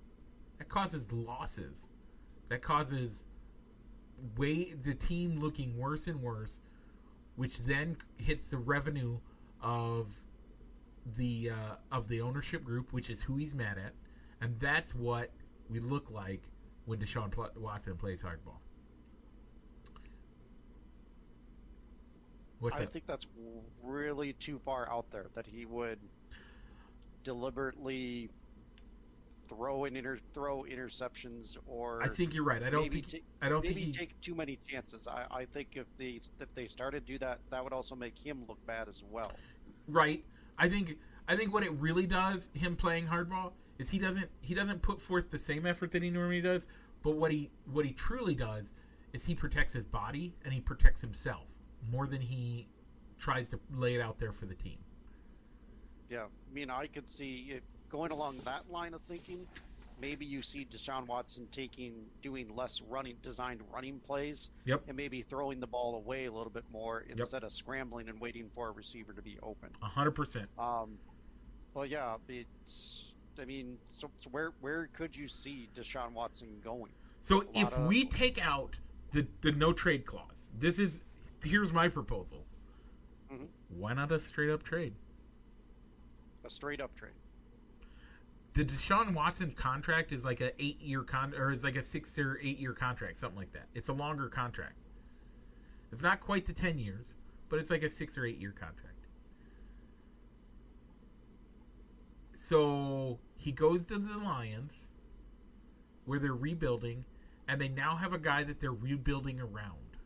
That 0.57 0.69
causes 0.69 1.11
losses. 1.11 1.87
That 2.49 2.61
causes 2.61 3.25
way 4.37 4.73
the 4.73 4.93
team 4.93 5.39
looking 5.39 5.77
worse 5.77 6.07
and 6.07 6.21
worse, 6.21 6.59
which 7.35 7.57
then 7.59 7.97
hits 8.17 8.49
the 8.49 8.57
revenue 8.57 9.17
of 9.61 10.13
the 11.15 11.51
uh, 11.51 11.75
of 11.91 12.07
the 12.07 12.21
ownership 12.21 12.63
group, 12.63 12.93
which 12.93 13.09
is 13.09 13.21
who 13.21 13.37
he's 13.37 13.53
mad 13.53 13.77
at, 13.77 13.93
and 14.41 14.57
that's 14.59 14.93
what 14.93 15.31
we 15.69 15.79
look 15.79 16.11
like 16.11 16.41
when 16.85 16.99
Deshaun 16.99 17.31
Watson 17.57 17.95
plays 17.95 18.21
hardball. 18.21 18.59
What's 22.59 22.77
I 22.77 22.81
that? 22.81 22.93
think 22.93 23.05
that's 23.05 23.25
really 23.83 24.33
too 24.33 24.59
far 24.63 24.89
out 24.89 25.11
there 25.11 25.25
that 25.35 25.45
he 25.45 25.65
would 25.65 25.99
deliberately 27.23 28.29
throw 29.55 29.85
in 29.85 29.95
inter- 29.95 30.19
throw 30.33 30.63
interceptions 30.63 31.57
or 31.65 32.01
I 32.01 32.07
think 32.07 32.33
you're 32.33 32.43
right. 32.43 32.63
I 32.63 32.69
don't 32.69 32.91
think 32.91 33.09
take, 33.09 33.23
I 33.41 33.49
don't 33.49 33.63
maybe 33.63 33.73
think 33.75 33.85
he... 33.87 33.91
take 33.91 34.21
too 34.21 34.35
many 34.35 34.59
chances. 34.67 35.07
I, 35.07 35.25
I 35.31 35.45
think 35.45 35.69
if 35.75 35.85
they 35.97 36.19
if 36.39 36.53
they 36.55 36.67
started 36.67 37.05
to 37.05 37.13
do 37.13 37.19
that, 37.19 37.39
that 37.51 37.63
would 37.63 37.73
also 37.73 37.95
make 37.95 38.17
him 38.17 38.43
look 38.47 38.63
bad 38.65 38.87
as 38.89 39.03
well. 39.09 39.31
Right. 39.87 40.23
I 40.57 40.69
think 40.69 40.97
I 41.27 41.35
think 41.35 41.53
what 41.53 41.63
it 41.63 41.71
really 41.73 42.05
does, 42.05 42.49
him 42.53 42.75
playing 42.75 43.07
hardball, 43.07 43.53
is 43.79 43.89
he 43.89 43.99
doesn't 43.99 44.29
he 44.41 44.53
doesn't 44.53 44.81
put 44.81 44.99
forth 44.99 45.29
the 45.29 45.39
same 45.39 45.65
effort 45.65 45.91
that 45.91 46.03
he 46.03 46.09
normally 46.09 46.41
does. 46.41 46.67
But 47.01 47.15
what 47.15 47.31
he 47.31 47.49
what 47.71 47.85
he 47.85 47.93
truly 47.93 48.35
does 48.35 48.73
is 49.13 49.25
he 49.25 49.35
protects 49.35 49.73
his 49.73 49.83
body 49.83 50.33
and 50.43 50.53
he 50.53 50.59
protects 50.59 51.01
himself 51.01 51.45
more 51.91 52.07
than 52.07 52.21
he 52.21 52.67
tries 53.19 53.49
to 53.51 53.59
lay 53.75 53.95
it 53.95 54.01
out 54.01 54.17
there 54.17 54.31
for 54.31 54.45
the 54.45 54.55
team. 54.55 54.77
Yeah, 56.09 56.23
I 56.23 56.53
mean, 56.53 56.69
I 56.69 56.87
could 56.87 57.09
see 57.09 57.47
it 57.49 57.63
going 57.93 58.11
along 58.11 58.39
that 58.43 58.63
line 58.71 58.93
of 58.95 59.01
thinking. 59.03 59.45
Maybe 60.01 60.25
you 60.25 60.41
see 60.41 60.67
Deshaun 60.69 61.05
Watson 61.05 61.47
taking, 61.51 61.93
doing 62.23 62.53
less 62.55 62.81
running, 62.89 63.15
designed 63.21 63.61
running 63.71 63.99
plays, 63.99 64.49
yep. 64.65 64.81
and 64.87 64.97
maybe 64.97 65.21
throwing 65.21 65.59
the 65.59 65.67
ball 65.67 65.95
away 65.95 66.25
a 66.25 66.31
little 66.31 66.49
bit 66.49 66.63
more 66.73 67.05
instead 67.07 67.43
yep. 67.43 67.43
of 67.43 67.53
scrambling 67.53 68.09
and 68.09 68.19
waiting 68.19 68.49
for 68.55 68.69
a 68.69 68.71
receiver 68.71 69.13
to 69.13 69.21
be 69.21 69.37
open. 69.43 69.69
A 69.81 69.85
hundred 69.85 70.11
percent. 70.11 70.49
Um, 70.57 70.97
well, 71.73 71.85
yeah, 71.85 72.15
it's. 72.27 73.05
I 73.39 73.45
mean, 73.45 73.77
so, 73.93 74.09
so, 74.17 74.29
where 74.31 74.51
where 74.59 74.89
could 74.93 75.15
you 75.15 75.27
see 75.27 75.69
Deshaun 75.75 76.11
Watson 76.13 76.49
going? 76.63 76.91
So 77.21 77.45
if 77.53 77.77
of, 77.77 77.87
we 77.87 78.05
take 78.05 78.43
out 78.43 78.75
the 79.11 79.25
the 79.41 79.51
no 79.51 79.71
trade 79.71 80.05
clause, 80.05 80.49
this 80.59 80.79
is 80.79 81.01
here's 81.43 81.71
my 81.71 81.87
proposal. 81.87 82.43
Mm-hmm. 83.31 83.45
Why 83.77 83.93
not 83.93 84.11
a 84.11 84.19
straight 84.19 84.49
up 84.49 84.63
trade? 84.63 84.93
A 86.43 86.49
straight 86.49 86.81
up 86.81 86.95
trade. 86.95 87.13
The 88.53 88.63
Deshaun 88.63 89.15
Watson 89.15 89.51
contract 89.51 90.11
is 90.11 90.23
like 90.23 90.39
a 90.39 90.51
eight 90.63 90.79
year 90.79 91.01
con 91.01 91.33
or 91.33 91.51
is 91.51 91.63
like 91.63 91.75
a 91.75 91.81
six 91.81 92.17
or 92.19 92.39
eight 92.41 92.59
year 92.59 92.73
contract, 92.73 93.17
something 93.17 93.39
like 93.39 93.53
that. 93.53 93.67
It's 93.73 93.89
a 93.89 93.93
longer 93.93 94.27
contract. 94.27 94.77
It's 95.91 96.03
not 96.03 96.21
quite 96.21 96.45
the 96.45 96.53
ten 96.53 96.77
years, 96.77 97.13
but 97.49 97.59
it's 97.59 97.71
like 97.71 97.81
a 97.83 97.89
six 97.89 98.17
or 98.17 98.25
eight 98.25 98.39
year 98.39 98.51
contract. 98.51 99.07
So 102.37 103.19
he 103.37 103.51
goes 103.51 103.87
to 103.87 103.97
the 103.97 104.17
Lions, 104.17 104.89
where 106.05 106.19
they're 106.19 106.33
rebuilding, 106.35 107.05
and 107.47 107.59
they 107.59 107.69
now 107.69 107.95
have 107.95 108.13
a 108.13 108.19
guy 108.19 108.43
that 108.43 108.59
they're 108.59 108.71
rebuilding 108.71 109.39
around. 109.39 109.97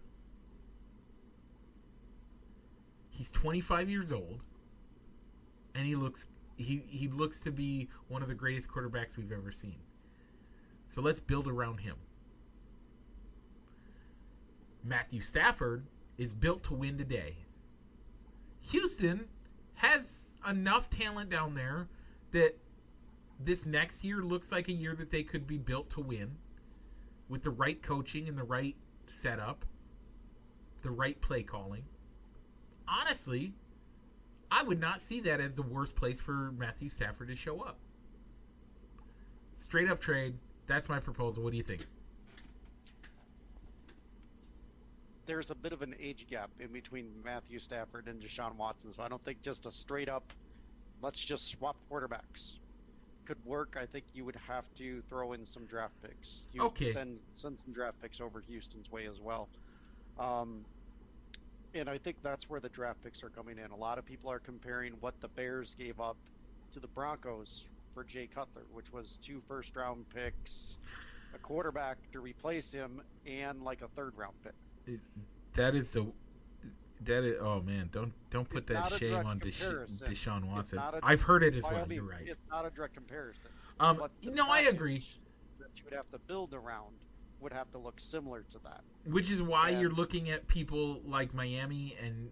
He's 3.09 3.31
25 3.31 3.89
years 3.89 4.11
old, 4.11 4.41
and 5.73 5.85
he 5.85 5.95
looks 5.95 6.27
he 6.57 6.83
he 6.87 7.07
looks 7.07 7.39
to 7.41 7.51
be 7.51 7.87
one 8.07 8.21
of 8.21 8.27
the 8.27 8.35
greatest 8.35 8.67
quarterbacks 8.67 9.17
we've 9.17 9.31
ever 9.31 9.51
seen. 9.51 9.77
So 10.89 11.01
let's 11.01 11.19
build 11.19 11.47
around 11.47 11.79
him. 11.79 11.95
Matthew 14.83 15.21
Stafford 15.21 15.85
is 16.17 16.33
built 16.33 16.63
to 16.63 16.73
win 16.73 16.97
today. 16.97 17.35
Houston 18.71 19.25
has 19.75 20.35
enough 20.49 20.89
talent 20.89 21.29
down 21.29 21.53
there 21.53 21.87
that 22.31 22.57
this 23.39 23.65
next 23.65 24.03
year 24.03 24.21
looks 24.21 24.51
like 24.51 24.67
a 24.67 24.73
year 24.73 24.95
that 24.95 25.11
they 25.11 25.23
could 25.23 25.45
be 25.45 25.57
built 25.57 25.89
to 25.91 25.99
win 25.99 26.35
with 27.29 27.43
the 27.43 27.49
right 27.49 27.81
coaching 27.83 28.27
and 28.27 28.37
the 28.37 28.43
right 28.43 28.75
setup, 29.05 29.65
the 30.81 30.89
right 30.89 31.19
play 31.21 31.43
calling 31.43 31.83
honestly, 32.87 33.53
I 34.51 34.63
would 34.63 34.79
not 34.79 35.01
see 35.01 35.19
that 35.21 35.39
as 35.39 35.55
the 35.55 35.61
worst 35.61 35.95
place 35.95 36.19
for 36.19 36.51
Matthew 36.57 36.89
Stafford 36.89 37.27
to 37.29 37.35
show 37.35 37.61
up. 37.61 37.77
Straight 39.55 39.89
up 39.89 39.99
trade. 39.99 40.35
That's 40.67 40.87
my 40.87 40.99
proposal. 40.99 41.43
What 41.43 41.51
do 41.51 41.57
you 41.57 41.63
think? 41.63 41.85
There's 45.25 45.51
a 45.51 45.55
bit 45.55 45.73
of 45.73 45.81
an 45.81 45.93
age 45.99 46.25
gap 46.29 46.49
in 46.59 46.71
between 46.71 47.11
Matthew 47.23 47.59
Stafford 47.59 48.07
and 48.07 48.21
Deshaun 48.21 48.55
Watson, 48.55 48.93
so 48.93 49.03
I 49.03 49.09
don't 49.09 49.23
think 49.25 49.41
just 49.41 49.65
a 49.65 49.71
straight 49.71 50.07
up, 50.07 50.31
let's 51.01 51.19
just 51.19 51.49
swap 51.49 51.75
quarterbacks 51.91 52.55
could 53.27 53.43
work. 53.45 53.77
I 53.79 53.85
think 53.85 54.05
you 54.13 54.23
would 54.25 54.37
have 54.47 54.63
to 54.77 55.01
throw 55.09 55.33
in 55.33 55.45
some 55.45 55.65
draft 55.65 55.93
picks. 56.01 56.43
You 56.53 56.63
okay. 56.63 56.91
Send 56.91 57.19
send 57.33 57.59
some 57.59 57.73
draft 57.73 58.01
picks 58.01 58.21
over 58.21 58.41
Houston's 58.47 58.89
way 58.89 59.05
as 59.05 59.19
well. 59.19 59.49
Um, 60.17 60.65
and 61.79 61.89
I 61.89 61.97
think 61.97 62.17
that's 62.23 62.49
where 62.49 62.59
the 62.59 62.69
draft 62.69 63.03
picks 63.03 63.23
are 63.23 63.29
coming 63.29 63.57
in. 63.57 63.71
A 63.71 63.75
lot 63.75 63.97
of 63.97 64.05
people 64.05 64.31
are 64.31 64.39
comparing 64.39 64.93
what 64.99 65.19
the 65.21 65.27
Bears 65.29 65.75
gave 65.77 65.99
up 65.99 66.17
to 66.71 66.79
the 66.79 66.87
Broncos 66.87 67.65
for 67.93 68.03
Jay 68.03 68.27
Cutler, 68.27 68.63
which 68.71 68.91
was 68.91 69.19
two 69.23 69.41
first 69.47 69.75
round 69.75 70.05
picks, 70.13 70.77
a 71.33 71.37
quarterback 71.37 71.97
to 72.11 72.19
replace 72.19 72.71
him, 72.71 73.01
and 73.25 73.63
like 73.63 73.81
a 73.81 73.87
third 73.89 74.13
round 74.15 74.35
pick. 74.43 74.99
That 75.53 75.75
is 75.75 75.91
the 75.91 76.07
that 77.01 77.23
is 77.23 77.37
oh 77.41 77.61
man 77.61 77.89
don't 77.91 78.11
don't 78.31 78.49
put 78.49 78.69
it's 78.69 78.89
that 78.89 78.99
shame 78.99 79.13
on 79.13 79.39
Desha- 79.39 79.85
Deshaun 80.03 80.45
Watson. 80.45 80.79
i 80.79 80.99
I've 81.03 81.21
heard 81.21 81.43
it 81.43 81.55
as 81.55 81.63
well. 81.63 81.85
You're 81.89 82.03
right. 82.03 82.27
It's 82.27 82.41
not 82.49 82.65
a 82.65 82.69
direct 82.69 82.95
comparison. 82.95 83.51
Um, 83.79 84.01
no, 84.23 84.47
I 84.49 84.61
agree. 84.61 85.07
That 85.59 85.69
you 85.75 85.83
would 85.85 85.93
have 85.93 86.09
to 86.11 86.19
build 86.19 86.53
around 86.53 86.95
would 87.41 87.53
have 87.53 87.71
to 87.71 87.77
look 87.77 87.99
similar 87.99 88.43
to 88.51 88.59
that. 88.63 88.81
Which 89.05 89.31
is 89.31 89.41
why 89.41 89.71
and, 89.71 89.81
you're 89.81 89.91
looking 89.91 90.29
at 90.29 90.47
people 90.47 91.01
like 91.05 91.33
Miami 91.33 91.95
and 92.01 92.31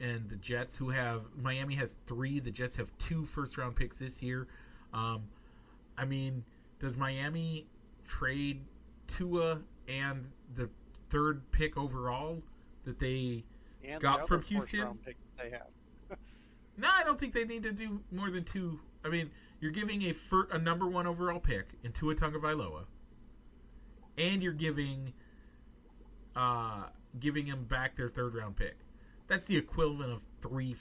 and 0.00 0.28
the 0.28 0.36
Jets 0.36 0.76
who 0.76 0.90
have 0.90 1.22
Miami 1.42 1.74
has 1.74 1.96
three, 2.06 2.38
the 2.38 2.50
Jets 2.50 2.76
have 2.76 2.96
two 2.98 3.24
first 3.24 3.58
round 3.58 3.74
picks 3.74 3.98
this 3.98 4.22
year. 4.22 4.46
Um, 4.94 5.24
I 5.98 6.04
mean, 6.04 6.44
does 6.78 6.96
Miami 6.96 7.66
trade 8.06 8.62
Tua 9.08 9.60
and 9.88 10.24
the 10.54 10.68
third 11.10 11.42
pick 11.50 11.76
overall 11.76 12.40
that 12.84 13.00
they 13.00 13.44
and 13.84 14.00
got 14.00 14.22
the 14.22 14.26
from 14.28 14.42
Houston? 14.42 14.98
they 15.36 15.50
have. 15.50 15.66
no, 16.76 16.88
I 16.94 17.02
don't 17.02 17.18
think 17.18 17.32
they 17.32 17.44
need 17.44 17.64
to 17.64 17.72
do 17.72 18.00
more 18.12 18.30
than 18.30 18.44
two. 18.44 18.78
I 19.04 19.08
mean, 19.08 19.30
you're 19.60 19.72
giving 19.72 20.02
a 20.04 20.12
fir- 20.12 20.48
a 20.52 20.58
number 20.58 20.86
one 20.86 21.06
overall 21.06 21.40
pick 21.40 21.66
in 21.82 21.90
Tua 21.90 22.14
Tagovailoa 22.14 22.84
and 24.18 24.42
you're 24.42 24.52
giving 24.52 25.12
uh, 26.34 26.84
giving 27.18 27.46
them 27.46 27.64
back 27.64 27.96
their 27.96 28.08
third 28.08 28.34
round 28.34 28.56
pick. 28.56 28.76
That's 29.28 29.46
the 29.46 29.56
equivalent 29.56 30.12
of 30.12 30.24
three 30.40 30.76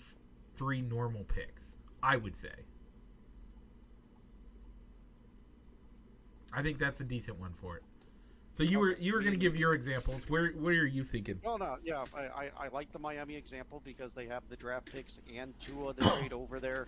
three 0.56 0.82
normal 0.82 1.24
picks, 1.24 1.78
I 2.02 2.18
would 2.18 2.36
say. 2.36 2.50
I 6.54 6.62
think 6.62 6.78
that's 6.78 7.02
a 7.02 7.04
decent 7.04 7.40
one 7.40 7.54
for 7.54 7.78
it. 7.78 7.84
So 8.54 8.64
you 8.64 8.80
were 8.80 8.96
you 8.98 9.14
were 9.14 9.20
going 9.20 9.34
to 9.34 9.38
give 9.38 9.58
your 9.58 9.74
examples. 9.74 10.30
Where 10.30 10.52
what 10.52 10.74
are 10.74 10.86
you 10.86 11.04
thinking? 11.04 11.42
No, 11.44 11.58
no, 11.58 11.76
yeah, 11.84 12.06
I, 12.16 12.22
I, 12.22 12.52
I 12.58 12.68
like 12.70 12.92
the 12.94 13.00
Miami 13.00 13.36
example 13.36 13.82
because 13.84 14.14
they 14.14 14.28
have 14.28 14.44
the 14.50 14.56
draft 14.56 14.92
picks 14.94 15.20
and 15.36 15.54
two 15.60 15.90
of 15.90 15.98
the 15.98 16.04
trade 16.04 16.32
over 16.32 16.62
there. 16.62 16.88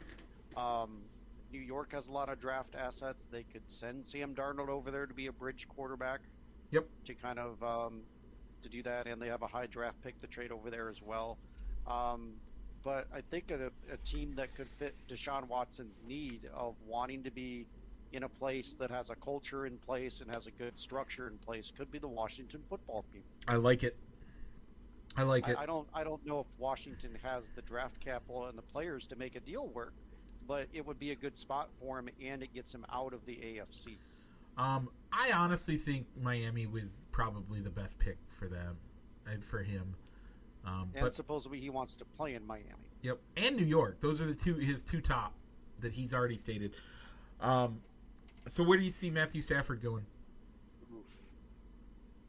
Um, 0.56 1.02
New 1.52 1.60
York 1.60 1.91
has 1.91 2.08
a 2.08 2.12
lot 2.12 2.30
of 2.30 2.39
draft 2.39 2.76
assets. 2.76 3.28
They 3.30 3.43
could 3.43 3.64
send 3.68 4.06
Sam 4.06 4.34
Darnold 4.34 4.70
over 4.70 4.91
there 4.91 5.06
to 5.06 5.14
be 5.14 5.28
a 5.28 5.32
bridge 5.32 5.68
quarterback. 5.68 6.22
Yep. 6.72 6.86
To 7.05 7.13
kind 7.13 7.39
of 7.39 7.63
um, 7.63 8.01
to 8.61 8.70
do 8.70 8.84
that, 8.84 9.07
and 9.07 9.22
they 9.22 9.28
have 9.28 9.41
a 9.41 9.47
high 9.47 9.68
draft 9.68 10.01
pick 10.03 10.20
to 10.22 10.28
trade 10.28 10.51
over 10.51 10.70
there 10.70 10.89
as 10.89 11.01
well. 11.01 11.38
Um, 11.88 12.34
but 12.84 13.07
I 13.13 13.22
think 13.22 13.51
a, 13.51 13.72
a 13.91 13.97
team 14.05 14.34
that 14.36 14.55
could 14.55 14.70
fit 14.78 14.95
Deshaun 15.09 15.47
Watson's 15.47 16.01
need 16.07 16.49
of 16.53 16.76
wanting 16.86 17.24
to 17.24 17.32
be 17.32 17.65
in 18.13 18.24
a 18.24 18.30
place 18.30 18.76
that 18.80 18.89
has 18.89 19.09
a 19.09 19.15
culture 19.15 19.65
in 19.65 19.78
place 19.78 20.22
and 20.22 20.34
has 20.34 20.47
a 20.47 20.51
good 20.51 20.78
structure 20.78 21.28
in 21.28 21.38
place 21.39 21.72
could 21.76 21.91
be 21.91 21.99
the 21.99 22.07
Washington 22.07 22.61
football 22.70 23.03
team. 23.11 23.24
I 23.47 23.55
like 23.55 23.84
it. 23.84 23.97
I 25.18 25.24
like 25.24 25.47
it. 25.47 25.57
I, 25.57 25.63
I 25.63 25.65
don't. 25.65 25.88
I 25.93 26.03
don't 26.03 26.24
know 26.26 26.41
if 26.41 26.47
Washington 26.57 27.18
has 27.24 27.43
the 27.55 27.61
draft 27.63 27.99
capital 27.99 28.45
and 28.45 28.57
the 28.57 28.61
players 28.61 29.07
to 29.07 29.15
make 29.15 29.36
a 29.36 29.39
deal 29.39 29.68
work, 29.68 29.93
but 30.47 30.68
it 30.74 30.86
would 30.86 30.99
be 30.99 31.11
a 31.11 31.15
good 31.15 31.38
spot 31.38 31.70
for 31.80 31.97
him, 31.99 32.09
and 32.24 32.43
it 32.43 32.53
gets 32.53 32.74
him 32.74 32.86
out 32.93 33.13
of 33.13 33.26
the 33.26 33.34
AFC. 33.34 33.97
Um, 34.58 34.89
I 35.12 35.32
honestly 35.32 35.78
think 35.78 36.08
Miami 36.22 36.68
was 36.68 37.05
probably 37.12 37.62
the 37.62 37.70
best 37.70 37.97
pick 37.99 38.18
for 38.30 38.47
them, 38.47 38.78
and 39.32 39.43
for 39.43 39.60
him. 39.60 39.95
Um, 40.66 40.91
and 40.95 41.03
but, 41.03 41.14
supposedly 41.14 41.60
he 41.60 41.70
wants 41.70 41.95
to 41.97 42.05
play 42.05 42.36
in 42.36 42.45
Miami. 42.45 42.91
Yep, 43.01 43.20
and 43.38 43.55
New 43.55 43.66
York. 43.66 43.99
Those 44.01 44.22
are 44.22 44.26
the 44.26 44.36
two 44.36 44.55
his 44.55 44.84
two 44.84 45.01
top 45.01 45.34
that 45.80 45.93
he's 45.93 46.14
already 46.14 46.38
stated. 46.38 46.74
Um, 47.39 47.80
so 48.49 48.64
where 48.64 48.78
do 48.78 48.84
you 48.84 48.91
see 48.91 49.10
Matthew 49.10 49.41
Stafford 49.41 49.82
going? 49.82 50.05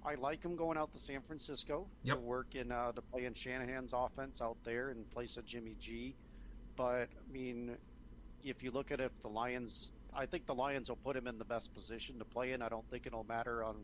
I 0.04 0.14
like 0.14 0.42
him 0.42 0.56
going 0.56 0.78
out 0.78 0.92
to 0.94 0.98
San 0.98 1.20
Francisco 1.20 1.86
yep. 2.02 2.16
to 2.16 2.20
work 2.22 2.54
in 2.54 2.72
uh, 2.72 2.92
to 2.92 3.02
play 3.02 3.26
in 3.26 3.34
Shanahan's 3.34 3.92
offense 3.94 4.40
out 4.40 4.56
there 4.64 4.90
in 4.90 5.04
place 5.12 5.36
of 5.36 5.44
Jimmy 5.44 5.76
G. 5.78 6.14
But 6.76 7.08
I 7.08 7.32
mean, 7.32 7.76
if 8.42 8.62
you 8.62 8.70
look 8.70 8.90
at 8.90 9.00
if 9.00 9.12
the 9.22 9.28
Lions, 9.28 9.90
I 10.14 10.26
think 10.26 10.46
the 10.46 10.54
Lions 10.54 10.88
will 10.88 10.96
put 10.96 11.16
him 11.16 11.26
in 11.26 11.38
the 11.38 11.44
best 11.44 11.72
position 11.74 12.18
to 12.18 12.24
play 12.24 12.52
in. 12.52 12.62
I 12.62 12.68
don't 12.68 12.88
think 12.90 13.06
it'll 13.06 13.24
matter 13.24 13.62
on. 13.62 13.76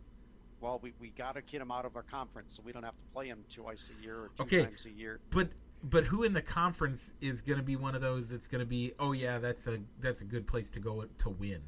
Well, 0.60 0.78
we, 0.82 0.92
we 0.98 1.10
got 1.10 1.34
to 1.34 1.42
get 1.42 1.60
him 1.60 1.70
out 1.70 1.84
of 1.84 1.96
our 1.96 2.02
conference, 2.02 2.54
so 2.56 2.62
we 2.64 2.72
don't 2.72 2.84
have 2.84 2.94
to 2.94 3.12
play 3.12 3.26
him 3.28 3.44
twice 3.54 3.90
a 3.98 4.02
year 4.02 4.16
or 4.16 4.30
two 4.36 4.44
okay. 4.44 4.64
times 4.64 4.86
a 4.86 4.90
year. 4.90 5.20
But 5.30 5.48
but 5.90 6.04
who 6.04 6.22
in 6.22 6.32
the 6.32 6.42
conference 6.42 7.12
is 7.20 7.42
going 7.42 7.58
to 7.58 7.62
be 7.64 7.76
one 7.76 7.94
of 7.94 8.00
those 8.00 8.30
that's 8.30 8.48
going 8.48 8.60
to 8.60 8.66
be? 8.66 8.92
Oh 8.98 9.12
yeah, 9.12 9.38
that's 9.38 9.66
a 9.66 9.78
that's 10.00 10.22
a 10.22 10.24
good 10.24 10.46
place 10.46 10.70
to 10.72 10.80
go 10.80 11.04
to 11.18 11.28
win. 11.28 11.60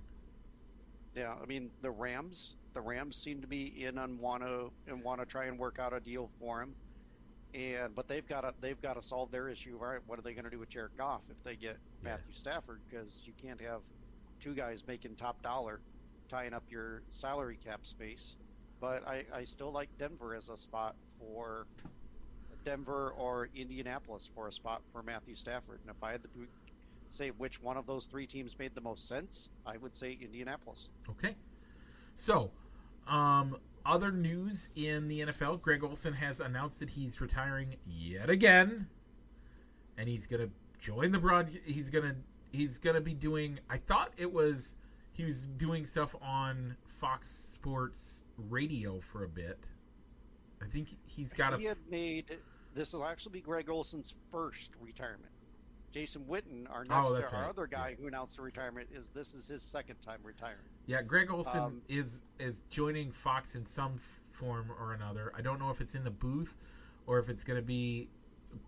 Yeah, 1.14 1.34
I 1.40 1.46
mean 1.46 1.70
the 1.82 1.90
Rams. 1.90 2.56
The 2.74 2.80
Rams 2.80 3.16
seem 3.16 3.40
to 3.40 3.46
be 3.46 3.84
in 3.84 3.98
and 3.98 4.18
want 4.18 4.42
to 4.42 4.70
and 4.86 5.02
want 5.02 5.20
to 5.20 5.26
try 5.26 5.46
and 5.46 5.58
work 5.58 5.78
out 5.78 5.92
a 5.92 6.00
deal 6.00 6.30
for 6.38 6.62
him, 6.62 6.74
and 7.54 7.94
but 7.94 8.08
they've 8.08 8.26
got 8.26 8.42
to 8.42 8.54
they've 8.60 8.80
got 8.80 8.94
to 8.94 9.02
solve 9.02 9.30
their 9.30 9.48
issue. 9.48 9.78
All 9.80 9.88
right, 9.88 10.00
what 10.06 10.18
are 10.18 10.22
they 10.22 10.32
going 10.32 10.44
to 10.44 10.50
do 10.50 10.58
with 10.58 10.70
Jared 10.70 10.96
Goff 10.96 11.22
if 11.30 11.42
they 11.44 11.56
get 11.56 11.76
yeah. 12.02 12.10
Matthew 12.10 12.34
Stafford? 12.34 12.80
Because 12.88 13.22
you 13.24 13.32
can't 13.42 13.60
have 13.60 13.80
two 14.40 14.54
guys 14.54 14.84
making 14.86 15.16
top 15.16 15.42
dollar, 15.42 15.80
tying 16.28 16.52
up 16.52 16.64
your 16.68 17.02
salary 17.10 17.58
cap 17.62 17.80
space. 17.84 18.36
But 18.80 19.06
I, 19.08 19.24
I 19.34 19.44
still 19.44 19.72
like 19.72 19.88
Denver 19.98 20.34
as 20.34 20.48
a 20.48 20.56
spot 20.56 20.96
for 21.18 21.66
Denver 22.64 23.14
or 23.16 23.48
Indianapolis 23.54 24.28
for 24.34 24.48
a 24.48 24.52
spot 24.52 24.82
for 24.92 25.02
Matthew 25.02 25.34
Stafford. 25.34 25.80
And 25.82 25.90
if 25.90 26.02
I 26.02 26.12
had 26.12 26.22
to 26.24 26.28
say 27.10 27.30
which 27.30 27.62
one 27.62 27.76
of 27.76 27.86
those 27.86 28.06
three 28.06 28.26
teams 28.26 28.58
made 28.58 28.74
the 28.74 28.80
most 28.80 29.08
sense, 29.08 29.48
I 29.64 29.76
would 29.78 29.94
say 29.94 30.18
Indianapolis. 30.20 30.88
Okay. 31.08 31.36
So, 32.16 32.50
um, 33.06 33.56
other 33.84 34.10
news 34.10 34.68
in 34.74 35.06
the 35.06 35.20
NFL 35.20 35.62
Greg 35.62 35.84
Olsen 35.84 36.12
has 36.12 36.40
announced 36.40 36.80
that 36.80 36.90
he's 36.90 37.20
retiring 37.20 37.76
yet 37.86 38.28
again. 38.28 38.88
And 39.96 40.08
he's 40.08 40.26
going 40.26 40.42
to 40.42 40.50
join 40.80 41.12
the 41.12 41.18
broad. 41.18 41.50
He's 41.64 41.88
going 41.88 42.04
to. 42.04 42.16
He's 42.56 42.78
gonna 42.78 43.00
be 43.00 43.14
doing. 43.14 43.58
I 43.68 43.76
thought 43.76 44.12
it 44.16 44.32
was 44.32 44.76
he 45.12 45.24
was 45.24 45.44
doing 45.44 45.84
stuff 45.84 46.14
on 46.22 46.76
Fox 46.84 47.28
Sports 47.28 48.22
Radio 48.48 49.00
for 49.00 49.24
a 49.24 49.28
bit. 49.28 49.58
I 50.62 50.66
think 50.66 50.88
he's 51.04 51.32
got 51.32 51.54
a. 51.54 51.58
He 51.58 51.64
had 51.64 51.78
made 51.90 52.38
this 52.74 52.92
will 52.92 53.04
actually 53.04 53.32
be 53.32 53.40
Greg 53.40 53.68
Olsen's 53.68 54.14
first 54.30 54.70
retirement. 54.80 55.32
Jason 55.90 56.22
Witten, 56.28 56.70
our 56.70 56.84
oh, 56.90 57.14
next, 57.14 57.32
oh, 57.32 57.36
our 57.36 57.42
right. 57.42 57.48
other 57.48 57.66
guy 57.66 57.90
yeah. 57.90 57.94
who 57.98 58.06
announced 58.06 58.36
the 58.36 58.42
retirement, 58.42 58.86
is 58.92 59.08
this 59.14 59.32
is 59.34 59.48
his 59.48 59.62
second 59.62 59.96
time 60.02 60.18
retiring. 60.22 60.58
Yeah, 60.86 61.00
Greg 61.00 61.30
Olsen 61.30 61.60
um, 61.60 61.82
is 61.88 62.20
is 62.38 62.62
joining 62.68 63.10
Fox 63.10 63.54
in 63.54 63.64
some 63.64 63.98
form 64.30 64.70
or 64.78 64.92
another. 64.92 65.32
I 65.36 65.40
don't 65.40 65.58
know 65.58 65.70
if 65.70 65.80
it's 65.80 65.94
in 65.94 66.04
the 66.04 66.10
booth 66.10 66.56
or 67.06 67.18
if 67.18 67.30
it's 67.30 67.44
going 67.44 67.58
to 67.58 67.66
be 67.66 68.08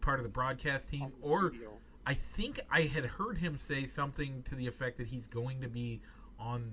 part 0.00 0.18
of 0.18 0.24
the 0.24 0.30
broadcast 0.30 0.88
team 0.88 1.12
or 1.20 1.50
video. 1.50 1.72
I 2.08 2.14
think 2.14 2.58
I 2.70 2.82
had 2.82 3.04
heard 3.04 3.36
him 3.36 3.58
say 3.58 3.84
something 3.84 4.42
to 4.44 4.54
the 4.54 4.66
effect 4.66 4.96
that 4.96 5.06
he's 5.06 5.26
going 5.26 5.60
to 5.60 5.68
be 5.68 6.00
on 6.38 6.72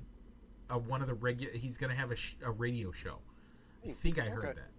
a, 0.70 0.78
one 0.80 1.02
of 1.02 1.10
the 1.10 1.14
regular. 1.14 1.52
He's 1.54 1.76
going 1.76 1.90
to 1.90 1.96
have 1.96 2.12
a, 2.12 2.16
sh- 2.16 2.38
a 2.42 2.52
radio 2.52 2.94
show. 2.94 3.18
I 3.86 3.92
think 3.92 4.18
I 4.18 4.30
heard 4.30 4.46
okay. 4.46 4.54
that. 4.54 4.70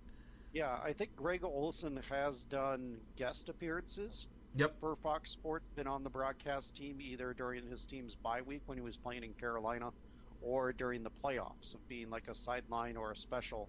Yeah, 0.55 0.79
I 0.83 0.95
think 0.95 1.15
Greg 1.15 1.45
Olsen 1.45 2.01
has 2.09 2.45
done 2.45 2.97
guest 3.17 3.51
appearances 3.51 4.29
Yep. 4.55 4.81
for 4.81 4.97
Fox 4.97 5.31
Sports, 5.31 5.67
been 5.77 5.87
on 5.87 6.03
the 6.03 6.09
broadcast 6.09 6.75
team 6.75 7.03
either 7.03 7.35
during 7.35 7.69
his 7.69 7.85
team's 7.85 8.15
bye 8.15 8.41
week 8.41 8.63
when 8.65 8.79
he 8.79 8.83
was 8.83 8.97
playing 8.97 9.25
in 9.25 9.35
Carolina, 9.35 9.91
or 10.41 10.73
during 10.73 11.03
the 11.03 11.11
playoffs 11.23 11.75
of 11.75 11.87
being 11.87 12.09
like 12.09 12.29
a 12.29 12.35
sideline 12.35 12.97
or 12.97 13.13
a 13.13 13.17
special, 13.17 13.69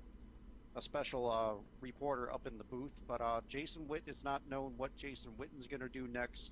a 0.78 0.82
special 0.82 1.30
uh, 1.30 1.62
reporter 1.82 2.32
up 2.32 2.48
in 2.48 2.58
the 2.58 2.64
booth. 2.64 2.94
But 3.06 3.20
uh, 3.20 3.42
Jason 3.50 3.84
Witten 3.90 4.08
is 4.08 4.24
not 4.24 4.42
known 4.50 4.72
what 4.78 4.96
Jason 4.96 5.32
Witten's 5.38 5.68
going 5.68 5.82
to 5.82 5.90
do 5.90 6.08
next, 6.08 6.52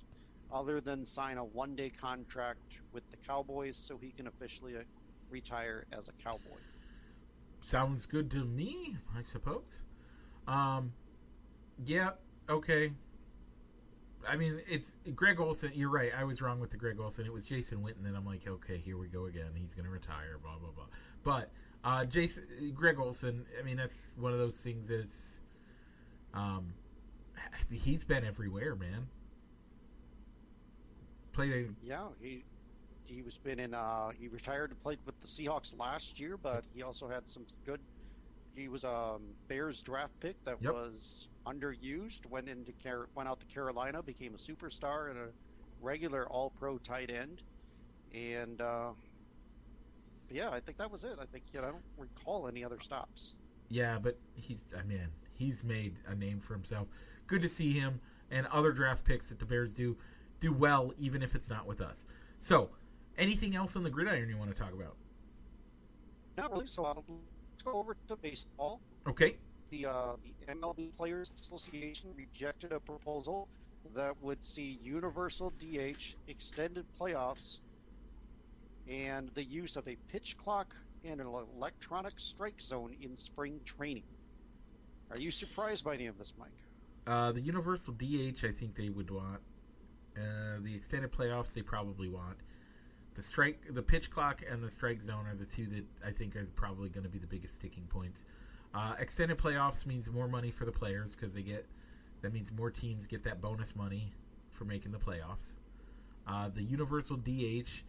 other 0.52 0.80
than 0.80 1.04
sign 1.04 1.38
a 1.38 1.44
one-day 1.44 1.90
contract 1.90 2.78
with 2.92 3.08
the 3.10 3.16
Cowboys 3.26 3.76
so 3.76 3.98
he 3.98 4.10
can 4.10 4.26
officially 4.26 4.76
uh, 4.76 4.80
retire 5.30 5.86
as 5.92 6.08
a 6.08 6.12
Cowboy. 6.22 6.58
Sounds 7.62 8.06
good 8.06 8.30
to 8.30 8.44
me, 8.44 8.96
I 9.16 9.22
suppose. 9.22 9.82
Um, 10.46 10.92
yeah, 11.84 12.10
okay. 12.48 12.92
I 14.28 14.36
mean, 14.36 14.60
it's 14.68 14.96
Greg 15.14 15.40
Olsen. 15.40 15.72
You're 15.74 15.90
right. 15.90 16.12
I 16.16 16.24
was 16.24 16.42
wrong 16.42 16.60
with 16.60 16.70
the 16.70 16.76
Greg 16.76 16.98
Olsen. 17.00 17.26
It 17.26 17.32
was 17.32 17.44
Jason 17.44 17.78
Witten, 17.78 18.06
and 18.06 18.16
I'm 18.16 18.26
like, 18.26 18.46
okay, 18.46 18.78
here 18.78 18.96
we 18.96 19.08
go 19.08 19.26
again. 19.26 19.50
He's 19.54 19.72
going 19.72 19.84
to 19.84 19.90
retire. 19.90 20.38
Blah 20.42 20.58
blah 20.58 20.70
blah. 20.70 20.86
But 21.22 21.50
uh, 21.84 22.04
Jason, 22.04 22.44
Greg 22.74 22.98
Olsen, 22.98 23.44
I 23.58 23.62
mean, 23.62 23.76
that's 23.76 24.14
one 24.18 24.32
of 24.32 24.38
those 24.38 24.60
things 24.60 24.88
that 24.88 25.00
it's. 25.00 25.40
Um, 26.34 26.74
he's 27.70 28.04
been 28.04 28.24
everywhere, 28.24 28.74
man. 28.74 29.06
Played 31.36 31.52
a 31.52 31.86
yeah. 31.86 32.06
He 32.18 32.42
he 33.04 33.20
was 33.20 33.36
been 33.36 33.60
in. 33.60 33.74
Uh, 33.74 34.08
he 34.18 34.26
retired 34.28 34.70
and 34.70 34.82
played 34.82 34.98
with 35.04 35.20
the 35.20 35.26
Seahawks 35.26 35.78
last 35.78 36.18
year, 36.18 36.38
but 36.42 36.64
he 36.72 36.82
also 36.82 37.06
had 37.08 37.28
some 37.28 37.44
good. 37.66 37.78
He 38.54 38.68
was 38.68 38.84
a 38.84 38.90
um, 38.90 39.22
Bears 39.46 39.82
draft 39.82 40.14
pick 40.18 40.42
that 40.44 40.56
Yep. 40.62 40.72
was 40.72 41.28
underused. 41.46 42.24
Went 42.30 42.48
into 42.48 42.72
Car- 42.82 43.10
went 43.14 43.28
out 43.28 43.38
to 43.40 43.46
Carolina, 43.46 44.02
became 44.02 44.34
a 44.34 44.38
superstar 44.38 45.10
and 45.10 45.18
a 45.18 45.28
regular 45.82 46.26
All 46.30 46.48
Pro 46.58 46.78
tight 46.78 47.10
end, 47.10 47.42
and 48.14 48.62
uh, 48.62 48.92
yeah, 50.30 50.48
I 50.50 50.60
think 50.60 50.78
that 50.78 50.90
was 50.90 51.04
it. 51.04 51.18
I 51.20 51.26
think 51.26 51.44
you 51.52 51.60
know, 51.60 51.68
I 51.68 51.70
don't 51.70 51.84
recall 51.98 52.48
any 52.48 52.64
other 52.64 52.78
stops. 52.80 53.34
Yeah, 53.68 53.98
but 53.98 54.18
he's 54.34 54.64
I 54.78 54.82
mean, 54.84 55.00
he's 55.34 55.62
made 55.62 55.96
a 56.08 56.14
name 56.14 56.40
for 56.40 56.54
himself. 56.54 56.88
Good 57.26 57.42
to 57.42 57.48
see 57.50 57.72
him 57.72 58.00
and 58.30 58.46
other 58.46 58.72
draft 58.72 59.04
picks 59.04 59.28
that 59.28 59.38
the 59.38 59.44
Bears 59.44 59.74
do 59.74 59.98
do 60.40 60.52
well, 60.52 60.92
even 60.98 61.22
if 61.22 61.34
it's 61.34 61.50
not 61.50 61.66
with 61.66 61.80
us. 61.80 62.04
So, 62.38 62.70
anything 63.18 63.56
else 63.56 63.76
on 63.76 63.82
the 63.82 63.90
gridiron 63.90 64.28
you 64.28 64.36
want 64.36 64.54
to 64.54 64.60
talk 64.60 64.72
about? 64.72 64.96
Not 66.36 66.52
really. 66.52 66.66
So 66.66 66.84
I'll, 66.84 67.04
let's 67.08 67.62
go 67.64 67.72
over 67.72 67.96
to 68.08 68.16
baseball. 68.16 68.80
Okay. 69.06 69.36
The, 69.70 69.86
uh, 69.86 70.12
the 70.46 70.52
MLB 70.52 70.94
Players 70.96 71.32
Association 71.40 72.10
rejected 72.16 72.72
a 72.72 72.80
proposal 72.80 73.48
that 73.94 74.14
would 74.22 74.44
see 74.44 74.78
universal 74.82 75.52
DH, 75.58 76.14
extended 76.28 76.84
playoffs, 77.00 77.58
and 78.88 79.30
the 79.34 79.44
use 79.44 79.76
of 79.76 79.86
a 79.88 79.96
pitch 80.10 80.36
clock 80.36 80.74
and 81.04 81.20
an 81.20 81.26
electronic 81.56 82.14
strike 82.16 82.60
zone 82.60 82.94
in 83.00 83.16
spring 83.16 83.60
training. 83.64 84.02
Are 85.10 85.18
you 85.18 85.30
surprised 85.30 85.84
by 85.84 85.94
any 85.94 86.06
of 86.06 86.18
this, 86.18 86.32
Mike? 86.38 86.50
Uh, 87.06 87.32
the 87.32 87.40
universal 87.40 87.94
DH, 87.94 88.44
I 88.44 88.50
think 88.50 88.74
they 88.74 88.88
would 88.88 89.10
want. 89.10 89.40
Uh, 90.16 90.58
the 90.62 90.74
extended 90.74 91.12
playoffs, 91.12 91.52
they 91.52 91.62
probably 91.62 92.08
want. 92.08 92.38
the 93.14 93.22
strike, 93.22 93.60
the 93.70 93.82
pitch 93.82 94.10
clock, 94.10 94.42
and 94.50 94.62
the 94.62 94.70
strike 94.70 95.00
zone 95.00 95.26
are 95.26 95.34
the 95.34 95.44
two 95.46 95.66
that 95.66 95.84
I 96.06 96.10
think 96.10 96.36
are 96.36 96.46
probably 96.54 96.88
going 96.90 97.04
to 97.04 97.10
be 97.10 97.18
the 97.18 97.26
biggest 97.26 97.54
sticking 97.56 97.84
points. 97.88 98.24
Uh, 98.74 98.94
extended 98.98 99.38
playoffs 99.38 99.86
means 99.86 100.10
more 100.10 100.28
money 100.28 100.50
for 100.50 100.66
the 100.66 100.72
players 100.72 101.14
because 101.14 101.34
they 101.34 101.42
get 101.42 101.66
that 102.22 102.32
means 102.32 102.52
more 102.52 102.70
teams 102.70 103.06
get 103.06 103.22
that 103.24 103.40
bonus 103.40 103.74
money 103.76 104.12
for 104.50 104.64
making 104.64 104.92
the 104.92 104.98
playoffs. 104.98 105.52
Uh, 106.26 106.48
the 106.48 106.62
universal 106.62 107.16
DH 107.16 107.82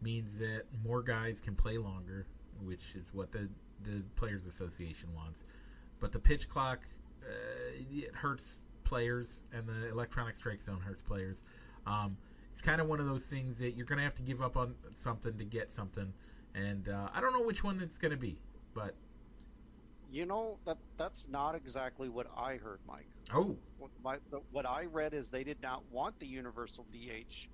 means 0.00 0.38
that 0.38 0.62
more 0.84 1.02
guys 1.02 1.40
can 1.40 1.54
play 1.54 1.78
longer, 1.78 2.26
which 2.64 2.94
is 2.96 3.10
what 3.12 3.30
the 3.32 3.48
the 3.84 4.02
players 4.16 4.46
association 4.46 5.08
wants. 5.14 5.44
But 6.00 6.12
the 6.12 6.18
pitch 6.18 6.48
clock 6.48 6.80
uh, 7.22 7.72
it 7.92 8.14
hurts 8.14 8.62
players, 8.84 9.42
and 9.52 9.66
the 9.66 9.88
electronic 9.90 10.34
strike 10.36 10.60
zone 10.60 10.80
hurts 10.80 11.02
players. 11.02 11.42
Um, 11.86 12.16
it's 12.52 12.60
kind 12.62 12.80
of 12.80 12.88
one 12.88 13.00
of 13.00 13.06
those 13.06 13.26
things 13.26 13.58
that 13.58 13.72
you're 13.72 13.86
going 13.86 13.98
to 13.98 14.04
have 14.04 14.14
to 14.16 14.22
give 14.22 14.42
up 14.42 14.56
on 14.56 14.74
something 14.94 15.36
to 15.38 15.44
get 15.44 15.72
something, 15.72 16.12
and 16.54 16.88
uh, 16.88 17.08
I 17.14 17.20
don't 17.20 17.32
know 17.32 17.42
which 17.42 17.64
one 17.64 17.80
it's 17.80 17.98
going 17.98 18.12
to 18.12 18.16
be, 18.16 18.40
but 18.74 18.94
You 20.08 20.26
know 20.26 20.58
that 20.66 20.78
that's 20.98 21.26
not 21.28 21.54
exactly 21.54 22.08
what 22.08 22.26
I 22.36 22.56
heard, 22.56 22.80
Mike. 22.86 23.08
oh, 23.32 23.56
What, 23.78 23.90
my, 24.02 24.18
the, 24.30 24.40
what 24.50 24.66
I 24.66 24.84
read 24.86 25.14
is 25.14 25.30
they 25.30 25.44
did 25.44 25.60
not 25.62 25.84
want 25.90 26.18
the 26.20 26.26
universal 26.26 26.86
DH 26.92 27.48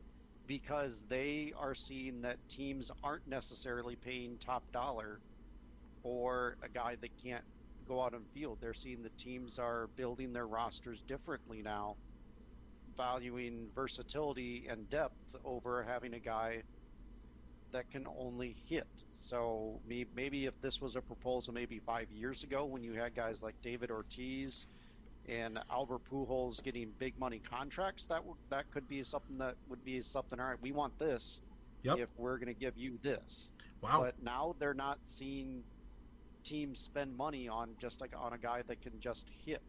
because 0.47 1.03
they 1.09 1.53
are 1.57 1.75
seeing 1.75 2.23
that 2.23 2.39
teams 2.49 2.91
aren't 3.03 3.27
necessarily 3.27 3.97
paying 3.97 4.39
top 4.39 4.65
dollar 4.73 5.21
for 6.03 6.57
a 6.63 6.69
guy 6.69 6.97
that 7.01 7.11
can't 7.23 7.45
go 7.87 8.03
out 8.03 8.15
on 8.15 8.25
field. 8.35 8.59
They're 8.61 8.75
seeing 8.75 9.03
the 9.03 9.11
teams 9.19 9.59
are 9.59 9.89
building 9.97 10.33
their 10.33 10.47
rosters 10.49 11.03
differently 11.03 11.63
now, 11.63 11.97
valuing 12.99 13.71
versatility 13.75 14.67
and 14.69 14.91
depth 14.91 15.15
over 15.45 15.83
having 15.85 16.15
a 16.15 16.21
guy 16.21 16.63
that 17.73 17.91
can 17.91 18.07
only 18.19 18.57
hit. 18.69 18.89
So 19.13 19.81
maybe 19.87 20.47
if 20.47 20.61
this 20.61 20.81
was 20.81 20.97
a 20.97 21.03
proposal 21.03 21.55
maybe 21.55 21.81
five 21.81 22.11
years 22.11 22.43
ago 22.43 22.67
when 22.67 22.83
you 22.83 22.95
had 22.95 23.15
guys 23.15 23.43
like 23.43 23.57
David 23.63 23.91
Ortiz 23.91 24.67
and 25.27 25.59
Albert 25.71 26.03
Pujols 26.11 26.63
getting 26.63 26.93
big 26.99 27.19
money 27.19 27.41
contracts, 27.41 28.07
that 28.07 28.19
w- 28.19 28.37
that 28.51 28.71
could 28.71 28.89
be 28.89 29.05
something 29.05 29.39
that 29.39 29.57
would 29.69 29.85
be 29.85 30.03
something. 30.03 30.41
All 30.41 30.47
right, 30.47 30.61
we 30.63 30.73
want 30.73 30.99
this. 30.99 31.41
Yep. 31.85 31.99
If 31.99 32.11
we're 32.17 32.39
going 32.39 32.53
to 32.53 32.59
give 32.59 32.77
you 32.77 32.99
this, 33.03 33.51
wow, 33.83 34.01
but 34.03 34.15
now 34.21 34.57
they're 34.59 34.75
not 34.75 34.99
seeing 35.05 35.65
teams 36.45 36.81
spend 36.81 37.17
money 37.17 37.49
on 37.49 37.77
just 37.81 38.01
like 38.01 38.15
on 38.17 38.33
a 38.33 38.39
guy 38.39 38.63
that 38.67 38.81
can 38.81 38.99
just 39.01 39.31
hit. 39.45 39.63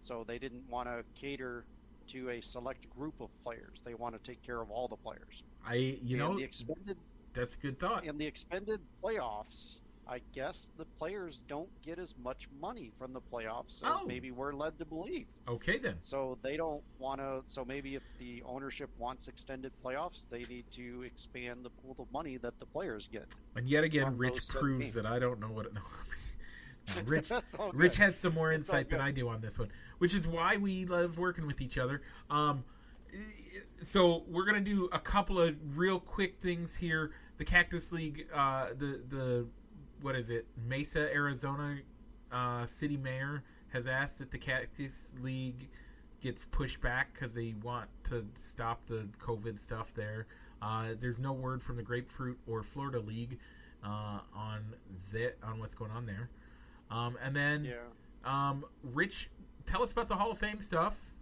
So 0.00 0.24
they 0.26 0.38
didn't 0.38 0.68
want 0.68 0.88
to 0.88 1.04
cater 1.14 1.66
to 2.08 2.30
a 2.30 2.40
select 2.40 2.88
group 2.90 3.14
of 3.20 3.30
players. 3.44 3.82
They 3.84 3.94
want 3.94 4.14
to 4.14 4.30
take 4.30 4.42
care 4.42 4.60
of 4.60 4.70
all 4.70 4.88
the 4.88 4.96
players. 4.96 5.42
I 5.66 5.74
you 5.74 6.16
and 6.16 6.18
know 6.18 6.36
the 6.36 6.44
expended 6.44 6.96
that's 7.34 7.54
a 7.54 7.58
good 7.58 7.78
thought. 7.78 8.04
in 8.04 8.16
the 8.18 8.26
expended 8.26 8.80
playoffs, 9.02 9.76
I 10.08 10.20
guess 10.32 10.70
the 10.78 10.84
players 10.98 11.42
don't 11.48 11.68
get 11.82 11.98
as 11.98 12.14
much 12.22 12.48
money 12.60 12.92
from 12.98 13.12
the 13.12 13.20
playoffs 13.20 13.82
as 13.82 13.90
Oh. 14.00 14.06
maybe 14.06 14.30
we're 14.30 14.52
led 14.52 14.78
to 14.78 14.84
believe. 14.84 15.26
Okay 15.48 15.78
then. 15.78 15.96
So 15.98 16.38
they 16.42 16.56
don't 16.56 16.82
want 16.98 17.20
to. 17.20 17.42
So 17.46 17.64
maybe 17.64 17.94
if 17.96 18.02
the 18.18 18.42
ownership 18.46 18.88
wants 18.98 19.26
extended 19.28 19.72
playoffs, 19.84 20.22
they 20.30 20.44
need 20.44 20.64
to 20.72 21.02
expand 21.02 21.64
the 21.64 21.70
pool 21.70 21.96
of 21.98 22.10
money 22.12 22.36
that 22.38 22.58
the 22.60 22.66
players 22.66 23.08
get. 23.12 23.26
And 23.56 23.68
yet 23.68 23.82
again, 23.84 24.16
Rich 24.16 24.48
proves 24.48 24.94
that 24.94 25.06
I 25.06 25.18
don't 25.18 25.40
know 25.40 25.50
what 25.50 25.66
it. 25.66 25.72
Rich, 27.04 27.28
That's 27.28 27.54
all 27.54 27.72
good. 27.72 27.80
Rich 27.80 27.96
has 27.96 28.16
some 28.16 28.34
more 28.34 28.52
insight 28.52 28.88
than. 28.88 29.00
I 29.00 29.10
do 29.10 29.28
on 29.28 29.40
this 29.40 29.58
one, 29.58 29.68
which 29.98 30.14
is 30.14 30.26
why 30.26 30.56
we 30.56 30.84
love 30.84 31.18
working 31.18 31.46
with 31.46 31.60
each 31.60 31.78
other. 31.78 32.02
Um, 32.30 32.64
so 33.82 34.24
we're 34.28 34.44
gonna 34.44 34.60
do 34.60 34.88
a 34.92 34.98
couple 34.98 35.40
of 35.40 35.54
real 35.76 35.98
quick 35.98 36.38
things 36.40 36.76
here. 36.76 37.12
The 37.38 37.44
Cactus 37.44 37.92
League, 37.92 38.26
uh, 38.34 38.68
the 38.78 39.00
the 39.08 39.46
what 40.00 40.14
is 40.14 40.30
it? 40.30 40.46
Mesa, 40.56 41.12
Arizona, 41.12 41.78
uh, 42.32 42.66
city 42.66 42.96
mayor 42.96 43.42
has 43.68 43.86
asked 43.86 44.18
that 44.18 44.30
the 44.30 44.38
Cactus 44.38 45.12
League 45.20 45.68
gets 46.20 46.44
pushed 46.50 46.80
back 46.80 47.12
because 47.12 47.34
they 47.34 47.54
want 47.62 47.88
to 48.04 48.26
stop 48.38 48.86
the 48.86 49.08
COVID 49.20 49.58
stuff 49.58 49.92
there. 49.94 50.26
Uh, 50.62 50.88
there's 50.98 51.18
no 51.18 51.32
word 51.32 51.62
from 51.62 51.76
the 51.76 51.82
Grapefruit 51.82 52.38
or 52.46 52.62
Florida 52.62 53.00
League 53.00 53.38
uh, 53.84 54.20
on 54.34 54.74
that 55.12 55.36
on 55.42 55.58
what's 55.58 55.74
going 55.74 55.90
on 55.90 56.06
there. 56.06 56.30
Um, 56.90 57.18
and 57.22 57.34
then, 57.34 57.64
Yeah. 57.64 57.88
um, 58.24 58.64
Rich, 58.82 59.30
tell 59.66 59.82
us 59.82 59.92
about 59.92 60.08
the 60.08 60.16
Hall 60.16 60.30
of 60.30 60.38
Fame 60.38 60.60
stuff. 60.62 61.12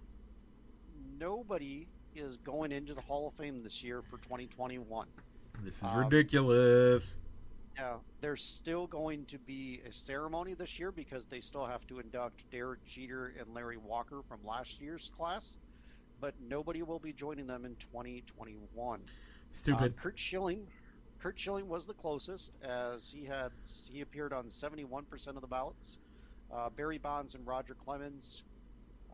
Nobody 1.18 1.88
is 2.14 2.36
going 2.38 2.72
into 2.72 2.94
the 2.94 3.00
Hall 3.00 3.28
of 3.28 3.34
Fame 3.34 3.62
this 3.62 3.82
year 3.82 4.02
for 4.02 4.18
2021. 4.18 5.08
This 5.62 5.76
is 5.76 5.82
Um, 5.84 6.04
ridiculous. 6.04 7.18
Yeah, 7.76 7.98
there's 8.20 8.44
still 8.44 8.86
going 8.86 9.26
to 9.26 9.38
be 9.38 9.80
a 9.80 9.92
ceremony 9.92 10.54
this 10.54 10.78
year 10.78 10.92
because 10.92 11.26
they 11.26 11.40
still 11.40 11.66
have 11.66 11.84
to 11.88 11.98
induct 11.98 12.48
Derek 12.50 12.84
Jeter 12.84 13.28
and 13.38 13.52
Larry 13.52 13.78
Walker 13.78 14.22
from 14.22 14.44
last 14.44 14.80
year's 14.80 15.10
class, 15.16 15.56
but 16.20 16.38
nobody 16.40 16.82
will 16.82 17.00
be 17.00 17.12
joining 17.12 17.46
them 17.48 17.64
in 17.64 17.74
2021. 17.76 19.02
Stupid. 19.52 19.92
Uh, 19.98 20.00
Curt 20.00 20.18
Schilling, 20.18 20.68
Curt 21.24 21.40
Schilling 21.40 21.68
was 21.68 21.86
the 21.86 21.94
closest 21.94 22.50
as 22.62 23.08
he 23.10 23.24
had 23.24 23.50
he 23.88 24.02
appeared 24.02 24.34
on 24.34 24.44
71% 24.44 25.28
of 25.28 25.40
the 25.40 25.46
ballots. 25.46 25.96
Uh, 26.54 26.68
Barry 26.68 26.98
Bonds 26.98 27.34
and 27.34 27.46
Roger 27.46 27.74
Clemens 27.82 28.42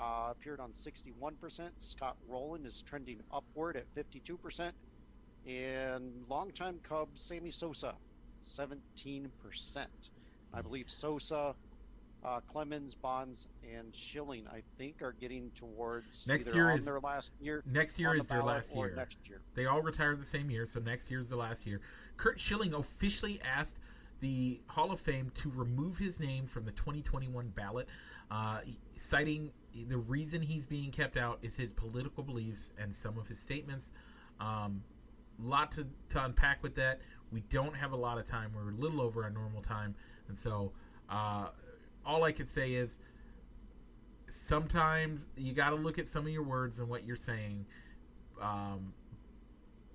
uh, 0.00 0.32
appeared 0.32 0.58
on 0.58 0.72
61%. 0.72 1.70
Scott 1.78 2.16
Rolen 2.28 2.66
is 2.66 2.82
trending 2.82 3.20
upward 3.32 3.76
at 3.76 3.84
52%, 3.94 4.72
and 5.46 6.24
longtime 6.28 6.80
Cub 6.82 7.10
Sammy 7.14 7.52
Sosa, 7.52 7.94
17%. 8.44 9.28
I 10.52 10.62
believe 10.62 10.90
Sosa. 10.90 11.54
Uh, 12.22 12.40
Clemens, 12.52 12.94
Bonds, 12.94 13.48
and 13.74 13.94
Schilling, 13.94 14.46
I 14.48 14.62
think, 14.76 15.00
are 15.00 15.12
getting 15.12 15.50
towards 15.54 16.26
Next 16.26 16.54
year 16.54 16.70
on 16.70 16.78
is- 16.78 16.84
their 16.84 17.00
last 17.00 17.32
year. 17.40 17.62
next 17.64 17.98
year 17.98 18.12
the 18.14 18.20
is 18.20 18.28
their 18.28 18.42
last 18.42 18.74
year. 18.74 18.92
Next 18.94 19.16
year. 19.26 19.40
They 19.54 19.66
all 19.66 19.80
retired 19.80 20.20
the 20.20 20.24
same 20.26 20.50
year, 20.50 20.66
so 20.66 20.80
next 20.80 21.10
year 21.10 21.20
is 21.20 21.30
the 21.30 21.36
last 21.36 21.66
year. 21.66 21.80
Curt 22.18 22.38
Schilling 22.38 22.74
officially 22.74 23.40
asked 23.42 23.78
the 24.20 24.60
Hall 24.66 24.92
of 24.92 25.00
Fame 25.00 25.30
to 25.36 25.50
remove 25.50 25.96
his 25.96 26.20
name 26.20 26.46
from 26.46 26.66
the 26.66 26.72
2021 26.72 27.48
ballot, 27.48 27.88
uh, 28.30 28.60
citing 28.94 29.50
the 29.88 29.96
reason 29.96 30.42
he's 30.42 30.66
being 30.66 30.90
kept 30.90 31.16
out 31.16 31.38
is 31.42 31.56
his 31.56 31.70
political 31.70 32.22
beliefs 32.22 32.72
and 32.76 32.94
some 32.94 33.16
of 33.18 33.28
his 33.28 33.38
statements. 33.38 33.92
Um, 34.40 34.82
lot 35.38 35.72
to, 35.72 35.86
to 36.10 36.24
unpack 36.24 36.62
with 36.62 36.74
that. 36.74 37.00
We 37.32 37.40
don't 37.48 37.74
have 37.74 37.92
a 37.92 37.96
lot 37.96 38.18
of 38.18 38.26
time. 38.26 38.52
We're 38.54 38.70
a 38.70 38.74
little 38.74 39.00
over 39.00 39.22
our 39.22 39.30
normal 39.30 39.62
time, 39.62 39.94
and 40.28 40.38
so 40.38 40.72
uh, 41.08 41.48
all 42.10 42.24
I 42.24 42.32
could 42.32 42.48
say 42.48 42.72
is 42.72 42.98
sometimes 44.26 45.28
you 45.36 45.52
got 45.52 45.70
to 45.70 45.76
look 45.76 45.96
at 45.96 46.08
some 46.08 46.26
of 46.26 46.32
your 46.32 46.42
words 46.42 46.80
and 46.80 46.88
what 46.88 47.04
you're 47.04 47.14
saying. 47.14 47.64
Um, 48.42 48.92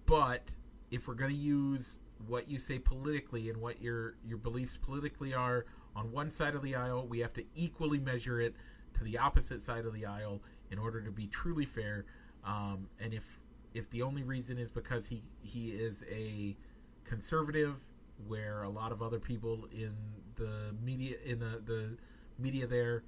but 0.06 0.54
if 0.92 1.10
we're 1.10 1.16
going 1.16 1.32
to 1.32 1.38
use 1.38 2.00
what 2.28 2.50
you 2.50 2.58
say 2.58 2.80
politically 2.80 3.50
and 3.50 3.60
what 3.60 3.82
your 3.82 4.16
your 4.26 4.38
beliefs 4.38 4.78
politically 4.78 5.34
are 5.34 5.66
on 5.94 6.10
one 6.12 6.30
side 6.30 6.56
of 6.56 6.62
the 6.62 6.74
aisle, 6.74 7.06
we 7.06 7.20
have 7.20 7.34
to 7.34 7.44
equally 7.54 8.00
measure 8.00 8.40
it 8.40 8.56
to 8.94 9.04
the 9.04 9.18
opposite 9.18 9.62
side 9.62 9.86
of 9.86 9.94
the 9.94 10.06
aisle 10.06 10.42
in 10.72 10.80
order 10.80 11.02
to 11.02 11.12
be 11.12 11.28
truly 11.28 11.66
fair. 11.66 12.06
Um, 12.46 12.88
and 13.02 13.14
if 13.14 13.42
if 13.74 13.90
the 13.90 14.02
only 14.02 14.24
reason 14.24 14.58
is 14.58 14.72
because 14.72 15.06
he 15.06 15.22
he 15.42 15.72
is 15.72 16.06
a 16.10 16.56
conservative, 17.04 17.84
where 18.28 18.64
a 18.64 18.70
lot 18.70 18.92
of 18.92 19.02
other 19.02 19.20
people 19.20 19.68
in 19.72 19.94
the 20.36 20.74
media 20.84 21.18
in 21.26 21.40
the 21.40 21.62
the 21.66 21.98
media 22.38 22.68
there, 22.68 23.04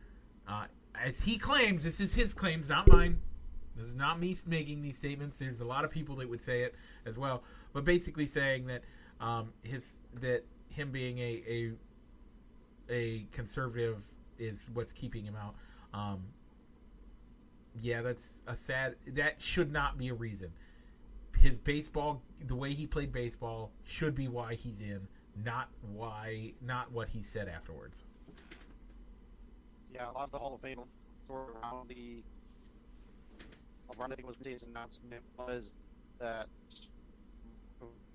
uh, 0.48 0.66
as 0.96 1.22
he 1.22 1.38
claims, 1.38 1.84
this 1.84 2.00
is 2.00 2.14
his 2.14 2.34
claims, 2.34 2.70
not 2.70 2.88
mine. 2.88 3.20
This 3.76 3.88
is 3.88 3.96
not 3.96 4.20
me 4.20 4.36
making 4.48 4.82
these 4.82 4.98
statements. 4.98 5.38
There's 5.38 5.62
a 5.62 5.66
lot 5.66 5.86
of 5.86 5.92
people 5.92 6.16
that 6.18 6.30
would 6.30 6.42
say 6.42 6.64
it 6.64 6.74
as 7.06 7.18
well, 7.18 7.44
but 7.74 7.86
basically 7.86 8.26
saying 8.26 8.66
that 8.68 8.82
um, 9.22 9.54
his 9.62 9.98
that 10.16 10.44
him 10.70 10.92
being 10.92 11.20
a 11.20 11.44
a 11.48 11.72
a 12.90 13.28
conservative 13.32 14.02
is 14.40 14.70
what's 14.74 14.94
keeping 14.94 15.26
him 15.26 15.36
out. 15.36 15.56
Um, 15.94 16.24
yeah, 17.82 18.02
that's 18.02 18.42
a 18.48 18.56
sad. 18.56 18.96
That 19.08 19.42
should 19.42 19.72
not 19.72 19.98
be 19.98 20.10
a 20.10 20.14
reason. 20.14 20.52
His 21.40 21.58
baseball, 21.58 22.22
the 22.40 22.56
way 22.56 22.74
he 22.74 22.88
played 22.88 23.12
baseball, 23.12 23.72
should 23.86 24.16
be 24.16 24.28
why 24.28 24.56
he's 24.56 24.82
in, 24.82 25.08
not 25.44 25.70
why, 25.82 26.54
not 26.62 26.92
what 26.92 27.10
he 27.10 27.22
said 27.22 27.48
afterwards. 27.48 28.04
Yeah, 29.94 30.10
a 30.10 30.12
lot 30.12 30.26
of 30.26 30.32
the 30.32 30.40
Hall 30.40 30.56
of 30.56 30.62
Fame 30.62 30.80
sort 31.28 31.50
of 31.50 31.56
around 31.58 31.90
the 31.90 32.24
around 33.98 34.12
I 34.12 34.16
think 34.16 34.28
it 34.28 34.44
was 34.44 34.64
announcement 34.64 35.24
was 35.38 35.74
that 36.20 36.48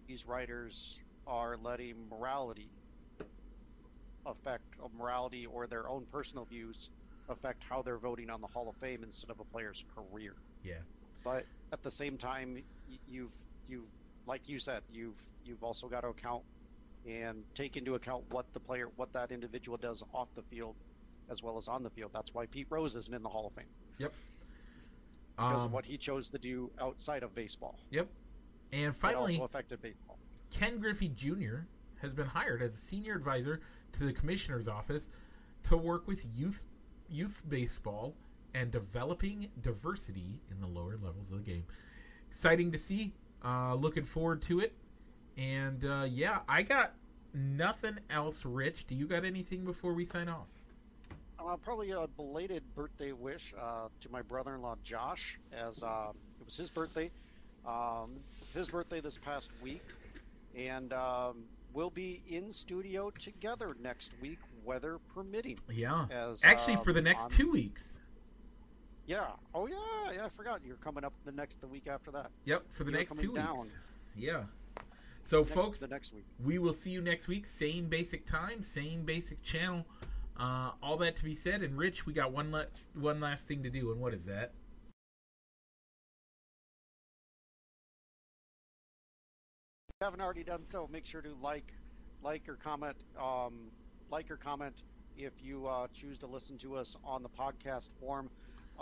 these 0.07 0.27
writers 0.27 1.01
are 1.27 1.57
letting 1.57 2.09
morality 2.09 2.69
affect 4.27 4.65
morality 4.97 5.47
or 5.47 5.67
their 5.67 5.89
own 5.89 6.07
personal 6.07 6.45
views 6.45 6.91
affect 7.29 7.63
how 7.65 7.83
they're 7.83 7.99
voting 7.99 8.31
on 8.31 8.41
the 8.41 8.47
Hall 8.47 8.69
of 8.69 8.77
Fame 8.77 9.03
instead 9.03 9.31
of 9.31 9.41
a 9.41 9.45
player's 9.45 9.85
career. 9.95 10.35
Yeah. 10.65 10.81
But 11.25 11.47
at 11.73 11.83
the 11.83 11.91
same 11.91 12.19
time, 12.19 12.63
you've 13.09 13.33
you've 13.69 13.85
like 14.27 14.49
you 14.49 14.59
said, 14.59 14.83
you've 14.93 15.17
you've 15.45 15.63
also 15.63 15.89
got 15.89 16.03
to 16.03 16.09
account 16.09 16.43
and 17.09 17.43
take 17.55 17.77
into 17.77 17.95
account 17.97 18.23
what 18.31 18.47
the 18.53 18.61
player, 18.61 18.89
what 18.97 19.13
that 19.13 19.33
individual 19.33 19.77
does 19.77 20.03
off 20.15 20.29
the 20.37 20.43
field, 20.43 20.77
as 21.31 21.43
well 21.43 21.57
as 21.57 21.67
on 21.67 21.83
the 21.83 21.91
field. 21.91 22.11
That's 22.15 22.33
why 22.33 22.47
Pete 22.47 22.69
Rose 22.71 22.95
isn't 22.95 23.13
in 23.15 23.23
the 23.23 23.29
Hall 23.29 23.49
of 23.49 23.53
Fame 23.55 23.67
Yep. 23.99 24.13
because 25.37 25.61
Um, 25.63 25.67
of 25.67 25.73
what 25.73 25.85
he 25.85 25.97
chose 25.99 26.31
to 26.31 26.39
do 26.39 26.71
outside 26.81 27.23
of 27.25 27.35
baseball. 27.35 27.79
Yep. 27.91 28.09
And 28.73 28.97
finally, 28.97 29.35
also 29.35 29.45
affected 29.45 29.83
baseball. 29.83 30.17
Ken 30.51 30.79
Griffey 30.79 31.09
Jr. 31.09 31.63
has 32.01 32.15
been 32.15 32.27
hired 32.27 32.63
as 32.63 32.75
a 32.75 32.79
senior 32.79 33.17
advisor 33.17 33.61
to 33.93 34.05
the 34.05 34.13
commissioner's 34.13 34.69
office 34.69 35.09
to 35.65 35.77
work 35.77 36.07
with 36.07 36.27
youth 36.37 36.67
youth 37.09 37.43
baseball 37.49 38.15
and 38.55 38.71
developing 38.71 39.49
diversity 39.61 40.41
in 40.51 40.61
the 40.61 40.67
lower 40.67 40.97
levels 41.03 41.31
of 41.33 41.45
the 41.45 41.51
game. 41.51 41.65
Exciting 42.33 42.73
to 42.73 42.79
see. 42.79 43.13
Uh, 43.45 43.75
looking 43.75 44.05
forward 44.05 44.41
to 44.41 44.61
it. 44.61 44.73
And 45.37 45.85
uh, 45.85 46.07
yeah, 46.09 46.39
I 46.49 46.63
got 46.63 46.95
nothing 47.35 47.99
else. 48.09 48.47
Rich, 48.47 48.87
do 48.87 48.95
you 48.95 49.07
got 49.07 49.27
anything 49.27 49.67
before 49.67 49.93
we 49.93 50.03
sign 50.03 50.31
off? 50.31 50.47
Uh, 51.39 51.57
probably 51.57 51.91
a 51.91 52.07
belated 52.17 52.63
birthday 52.75 53.13
wish 53.13 53.53
uh, 53.61 53.89
to 54.01 54.11
my 54.11 54.23
brother-in-law 54.23 54.77
Josh, 54.83 55.39
as 55.53 55.83
uh, 55.83 56.07
it 56.41 56.47
was 56.47 56.57
his 56.57 56.71
birthday. 56.71 57.11
Um, 57.67 58.13
his 58.55 58.67
birthday 58.67 59.03
this 59.03 59.19
past 59.19 59.51
week, 59.61 59.85
and 60.57 60.95
um, 60.95 61.45
we'll 61.75 61.91
be 61.91 62.23
in 62.31 62.51
studio 62.51 63.11
together 63.11 63.77
next 63.83 64.13
week, 64.23 64.39
weather 64.65 65.01
permitting. 65.15 65.59
Yeah. 65.71 66.07
As 66.11 66.41
Actually, 66.43 66.77
for 66.77 66.95
the 66.95 67.01
um, 67.01 67.05
next 67.05 67.25
on- 67.25 67.31
two 67.31 67.51
weeks. 67.51 67.99
Yeah. 69.07 69.27
Oh 69.55 69.67
yeah. 69.67 69.77
Yeah. 70.15 70.27
I 70.27 70.29
forgot 70.29 70.61
you're 70.65 70.77
coming 70.77 71.05
up 71.05 71.13
the 71.25 71.33
next 71.33 71.61
the 71.61 71.67
week 71.67 71.87
after 71.89 72.11
that. 72.13 72.31
Yep, 72.45 72.65
for 72.71 72.85
the 72.85 72.91
You're 72.91 73.01
next 73.01 73.19
two 73.19 73.35
down. 73.35 73.63
weeks. 73.63 73.75
Yeah. 74.17 74.43
So, 75.25 75.39
Next- 75.39 75.53
folks, 75.53 75.81
the 75.81 75.87
next 75.89 76.13
week. 76.13 76.25
We 76.45 76.59
will 76.59 76.73
see 76.73 76.91
you 76.91 77.01
next 77.01 77.29
week. 77.29 77.47
Same 77.47 77.87
basic 77.87 78.27
time, 78.27 78.63
same 78.63 79.05
basic 79.05 79.41
channel. 79.43 79.87
Uh, 80.37 80.73
all 80.83 80.97
that 80.97 81.15
to 81.17 81.25
be 81.25 81.35
said. 81.35 81.63
And 81.63 81.79
Rich, 81.79 82.07
we 82.07 82.13
got 82.13 82.33
one 82.33 82.51
last 82.51 82.89
one 82.95 83.21
last 83.21 83.47
thing 83.47 83.63
to 83.63 83.71
do, 83.71 83.93
and 83.93 84.01
what 84.01 84.15
is 84.15 84.27
that? 84.27 84.53
If 89.89 89.97
you 90.01 90.05
haven't 90.07 90.21
already 90.21 90.45
done 90.45 90.65
so, 90.65 90.89
make 90.91 91.07
sure 91.07 91.23
to 91.23 91.35
like, 91.43 91.73
like 92.23 92.49
or 92.49 92.57
comment, 92.57 92.97
um, 93.21 93.71
like 94.11 94.31
or 94.31 94.37
comment 94.37 94.83
if 95.17 95.33
you 95.43 95.67
uh, 95.67 95.87
choose 95.93 96.19
to 96.19 96.27
listen 96.27 96.57
to 96.59 96.77
us 96.77 96.97
on 97.05 97.23
the 97.23 97.29
podcast 97.29 97.91
form 98.01 98.31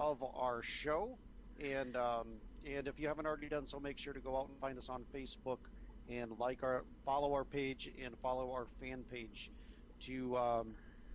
of 0.01 0.25
our 0.35 0.63
show, 0.63 1.17
and 1.63 1.95
um, 1.97 2.27
and 2.67 2.89
if 2.89 2.99
you 2.99 3.07
haven't 3.07 3.27
already 3.27 3.49
done 3.49 3.67
so, 3.67 3.79
make 3.79 3.99
sure 3.99 4.13
to 4.15 4.21
go 4.21 4.37
out 4.37 4.49
and 4.49 4.59
find 4.59 4.79
us 4.79 4.89
on 4.89 5.05
Facebook 5.15 5.59
and 6.09 6.33
like 6.39 6.63
our, 6.63 6.85
follow 7.05 7.33
our 7.35 7.45
page 7.45 7.91
and 8.03 8.17
follow 8.23 8.51
our 8.51 8.67
fan 8.81 9.05
page 9.11 9.51
to 10.01 10.37
um, 10.37 10.75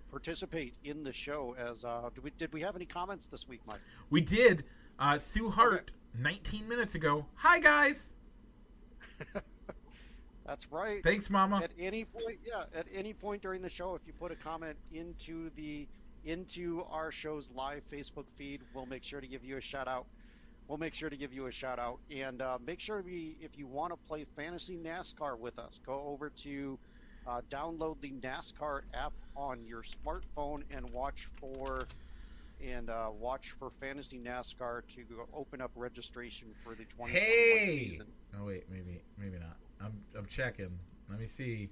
participate 0.09 0.75
in 0.83 1.03
the 1.03 1.11
show. 1.11 1.55
As 1.57 1.83
uh, 1.83 2.09
did 2.13 2.23
we 2.23 2.31
did 2.37 2.53
we 2.53 2.61
have 2.61 2.75
any 2.75 2.85
comments 2.85 3.25
this 3.25 3.47
week, 3.47 3.61
Mike? 3.67 3.81
We 4.09 4.21
did. 4.21 4.63
Uh, 4.97 5.17
Sue 5.17 5.49
Hart, 5.49 5.91
19 6.17 6.67
minutes 6.67 6.95
ago. 6.95 7.25
Hi 7.35 7.59
guys. 7.59 8.13
That's 10.45 10.71
right. 10.71 11.03
Thanks, 11.03 11.29
Mama. 11.29 11.61
at 11.63 11.71
any 11.79 12.05
point 12.05 12.37
yeah 12.45 12.63
at 12.73 12.85
any 12.93 13.13
point 13.13 13.41
during 13.41 13.61
the 13.61 13.69
show 13.69 13.95
if 13.95 14.01
you 14.05 14.13
put 14.13 14.31
a 14.31 14.35
comment 14.35 14.77
into 14.93 15.49
the 15.55 15.87
into 16.25 16.83
our 16.91 17.11
show's 17.11 17.49
live 17.55 17.81
facebook 17.91 18.25
feed 18.37 18.61
we'll 18.73 18.85
make 18.85 19.03
sure 19.03 19.21
to 19.21 19.27
give 19.27 19.43
you 19.43 19.57
a 19.57 19.61
shout 19.61 19.87
out 19.87 20.05
we'll 20.67 20.77
make 20.77 20.93
sure 20.95 21.09
to 21.09 21.17
give 21.17 21.31
you 21.31 21.45
a 21.47 21.51
shout 21.51 21.77
out 21.79 21.99
and 22.09 22.41
uh, 22.41 22.57
make 22.65 22.79
sure 22.79 23.01
we 23.01 23.37
if 23.41 23.57
you 23.57 23.67
want 23.67 23.91
to 23.93 23.97
play 24.07 24.25
fantasy 24.35 24.77
nascar 24.77 25.37
with 25.37 25.57
us 25.59 25.79
go 25.85 26.03
over 26.07 26.29
to 26.29 26.77
uh, 27.27 27.41
download 27.51 27.99
the 28.01 28.11
nascar 28.21 28.79
app 28.93 29.13
on 29.35 29.63
your 29.65 29.83
smartphone 29.83 30.61
and 30.71 30.89
watch 30.91 31.27
for 31.39 31.79
and 32.65 32.89
uh, 32.89 33.09
watch 33.19 33.53
for 33.59 33.69
fantasy 33.81 34.17
nascar 34.17 34.81
to 34.87 35.01
open 35.33 35.61
up 35.61 35.71
registration 35.75 36.47
for 36.63 36.73
the 36.73 36.85
2021 36.85 37.09
Hey. 37.09 37.75
season 37.89 38.05
Oh 38.39 38.45
wait, 38.45 38.63
maybe 38.71 39.01
maybe 39.17 39.37
not. 39.37 39.57
I'm 39.81 39.93
I'm 40.17 40.25
checking. 40.25 40.77
Let 41.09 41.19
me 41.19 41.27
see. 41.27 41.69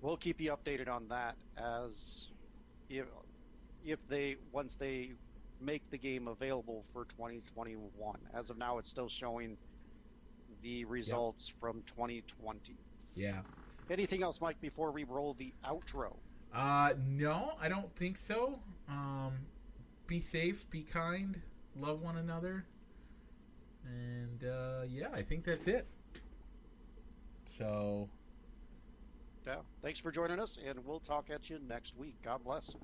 we'll 0.00 0.16
keep 0.16 0.40
you 0.40 0.52
updated 0.52 0.88
on 0.88 1.08
that 1.08 1.34
as 1.56 2.28
if 2.88 3.06
if 3.84 3.98
they 4.08 4.36
once 4.52 4.76
they 4.76 5.12
make 5.60 5.82
the 5.90 5.98
game 5.98 6.28
available 6.28 6.84
for 6.92 7.04
2021 7.04 8.14
as 8.34 8.50
of 8.50 8.56
now 8.58 8.78
it's 8.78 8.88
still 8.88 9.08
showing 9.08 9.56
the 10.62 10.84
results 10.86 11.52
from 11.60 11.82
2020 11.86 12.76
Yeah. 13.14 13.40
anything 13.90 14.22
else 14.22 14.40
mike 14.40 14.60
before 14.60 14.90
we 14.90 15.04
roll 15.04 15.34
the 15.34 15.52
outro? 15.64 16.16
Uh, 16.52 16.94
no, 16.98 17.52
I 17.60 17.68
don't 17.68 17.94
think 17.94 18.16
so. 18.16 18.58
Um, 18.88 19.32
be 20.08 20.18
safe, 20.18 20.68
be 20.68 20.82
kind, 20.82 21.40
love 21.76 22.00
one 22.02 22.16
another, 22.16 22.64
and 23.84 24.42
uh, 24.42 24.82
yeah, 24.88 25.08
I 25.12 25.22
think 25.22 25.44
that's 25.44 25.68
it. 25.68 25.86
So, 27.56 28.08
yeah 29.46 29.56
thanks 29.82 29.98
for 30.00 30.10
joining 30.10 30.40
us 30.40 30.58
and 30.66 30.84
we'll 30.84 31.00
talk 31.00 31.30
at 31.30 31.48
you 31.50 31.58
next 31.68 31.96
week. 31.96 32.16
God 32.24 32.42
bless 32.44 32.74